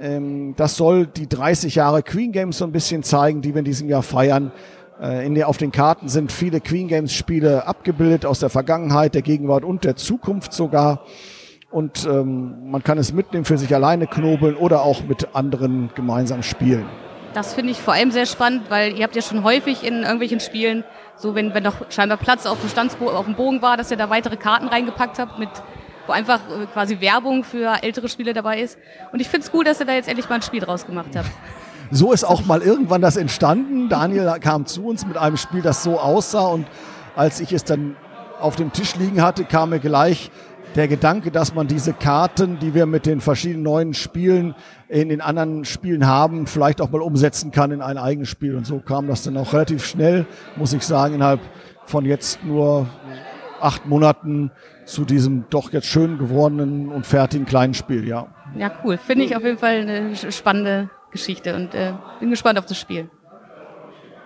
Ähm, 0.00 0.54
das 0.56 0.76
soll 0.76 1.06
die 1.06 1.28
30 1.28 1.76
Jahre 1.76 2.02
Queen 2.02 2.32
Games 2.32 2.58
so 2.58 2.64
ein 2.64 2.72
bisschen 2.72 3.02
zeigen, 3.02 3.40
die 3.40 3.54
wir 3.54 3.60
in 3.60 3.64
diesem 3.64 3.88
Jahr 3.88 4.02
feiern. 4.02 4.52
Äh, 5.00 5.26
in 5.26 5.34
der, 5.34 5.48
auf 5.48 5.56
den 5.56 5.72
Karten 5.72 6.08
sind 6.08 6.32
viele 6.32 6.60
Queen 6.60 6.88
Games 6.88 7.12
Spiele 7.12 7.66
abgebildet 7.66 8.26
aus 8.26 8.40
der 8.40 8.50
Vergangenheit, 8.50 9.14
der 9.14 9.22
Gegenwart 9.22 9.64
und 9.64 9.84
der 9.84 9.96
Zukunft 9.96 10.52
sogar. 10.52 11.00
Und 11.70 12.06
ähm, 12.06 12.70
man 12.70 12.82
kann 12.82 12.98
es 12.98 13.12
mitnehmen 13.12 13.44
für 13.44 13.58
sich 13.58 13.74
alleine 13.74 14.06
knobeln 14.06 14.54
oder 14.56 14.82
auch 14.82 15.02
mit 15.02 15.34
anderen 15.34 15.90
gemeinsam 15.94 16.42
spielen. 16.42 16.86
Das 17.34 17.52
finde 17.52 17.72
ich 17.72 17.78
vor 17.78 17.92
allem 17.92 18.10
sehr 18.10 18.24
spannend, 18.24 18.62
weil 18.70 18.96
ihr 18.96 19.04
habt 19.04 19.14
ja 19.14 19.20
schon 19.20 19.44
häufig 19.44 19.84
in 19.84 20.02
irgendwelchen 20.02 20.40
Spielen, 20.40 20.84
so 21.16 21.34
wenn, 21.34 21.52
wenn 21.52 21.64
noch 21.64 21.90
scheinbar 21.90 22.16
Platz 22.16 22.46
auf 22.46 22.60
dem 22.60 22.70
Standsbo 22.70 23.10
auf 23.10 23.26
dem 23.26 23.34
Bogen 23.34 23.60
war, 23.60 23.76
dass 23.76 23.90
ihr 23.90 23.98
da 23.98 24.08
weitere 24.08 24.36
Karten 24.36 24.68
reingepackt 24.68 25.18
habt, 25.18 25.38
mit, 25.38 25.50
wo 26.06 26.12
einfach 26.12 26.40
äh, 26.50 26.66
quasi 26.72 27.00
Werbung 27.00 27.44
für 27.44 27.82
ältere 27.82 28.08
Spiele 28.08 28.32
dabei 28.32 28.60
ist. 28.60 28.78
Und 29.12 29.20
ich 29.20 29.28
finde 29.28 29.46
es 29.46 29.52
gut, 29.52 29.66
dass 29.66 29.80
ihr 29.80 29.86
da 29.86 29.94
jetzt 29.94 30.08
endlich 30.08 30.28
mal 30.28 30.36
ein 30.36 30.42
Spiel 30.42 30.60
draus 30.60 30.86
gemacht 30.86 31.10
habt. 31.14 31.30
So 31.92 32.10
ist 32.10 32.24
auch 32.24 32.44
mal 32.44 32.62
irgendwann 32.62 33.00
das 33.00 33.16
entstanden. 33.16 33.88
Daniel 33.88 34.40
kam 34.40 34.66
zu 34.66 34.84
uns 34.84 35.06
mit 35.06 35.16
einem 35.16 35.36
Spiel, 35.36 35.62
das 35.62 35.84
so 35.84 36.00
aussah 36.00 36.48
und 36.48 36.66
als 37.14 37.38
ich 37.38 37.52
es 37.52 37.62
dann 37.62 37.94
auf 38.40 38.56
dem 38.56 38.72
Tisch 38.72 38.96
liegen 38.96 39.22
hatte, 39.22 39.44
kam 39.44 39.70
mir 39.70 39.78
gleich 39.78 40.32
der 40.74 40.88
Gedanke, 40.88 41.30
dass 41.30 41.54
man 41.54 41.68
diese 41.68 41.94
Karten, 41.94 42.58
die 42.58 42.74
wir 42.74 42.86
mit 42.86 43.06
den 43.06 43.20
verschiedenen 43.20 43.62
neuen 43.62 43.94
Spielen 43.94 44.54
in 44.88 45.08
den 45.08 45.20
anderen 45.20 45.64
Spielen 45.64 46.06
haben, 46.06 46.46
vielleicht 46.46 46.80
auch 46.80 46.90
mal 46.90 47.00
umsetzen 47.00 47.50
kann 47.50 47.70
in 47.70 47.80
ein 47.80 47.96
eigenes 47.96 48.28
Spiel. 48.28 48.56
Und 48.56 48.66
so 48.66 48.80
kam 48.80 49.06
das 49.06 49.22
dann 49.22 49.36
auch 49.36 49.52
relativ 49.54 49.86
schnell, 49.86 50.26
muss 50.56 50.72
ich 50.74 50.82
sagen, 50.82 51.14
innerhalb 51.14 51.40
von 51.86 52.04
jetzt 52.04 52.44
nur 52.44 52.88
acht 53.60 53.86
Monaten 53.86 54.50
zu 54.86 55.04
diesem 55.04 55.44
doch 55.50 55.72
jetzt 55.72 55.86
schön 55.86 56.16
gewordenen 56.16 56.90
und 56.90 57.06
fertigen 57.06 57.44
kleinen 57.44 57.74
Spiel, 57.74 58.08
ja. 58.08 58.28
Ja, 58.56 58.70
cool. 58.84 58.96
Finde 58.96 59.24
ich 59.24 59.36
auf 59.36 59.42
jeden 59.42 59.58
Fall 59.58 59.80
eine 59.80 60.16
spannende 60.16 60.88
Geschichte 61.10 61.54
und 61.54 61.74
äh, 61.74 61.92
bin 62.20 62.30
gespannt 62.30 62.58
auf 62.58 62.66
das 62.66 62.78
Spiel. 62.78 63.10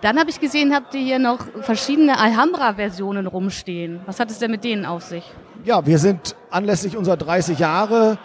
Dann 0.01 0.19
habe 0.19 0.29
ich 0.29 0.39
gesehen, 0.39 0.73
habt 0.73 0.95
ihr 0.95 1.01
hier 1.01 1.19
noch 1.19 1.45
verschiedene 1.61 2.19
Alhambra-Versionen 2.19 3.27
rumstehen. 3.27 3.99
Was 4.05 4.19
hat 4.19 4.31
es 4.31 4.39
denn 4.39 4.49
mit 4.49 4.63
denen 4.63 4.85
auf 4.85 5.03
sich? 5.03 5.23
Ja, 5.63 5.85
wir 5.85 5.99
sind 5.99 6.35
anlässlich 6.49 6.97
unserer 6.97 7.17
30 7.17 7.59
Jahre 7.59 8.17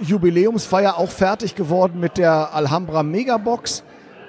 Jubiläumsfeier 0.00 0.96
auch 0.96 1.10
fertig 1.10 1.54
geworden 1.54 1.98
mit 1.98 2.18
der 2.18 2.54
Alhambra 2.54 3.02
Megabox. 3.02 3.82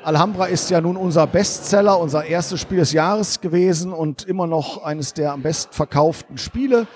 Alhambra 0.03 0.45
ist 0.45 0.69
ja 0.69 0.79
nun 0.79 0.95
unser 0.95 1.27
Bestseller, 1.27 1.99
unser 1.99 2.25
erstes 2.25 2.61
Spiel 2.61 2.77
des 2.77 2.93
Jahres 2.93 3.41
gewesen 3.41 3.91
und 3.91 4.23
immer 4.23 4.47
noch 4.47 4.83
eines 4.83 5.13
der 5.13 5.33
am 5.33 5.41
besten 5.41 5.73
verkauften 5.73 6.37
Spiele. 6.37 6.87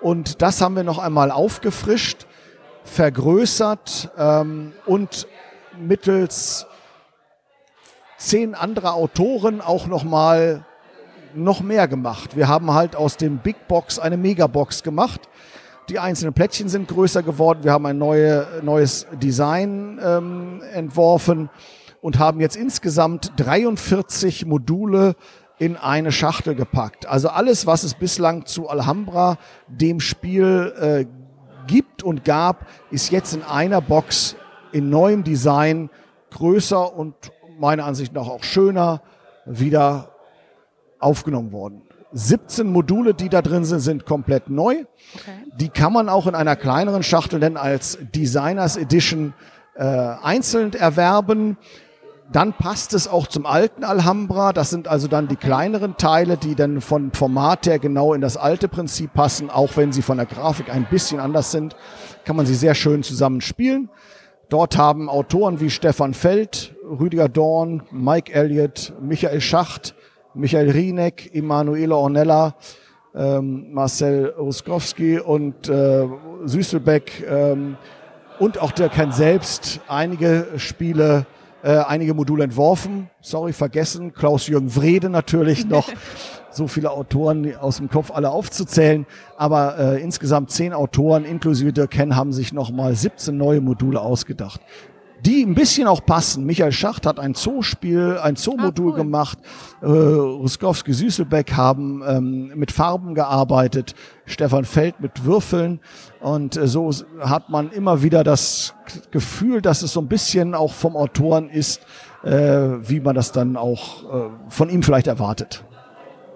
Und 0.00 0.42
das 0.42 0.60
haben 0.60 0.76
wir 0.76 0.84
noch 0.84 0.98
einmal 0.98 1.30
aufgefrischt, 1.30 2.26
vergrößert 2.84 4.10
ähm, 4.18 4.72
und 4.86 5.26
mittels 5.78 6.66
zehn 8.18 8.54
anderer 8.54 8.94
Autoren 8.94 9.60
auch 9.60 9.86
noch 9.86 10.04
mal 10.04 10.64
noch 11.34 11.60
mehr 11.60 11.88
gemacht. 11.88 12.36
Wir 12.36 12.48
haben 12.48 12.74
halt 12.74 12.96
aus 12.96 13.16
dem 13.16 13.38
Big 13.38 13.68
Box 13.68 13.98
eine 13.98 14.16
Megabox 14.16 14.82
gemacht. 14.82 15.20
Die 15.88 15.98
einzelnen 15.98 16.34
Plättchen 16.34 16.68
sind 16.68 16.88
größer 16.88 17.22
geworden. 17.22 17.60
Wir 17.62 17.72
haben 17.72 17.86
ein 17.86 17.98
neue, 17.98 18.46
neues 18.62 19.06
Design 19.20 19.98
ähm, 20.04 20.62
entworfen 20.72 21.48
und 22.00 22.18
haben 22.18 22.40
jetzt 22.40 22.56
insgesamt 22.56 23.32
43 23.36 24.46
Module 24.46 25.14
in 25.58 25.76
eine 25.76 26.10
Schachtel 26.10 26.54
gepackt. 26.54 27.06
Also 27.06 27.28
alles, 27.28 27.66
was 27.66 27.82
es 27.82 27.94
bislang 27.94 28.46
zu 28.46 28.68
Alhambra, 28.68 29.36
dem 29.68 30.00
Spiel, 30.00 30.72
äh, 30.80 31.06
gibt 31.66 32.02
und 32.02 32.24
gab, 32.24 32.66
ist 32.90 33.10
jetzt 33.10 33.34
in 33.34 33.42
einer 33.42 33.80
Box 33.80 34.36
in 34.72 34.88
neuem 34.88 35.22
Design 35.24 35.90
größer 36.30 36.96
und 36.96 37.14
meiner 37.58 37.84
Ansicht 37.84 38.14
nach 38.14 38.26
auch 38.26 38.42
schöner 38.42 39.02
wieder 39.44 40.14
aufgenommen 40.98 41.52
worden. 41.52 41.82
17 42.12 42.66
Module, 42.66 43.14
die 43.14 43.28
da 43.28 43.42
drin 43.42 43.64
sind, 43.64 43.80
sind 43.80 44.04
komplett 44.04 44.50
neu. 44.50 44.84
Okay. 45.14 45.30
Die 45.56 45.68
kann 45.68 45.92
man 45.92 46.08
auch 46.08 46.26
in 46.26 46.34
einer 46.34 46.56
kleineren 46.56 47.02
Schachtel 47.02 47.38
denn 47.38 47.56
als 47.56 47.98
Designers 48.14 48.76
Edition 48.76 49.34
äh, 49.74 49.84
einzeln 49.84 50.72
erwerben. 50.72 51.56
Dann 52.32 52.52
passt 52.52 52.94
es 52.94 53.08
auch 53.08 53.26
zum 53.26 53.44
alten 53.44 53.82
Alhambra. 53.82 54.52
Das 54.52 54.70
sind 54.70 54.86
also 54.86 55.08
dann 55.08 55.26
die 55.26 55.36
kleineren 55.36 55.96
Teile, 55.96 56.36
die 56.36 56.54
dann 56.54 56.80
von 56.80 57.12
Format 57.12 57.66
her 57.66 57.80
genau 57.80 58.14
in 58.14 58.20
das 58.20 58.36
alte 58.36 58.68
Prinzip 58.68 59.12
passen. 59.12 59.50
Auch 59.50 59.76
wenn 59.76 59.92
sie 59.92 60.02
von 60.02 60.16
der 60.16 60.26
Grafik 60.26 60.72
ein 60.72 60.86
bisschen 60.88 61.18
anders 61.18 61.50
sind, 61.50 61.74
kann 62.24 62.36
man 62.36 62.46
sie 62.46 62.54
sehr 62.54 62.76
schön 62.76 63.02
zusammen 63.02 63.40
spielen. 63.40 63.90
Dort 64.48 64.76
haben 64.76 65.08
Autoren 65.08 65.60
wie 65.60 65.70
Stefan 65.70 66.14
Feld, 66.14 66.74
Rüdiger 66.84 67.28
Dorn, 67.28 67.82
Mike 67.90 68.32
Elliott, 68.32 68.92
Michael 69.00 69.40
Schacht, 69.40 69.94
Michael 70.34 70.70
Rieneck, 70.70 71.34
Emanuele 71.34 71.96
Ornella, 71.96 72.54
ähm, 73.14 73.72
Marcel 73.72 74.34
Ruskowski 74.38 75.18
und 75.18 75.68
äh, 75.68 76.06
Süßelbeck 76.44 77.26
ähm, 77.28 77.76
und 78.38 78.60
auch 78.60 78.70
der 78.70 78.88
Ken 78.88 79.10
selbst 79.10 79.80
einige 79.88 80.46
Spiele, 80.56 81.26
äh, 81.62 81.78
einige 81.78 82.14
Module 82.14 82.44
entworfen. 82.44 83.10
Sorry, 83.20 83.52
vergessen. 83.52 84.12
Klaus-Jürgen 84.12 84.74
Wrede 84.76 85.08
natürlich 85.08 85.66
noch. 85.66 85.88
so 86.50 86.66
viele 86.66 86.90
Autoren 86.90 87.56
aus 87.56 87.76
dem 87.76 87.88
Kopf 87.88 88.10
alle 88.10 88.30
aufzuzählen. 88.30 89.06
Aber 89.36 89.78
äh, 89.78 90.02
insgesamt 90.02 90.50
zehn 90.50 90.72
Autoren 90.72 91.24
inklusive 91.24 91.72
Dirk 91.72 91.90
Ken 91.92 92.16
haben 92.16 92.32
sich 92.32 92.52
nochmal 92.52 92.94
17 92.94 93.36
neue 93.36 93.60
Module 93.60 94.00
ausgedacht 94.00 94.60
die 95.24 95.44
ein 95.44 95.54
bisschen 95.54 95.86
auch 95.86 96.04
passen. 96.04 96.44
Michael 96.44 96.72
Schacht 96.72 97.06
hat 97.06 97.18
ein 97.18 97.34
Zoospiel, 97.34 98.18
ein 98.22 98.36
Zoomodul 98.36 98.92
ah, 98.92 98.94
cool. 98.94 98.96
gemacht. 98.96 99.38
Äh, 99.82 99.86
Ruskowski 99.86 100.92
Süßelbeck 100.92 101.52
haben 101.52 102.02
ähm, 102.06 102.52
mit 102.54 102.72
Farben 102.72 103.14
gearbeitet. 103.14 103.94
Stefan 104.26 104.64
Feld 104.64 105.00
mit 105.00 105.24
Würfeln. 105.24 105.80
Und 106.20 106.56
äh, 106.56 106.66
so 106.66 106.90
hat 107.20 107.50
man 107.50 107.70
immer 107.70 108.02
wieder 108.02 108.24
das 108.24 108.74
Gefühl, 109.10 109.62
dass 109.62 109.82
es 109.82 109.92
so 109.92 110.00
ein 110.00 110.08
bisschen 110.08 110.54
auch 110.54 110.72
vom 110.72 110.96
Autoren 110.96 111.50
ist, 111.50 111.80
äh, 112.22 112.30
wie 112.30 113.00
man 113.00 113.14
das 113.14 113.32
dann 113.32 113.56
auch 113.56 114.04
äh, 114.04 114.30
von 114.48 114.70
ihm 114.70 114.82
vielleicht 114.82 115.06
erwartet. 115.06 115.64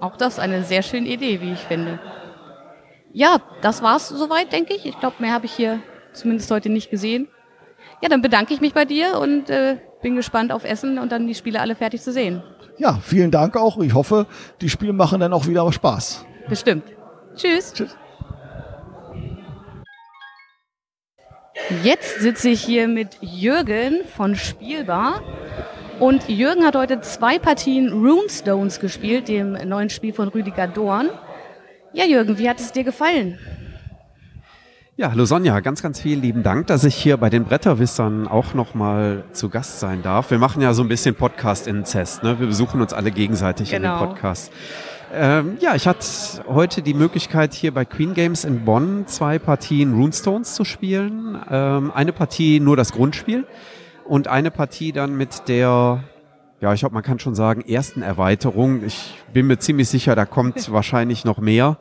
Auch 0.00 0.16
das 0.16 0.38
eine 0.38 0.64
sehr 0.64 0.82
schöne 0.82 1.08
Idee, 1.08 1.40
wie 1.40 1.52
ich 1.52 1.60
finde. 1.60 1.98
Ja, 3.12 3.40
das 3.62 3.82
war's 3.82 4.08
soweit, 4.08 4.52
denke 4.52 4.74
ich. 4.74 4.84
Ich 4.84 4.98
glaube, 4.98 5.16
mehr 5.20 5.32
habe 5.32 5.46
ich 5.46 5.52
hier 5.52 5.80
zumindest 6.12 6.50
heute 6.50 6.68
nicht 6.68 6.90
gesehen. 6.90 7.28
Ja, 8.04 8.10
dann 8.10 8.20
bedanke 8.20 8.52
ich 8.52 8.60
mich 8.60 8.74
bei 8.74 8.84
dir 8.84 9.18
und 9.18 9.48
äh, 9.48 9.78
bin 10.02 10.14
gespannt 10.14 10.52
auf 10.52 10.64
Essen 10.64 10.98
und 10.98 11.10
dann 11.10 11.26
die 11.26 11.34
Spiele 11.34 11.58
alle 11.58 11.74
fertig 11.74 12.02
zu 12.02 12.12
sehen. 12.12 12.42
Ja, 12.76 12.98
vielen 13.02 13.30
Dank 13.30 13.56
auch. 13.56 13.78
Ich 13.78 13.94
hoffe, 13.94 14.26
die 14.60 14.68
Spiele 14.68 14.92
machen 14.92 15.20
dann 15.20 15.32
auch 15.32 15.46
wieder 15.46 15.72
Spaß. 15.72 16.26
Bestimmt. 16.46 16.84
Tschüss. 17.34 17.72
Tschüss. 17.72 17.96
Jetzt 21.82 22.20
sitze 22.20 22.50
ich 22.50 22.62
hier 22.62 22.88
mit 22.88 23.16
Jürgen 23.22 24.04
von 24.14 24.36
Spielbar. 24.36 25.22
Und 25.98 26.28
Jürgen 26.28 26.66
hat 26.66 26.76
heute 26.76 27.00
zwei 27.00 27.38
Partien 27.38 27.90
Runestones 27.90 28.80
gespielt, 28.80 29.28
dem 29.28 29.52
neuen 29.52 29.88
Spiel 29.88 30.12
von 30.12 30.28
Rüdiger 30.28 30.66
Dorn. 30.66 31.08
Ja, 31.94 32.04
Jürgen, 32.04 32.36
wie 32.36 32.50
hat 32.50 32.60
es 32.60 32.70
dir 32.70 32.84
gefallen? 32.84 33.38
Ja, 34.96 35.10
hallo 35.10 35.24
Sonja, 35.24 35.58
ganz, 35.58 35.82
ganz 35.82 36.00
vielen 36.00 36.22
lieben 36.22 36.44
Dank, 36.44 36.68
dass 36.68 36.84
ich 36.84 36.94
hier 36.94 37.16
bei 37.16 37.28
den 37.28 37.42
Bretterwissern 37.42 38.28
auch 38.28 38.54
nochmal 38.54 39.24
zu 39.32 39.48
Gast 39.48 39.80
sein 39.80 40.04
darf. 40.04 40.30
Wir 40.30 40.38
machen 40.38 40.62
ja 40.62 40.72
so 40.72 40.82
ein 40.82 40.88
bisschen 40.88 41.16
Podcast-Inzest, 41.16 42.22
ne? 42.22 42.38
Wir 42.38 42.46
besuchen 42.46 42.80
uns 42.80 42.92
alle 42.92 43.10
gegenseitig 43.10 43.70
genau. 43.70 43.76
in 43.76 43.82
den 43.82 43.98
genau. 43.98 44.12
Podcast. 44.12 44.52
Ähm, 45.12 45.56
ja, 45.58 45.74
ich 45.74 45.88
hatte 45.88 46.06
heute 46.46 46.80
die 46.80 46.94
Möglichkeit, 46.94 47.54
hier 47.54 47.74
bei 47.74 47.84
Queen 47.84 48.14
Games 48.14 48.44
in 48.44 48.64
Bonn 48.64 49.08
zwei 49.08 49.40
Partien 49.40 49.94
Runestones 49.94 50.54
zu 50.54 50.64
spielen. 50.64 51.42
Ähm, 51.50 51.90
eine 51.92 52.12
Partie 52.12 52.60
nur 52.60 52.76
das 52.76 52.92
Grundspiel 52.92 53.48
und 54.04 54.28
eine 54.28 54.52
Partie 54.52 54.92
dann 54.92 55.16
mit 55.16 55.48
der 55.48 56.04
ja, 56.60 56.72
ich 56.72 56.80
glaube, 56.80 56.94
man 56.94 57.02
kann 57.02 57.18
schon 57.18 57.34
sagen, 57.34 57.62
ersten 57.62 58.00
Erweiterung. 58.00 58.84
Ich 58.84 59.16
bin 59.32 59.48
mir 59.48 59.58
ziemlich 59.58 59.88
sicher, 59.88 60.14
da 60.14 60.24
kommt 60.24 60.70
wahrscheinlich 60.72 61.24
noch 61.24 61.38
mehr. 61.38 61.78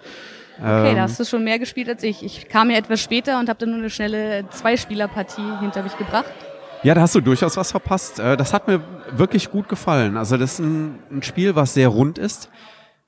Okay, 0.59 0.89
ähm, 0.89 0.95
da 0.95 1.01
hast 1.03 1.19
du 1.19 1.25
schon 1.25 1.43
mehr 1.43 1.59
gespielt 1.59 1.89
als 1.89 2.03
ich. 2.03 2.23
Ich 2.23 2.47
kam 2.47 2.69
ja 2.69 2.77
etwas 2.77 3.01
später 3.01 3.39
und 3.39 3.49
habe 3.49 3.59
dann 3.59 3.69
nur 3.69 3.79
eine 3.79 3.89
schnelle 3.89 4.45
Zweispielerpartie 4.49 5.59
hinter 5.59 5.83
mich 5.83 5.97
gebracht. 5.97 6.31
Ja, 6.83 6.93
da 6.93 7.01
hast 7.01 7.15
du 7.15 7.21
durchaus 7.21 7.55
was 7.57 7.71
verpasst. 7.71 8.19
Äh, 8.19 8.37
das 8.37 8.53
hat 8.53 8.67
mir 8.67 8.81
wirklich 9.11 9.49
gut 9.49 9.69
gefallen. 9.69 10.17
Also 10.17 10.37
das 10.37 10.53
ist 10.53 10.59
ein, 10.59 10.99
ein 11.11 11.23
Spiel, 11.23 11.55
was 11.55 11.73
sehr 11.73 11.87
rund 11.87 12.17
ist. 12.17 12.49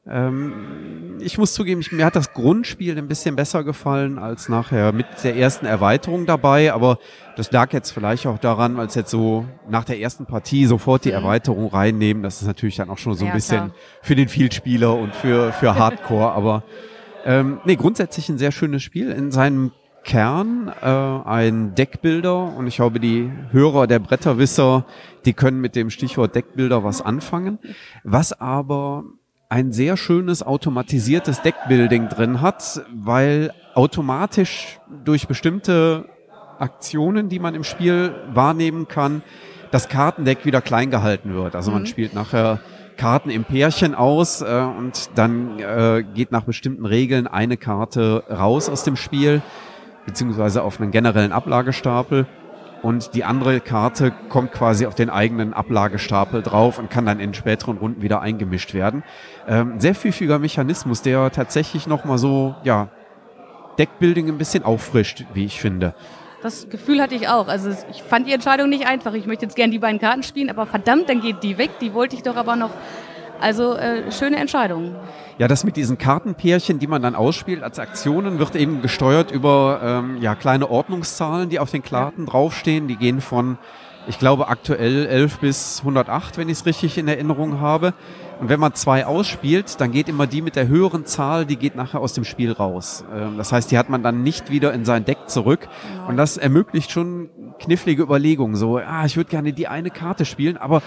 Ähm, 0.07 1.17
ich 1.19 1.37
muss 1.37 1.53
zugeben, 1.53 1.83
mir 1.91 2.05
hat 2.05 2.15
das 2.15 2.33
Grundspiel 2.33 2.95
ein 2.97 3.07
bisschen 3.07 3.35
besser 3.35 3.63
gefallen 3.63 4.19
als 4.19 4.49
nachher 4.49 4.91
mit 4.91 5.07
der 5.23 5.35
ersten 5.35 5.65
Erweiterung 5.65 6.27
dabei, 6.27 6.73
aber 6.73 6.99
das 7.35 7.51
lag 7.51 7.73
jetzt 7.73 7.89
vielleicht 7.89 8.27
auch 8.27 8.37
daran, 8.37 8.77
als 8.79 8.93
jetzt 8.93 9.09
so 9.09 9.45
nach 9.67 9.83
der 9.83 9.99
ersten 9.99 10.27
Partie 10.27 10.67
sofort 10.67 11.05
die 11.05 11.09
mhm. 11.09 11.15
Erweiterung 11.15 11.69
reinnehmen. 11.69 12.21
Das 12.21 12.41
ist 12.41 12.47
natürlich 12.47 12.75
dann 12.75 12.91
auch 12.91 12.99
schon 12.99 13.15
so 13.15 13.25
ein 13.25 13.29
ja, 13.29 13.33
bisschen 13.33 13.57
klar. 13.57 13.71
für 14.03 14.15
den 14.15 14.29
Vielspieler 14.29 14.95
und 14.95 15.15
für, 15.15 15.51
für 15.53 15.75
Hardcore, 15.79 16.33
aber 16.33 16.63
ähm, 17.25 17.59
nee, 17.65 17.75
grundsätzlich 17.75 18.29
ein 18.29 18.37
sehr 18.37 18.51
schönes 18.51 18.83
Spiel. 18.83 19.11
In 19.11 19.31
seinem 19.31 19.71
Kern 20.03 20.71
äh, 20.81 20.87
ein 20.87 21.73
Deckbilder 21.73 22.55
und 22.55 22.67
ich 22.67 22.75
glaube, 22.75 22.99
die 22.99 23.31
Hörer 23.51 23.87
der 23.87 23.99
Bretterwisser, 23.99 24.85
die 25.25 25.33
können 25.33 25.59
mit 25.59 25.75
dem 25.75 25.89
Stichwort 25.89 26.35
Deckbilder 26.35 26.83
was 26.83 27.01
anfangen. 27.01 27.57
Was 28.03 28.39
aber 28.39 29.03
ein 29.49 29.73
sehr 29.73 29.97
schönes 29.97 30.43
automatisiertes 30.43 31.41
Deckbuilding 31.41 32.09
drin 32.09 32.41
hat, 32.41 32.81
weil 32.93 33.51
automatisch 33.73 34.79
durch 35.03 35.27
bestimmte 35.27 36.05
Aktionen, 36.59 37.27
die 37.27 37.39
man 37.39 37.55
im 37.55 37.63
Spiel 37.63 38.13
wahrnehmen 38.33 38.87
kann, 38.87 39.23
das 39.71 39.89
Kartendeck 39.89 40.45
wieder 40.45 40.61
klein 40.61 40.91
gehalten 40.91 41.33
wird. 41.33 41.55
Also 41.55 41.71
man 41.71 41.81
mhm. 41.81 41.87
spielt 41.87 42.13
nachher 42.13 42.59
Karten 42.97 43.29
im 43.29 43.43
Pärchen 43.43 43.95
aus 43.95 44.41
äh, 44.41 44.45
und 44.45 45.09
dann 45.15 45.59
äh, 45.59 46.03
geht 46.13 46.31
nach 46.31 46.43
bestimmten 46.43 46.85
Regeln 46.85 47.27
eine 47.27 47.57
Karte 47.57 48.23
raus 48.29 48.69
aus 48.69 48.83
dem 48.83 48.95
Spiel, 48.95 49.41
beziehungsweise 50.05 50.63
auf 50.63 50.79
einen 50.79 50.91
generellen 50.91 51.31
Ablagestapel 51.31 52.27
und 52.85 53.15
die 53.15 53.23
andere 53.23 53.61
Karte 53.61 54.13
kommt 54.29 54.51
quasi 54.51 54.85
auf 54.85 54.93
den 54.93 55.09
eigenen 55.09 55.55
Ablagestapel 55.55 56.43
drauf 56.43 56.77
und 56.77 56.91
kann 56.91 57.07
dann 57.07 57.19
in 57.19 57.33
späteren 57.33 57.77
Runden 57.77 58.03
wieder 58.03 58.21
eingemischt 58.21 58.75
werden. 58.75 59.03
Ähm, 59.47 59.79
sehr 59.79 59.95
pfiffiger 59.95 60.37
Mechanismus, 60.37 61.01
der 61.01 61.31
tatsächlich 61.31 61.87
nochmal 61.87 62.19
so, 62.19 62.53
ja, 62.63 62.89
Deckbuilding 63.79 64.29
ein 64.29 64.37
bisschen 64.37 64.63
auffrischt, 64.63 65.25
wie 65.33 65.45
ich 65.45 65.59
finde. 65.59 65.95
Das 66.45 66.69
Gefühl 66.69 67.01
hatte 67.01 67.15
ich 67.15 67.27
auch. 67.27 67.47
Also 67.47 67.71
ich 67.89 68.03
fand 68.03 68.27
die 68.27 68.31
Entscheidung 68.31 68.69
nicht 68.69 68.85
einfach. 68.85 69.15
Ich 69.15 69.25
möchte 69.25 69.45
jetzt 69.45 69.55
gerne 69.55 69.71
die 69.71 69.79
beiden 69.79 69.99
Karten 69.99 70.21
spielen, 70.21 70.51
aber 70.51 70.67
verdammt, 70.67 71.09
dann 71.09 71.19
geht 71.19 71.41
die 71.41 71.57
weg. 71.57 71.71
Die 71.81 71.91
wollte 71.95 72.15
ich 72.15 72.21
doch 72.21 72.35
aber 72.35 72.55
noch. 72.55 72.69
Also 73.41 73.73
äh, 73.73 74.11
schöne 74.11 74.35
Entscheidung. 74.35 74.93
Ja, 75.39 75.47
das 75.47 75.63
mit 75.63 75.75
diesen 75.75 75.97
Kartenpärchen, 75.97 76.77
die 76.77 76.85
man 76.85 77.01
dann 77.01 77.15
ausspielt 77.15 77.63
als 77.63 77.79
Aktionen, 77.79 78.37
wird 78.37 78.55
eben 78.55 78.83
gesteuert 78.83 79.31
über 79.31 79.79
ähm, 79.83 80.21
ja, 80.21 80.35
kleine 80.35 80.69
Ordnungszahlen, 80.69 81.49
die 81.49 81.57
auf 81.57 81.71
den 81.71 81.81
Karten 81.81 82.27
draufstehen. 82.27 82.87
Die 82.87 82.95
gehen 82.95 83.21
von, 83.21 83.57
ich 84.05 84.19
glaube, 84.19 84.47
aktuell 84.47 85.07
11 85.07 85.39
bis 85.39 85.79
108, 85.79 86.37
wenn 86.37 86.47
ich 86.47 86.59
es 86.59 86.67
richtig 86.67 86.99
in 86.99 87.07
Erinnerung 87.07 87.59
habe. 87.59 87.95
Und 88.39 88.49
wenn 88.49 88.59
man 88.59 88.73
zwei 88.73 89.05
ausspielt, 89.05 89.79
dann 89.79 89.91
geht 89.91 90.09
immer 90.09 90.27
die 90.27 90.41
mit 90.41 90.55
der 90.55 90.67
höheren 90.67 91.05
Zahl, 91.05 91.45
die 91.45 91.55
geht 91.55 91.75
nachher 91.75 92.01
aus 92.01 92.13
dem 92.13 92.25
Spiel 92.25 92.51
raus. 92.51 93.05
Ähm, 93.13 93.37
das 93.37 93.51
heißt, 93.51 93.71
die 93.71 93.77
hat 93.77 93.89
man 93.89 94.03
dann 94.03 94.23
nicht 94.23 94.51
wieder 94.51 94.73
in 94.73 94.85
sein 94.85 95.05
Deck 95.05 95.27
zurück. 95.27 95.67
Und 96.07 96.17
das 96.17 96.37
ermöglicht 96.37 96.91
schon 96.91 97.29
knifflige 97.59 98.03
Überlegungen. 98.03 98.55
So, 98.55 98.77
ah, 98.77 99.05
ich 99.05 99.15
würde 99.15 99.29
gerne 99.29 99.53
die 99.53 99.67
eine 99.67 99.89
Karte 99.89 100.25
spielen, 100.25 100.57
aber 100.57 100.81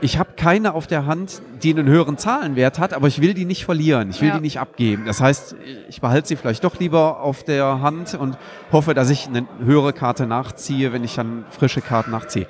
ich 0.00 0.18
habe 0.18 0.30
keine 0.36 0.74
auf 0.74 0.88
der 0.88 1.06
Hand, 1.06 1.42
die 1.62 1.70
einen 1.70 1.86
höheren 1.86 2.18
Zahlenwert 2.18 2.80
hat, 2.80 2.92
aber 2.92 3.06
ich 3.06 3.20
will 3.22 3.34
die 3.34 3.44
nicht 3.44 3.64
verlieren, 3.64 4.10
ich 4.10 4.20
will 4.20 4.30
ja. 4.30 4.34
die 4.34 4.40
nicht 4.40 4.58
abgeben. 4.58 5.04
Das 5.06 5.20
heißt, 5.20 5.54
ich 5.88 6.00
behalte 6.00 6.26
sie 6.26 6.34
vielleicht 6.34 6.64
doch 6.64 6.78
lieber 6.80 7.20
auf 7.20 7.44
der 7.44 7.80
Hand 7.80 8.14
und 8.14 8.36
hoffe, 8.72 8.94
dass 8.94 9.10
ich 9.10 9.28
eine 9.28 9.46
höhere 9.64 9.92
Karte 9.92 10.26
nachziehe, 10.26 10.92
wenn 10.92 11.04
ich 11.04 11.14
dann 11.14 11.44
frische 11.50 11.82
Karten 11.82 12.10
nachziehe. 12.10 12.48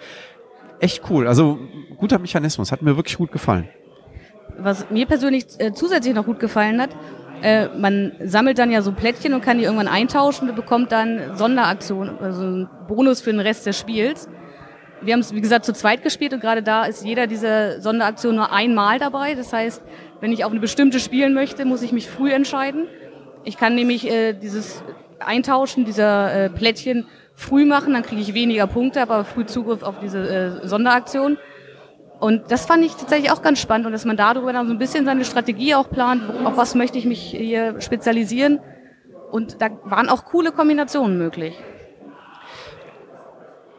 Echt 0.80 1.02
cool, 1.10 1.26
also 1.26 1.58
guter 1.98 2.18
Mechanismus, 2.18 2.72
hat 2.72 2.80
mir 2.80 2.96
wirklich 2.96 3.18
gut 3.18 3.32
gefallen. 3.32 3.68
Was 4.58 4.90
mir 4.90 5.06
persönlich 5.06 5.46
äh, 5.58 5.72
zusätzlich 5.72 6.14
noch 6.14 6.26
gut 6.26 6.38
gefallen 6.40 6.80
hat, 6.80 6.90
äh, 7.42 7.68
man 7.76 8.12
sammelt 8.24 8.58
dann 8.58 8.70
ja 8.70 8.82
so 8.82 8.92
Plättchen 8.92 9.34
und 9.34 9.42
kann 9.42 9.58
die 9.58 9.64
irgendwann 9.64 9.88
eintauschen 9.88 10.48
und 10.48 10.56
bekommt 10.56 10.92
dann 10.92 11.36
Sonderaktionen, 11.36 12.18
also 12.18 12.42
einen 12.42 12.68
Bonus 12.86 13.20
für 13.20 13.30
den 13.30 13.40
Rest 13.40 13.66
des 13.66 13.78
Spiels 13.78 14.28
wir 15.04 15.12
haben 15.12 15.20
es, 15.20 15.34
wie 15.34 15.40
gesagt, 15.40 15.64
zu 15.64 15.72
zweit 15.72 16.02
gespielt 16.02 16.32
und 16.32 16.40
gerade 16.40 16.62
da 16.62 16.84
ist 16.84 17.04
jeder 17.04 17.26
dieser 17.26 17.80
Sonderaktion 17.80 18.36
nur 18.36 18.52
einmal 18.52 18.98
dabei. 18.98 19.34
Das 19.34 19.52
heißt, 19.52 19.82
wenn 20.20 20.32
ich 20.32 20.44
auf 20.44 20.52
eine 20.52 20.60
bestimmte 20.60 21.00
spielen 21.00 21.34
möchte, 21.34 21.64
muss 21.64 21.82
ich 21.82 21.92
mich 21.92 22.08
früh 22.08 22.32
entscheiden. 22.32 22.86
Ich 23.44 23.56
kann 23.56 23.74
nämlich 23.74 24.08
äh, 24.08 24.32
dieses 24.32 24.82
Eintauschen 25.18 25.84
dieser 25.84 26.48
Plättchen 26.50 27.06
früh 27.34 27.64
machen, 27.64 27.92
dann 27.92 28.02
kriege 28.02 28.20
ich 28.20 28.34
weniger 28.34 28.66
Punkte, 28.66 29.00
aber 29.00 29.24
früh 29.24 29.46
Zugriff 29.46 29.82
auf 29.82 30.00
diese 30.00 30.60
Sonderaktion. 30.64 31.38
Und 32.22 32.52
das 32.52 32.66
fand 32.66 32.84
ich 32.84 32.94
tatsächlich 32.94 33.32
auch 33.32 33.42
ganz 33.42 33.58
spannend 33.58 33.84
und 33.84 33.90
dass 33.90 34.04
man 34.04 34.16
darüber 34.16 34.52
dann 34.52 34.68
so 34.68 34.72
ein 34.72 34.78
bisschen 34.78 35.04
seine 35.04 35.24
Strategie 35.24 35.74
auch 35.74 35.90
plant, 35.90 36.22
auf 36.44 36.56
was 36.56 36.76
möchte 36.76 36.96
ich 36.96 37.04
mich 37.04 37.20
hier 37.20 37.80
spezialisieren. 37.80 38.60
Und 39.32 39.60
da 39.60 39.70
waren 39.82 40.08
auch 40.08 40.24
coole 40.26 40.52
Kombinationen 40.52 41.18
möglich 41.18 41.58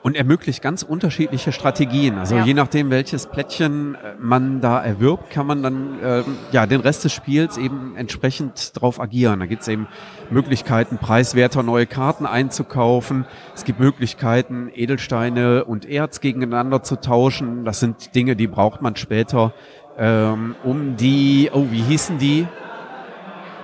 und 0.03 0.17
ermöglicht 0.17 0.61
ganz 0.61 0.83
unterschiedliche 0.83 1.53
Strategien. 1.53 2.17
Also 2.17 2.35
ja. 2.35 2.43
je 2.43 2.53
nachdem, 2.53 2.91
welches 2.91 3.25
Plättchen 3.25 3.95
äh, 3.95 4.15
man 4.19 4.59
da 4.59 4.83
erwirbt, 4.83 5.29
kann 5.31 5.47
man 5.47 5.63
dann 5.63 5.99
äh, 6.03 6.23
ja 6.51 6.65
den 6.65 6.81
Rest 6.81 7.05
des 7.05 7.13
Spiels 7.13 7.57
eben 7.57 7.95
entsprechend 7.95 8.79
drauf 8.79 8.99
agieren. 8.99 9.39
Da 9.39 9.45
gibt 9.45 9.61
es 9.61 9.69
eben 9.69 9.87
Möglichkeiten, 10.29 10.97
preiswerter 10.97 11.63
neue 11.63 11.87
Karten 11.87 12.25
einzukaufen. 12.25 13.25
Es 13.55 13.63
gibt 13.63 13.79
Möglichkeiten, 13.79 14.69
Edelsteine 14.73 15.63
und 15.63 15.85
Erz 15.85 16.19
gegeneinander 16.19 16.83
zu 16.83 16.97
tauschen. 16.97 17.63
Das 17.63 17.79
sind 17.79 18.13
Dinge, 18.13 18.35
die 18.35 18.47
braucht 18.47 18.81
man 18.81 18.97
später, 18.97 19.53
ähm, 19.97 20.55
um 20.63 20.97
die, 20.97 21.49
oh, 21.53 21.67
wie 21.71 21.81
hießen 21.81 22.17
die? 22.17 22.45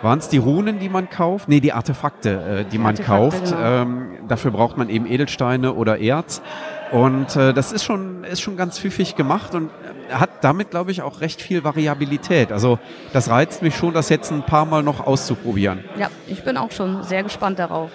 Waren 0.01 0.19
es 0.19 0.29
die 0.29 0.37
Runen, 0.37 0.79
die 0.79 0.87
man 0.87 1.09
kauft? 1.09 1.49
Nee, 1.49 1.59
die 1.59 1.73
Artefakte, 1.73 2.29
äh, 2.29 2.63
die, 2.63 2.71
die 2.71 2.77
man 2.77 2.95
Artefakte, 2.95 3.37
kauft. 3.37 3.45
Genau. 3.51 3.81
Ähm, 3.81 4.07
dafür 4.27 4.51
braucht 4.51 4.77
man 4.77 4.89
eben 4.89 5.05
Edelsteine 5.05 5.73
oder 5.73 5.99
Erz. 5.99 6.41
Und 6.91 7.35
äh, 7.35 7.53
das 7.53 7.71
ist 7.71 7.83
schon, 7.83 8.23
ist 8.23 8.41
schon 8.41 8.55
ganz 8.57 8.79
pfiffig 8.79 9.15
gemacht 9.15 9.53
und 9.55 9.69
hat 10.11 10.29
damit, 10.41 10.71
glaube 10.71 10.91
ich, 10.91 11.01
auch 11.01 11.21
recht 11.21 11.41
viel 11.41 11.63
Variabilität. 11.63 12.51
Also 12.51 12.79
das 13.13 13.29
reizt 13.29 13.61
mich 13.61 13.75
schon, 13.75 13.93
das 13.93 14.09
jetzt 14.09 14.31
ein 14.31 14.43
paar 14.43 14.65
Mal 14.65 14.83
noch 14.83 15.05
auszuprobieren. 15.05 15.83
Ja, 15.97 16.09
ich 16.27 16.43
bin 16.43 16.57
auch 16.57 16.71
schon 16.71 17.03
sehr 17.03 17.23
gespannt 17.23 17.59
darauf. 17.59 17.91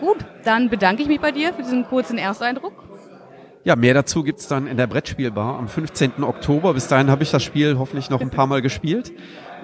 Gut, 0.00 0.18
dann 0.44 0.70
bedanke 0.70 1.02
ich 1.02 1.08
mich 1.08 1.20
bei 1.20 1.32
dir 1.32 1.52
für 1.52 1.62
diesen 1.62 1.86
kurzen 1.86 2.18
Ersteindruck. 2.18 2.72
Ja, 3.64 3.76
mehr 3.76 3.94
dazu 3.94 4.22
gibt's 4.22 4.46
dann 4.46 4.66
in 4.66 4.76
der 4.76 4.86
Brettspielbar 4.86 5.58
am 5.58 5.68
15. 5.68 6.22
Oktober. 6.22 6.74
Bis 6.74 6.86
dahin 6.86 7.10
habe 7.10 7.22
ich 7.22 7.30
das 7.30 7.42
Spiel 7.42 7.78
hoffentlich 7.78 8.10
noch 8.10 8.20
ein 8.20 8.28
paar 8.30 8.46
Mal 8.46 8.60
gespielt. 8.60 9.12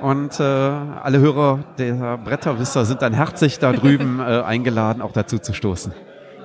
Und 0.00 0.40
äh, 0.40 0.42
alle 0.42 1.18
Hörer 1.18 1.60
der 1.78 2.18
Bretterwisser 2.18 2.84
sind 2.84 3.02
dann 3.02 3.12
herzlich 3.12 3.58
da 3.58 3.72
drüben 3.72 4.20
äh, 4.26 4.42
eingeladen, 4.42 5.02
auch 5.02 5.12
dazu 5.12 5.38
zu 5.38 5.52
stoßen. 5.52 5.92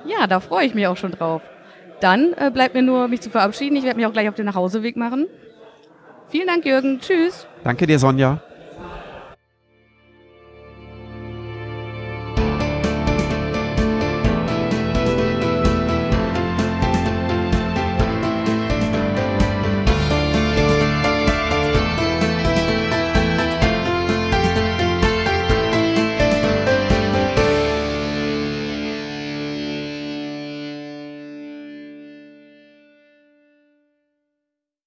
Ja, 0.04 0.26
da 0.26 0.40
freue 0.40 0.66
ich 0.66 0.74
mich 0.74 0.86
auch 0.86 0.96
schon 0.96 1.12
drauf. 1.12 1.42
Dann 2.00 2.34
äh, 2.34 2.50
bleibt 2.50 2.74
mir 2.74 2.82
nur, 2.82 3.08
mich 3.08 3.22
zu 3.22 3.30
verabschieden. 3.30 3.76
Ich 3.76 3.84
werde 3.84 3.96
mich 3.96 4.06
auch 4.06 4.12
gleich 4.12 4.28
auf 4.28 4.34
den 4.34 4.46
Nachhauseweg 4.46 4.96
machen. 4.96 5.26
Vielen 6.28 6.46
Dank, 6.46 6.64
Jürgen. 6.66 7.00
Tschüss. 7.00 7.46
Danke 7.64 7.86
dir, 7.86 7.98
Sonja. 7.98 8.40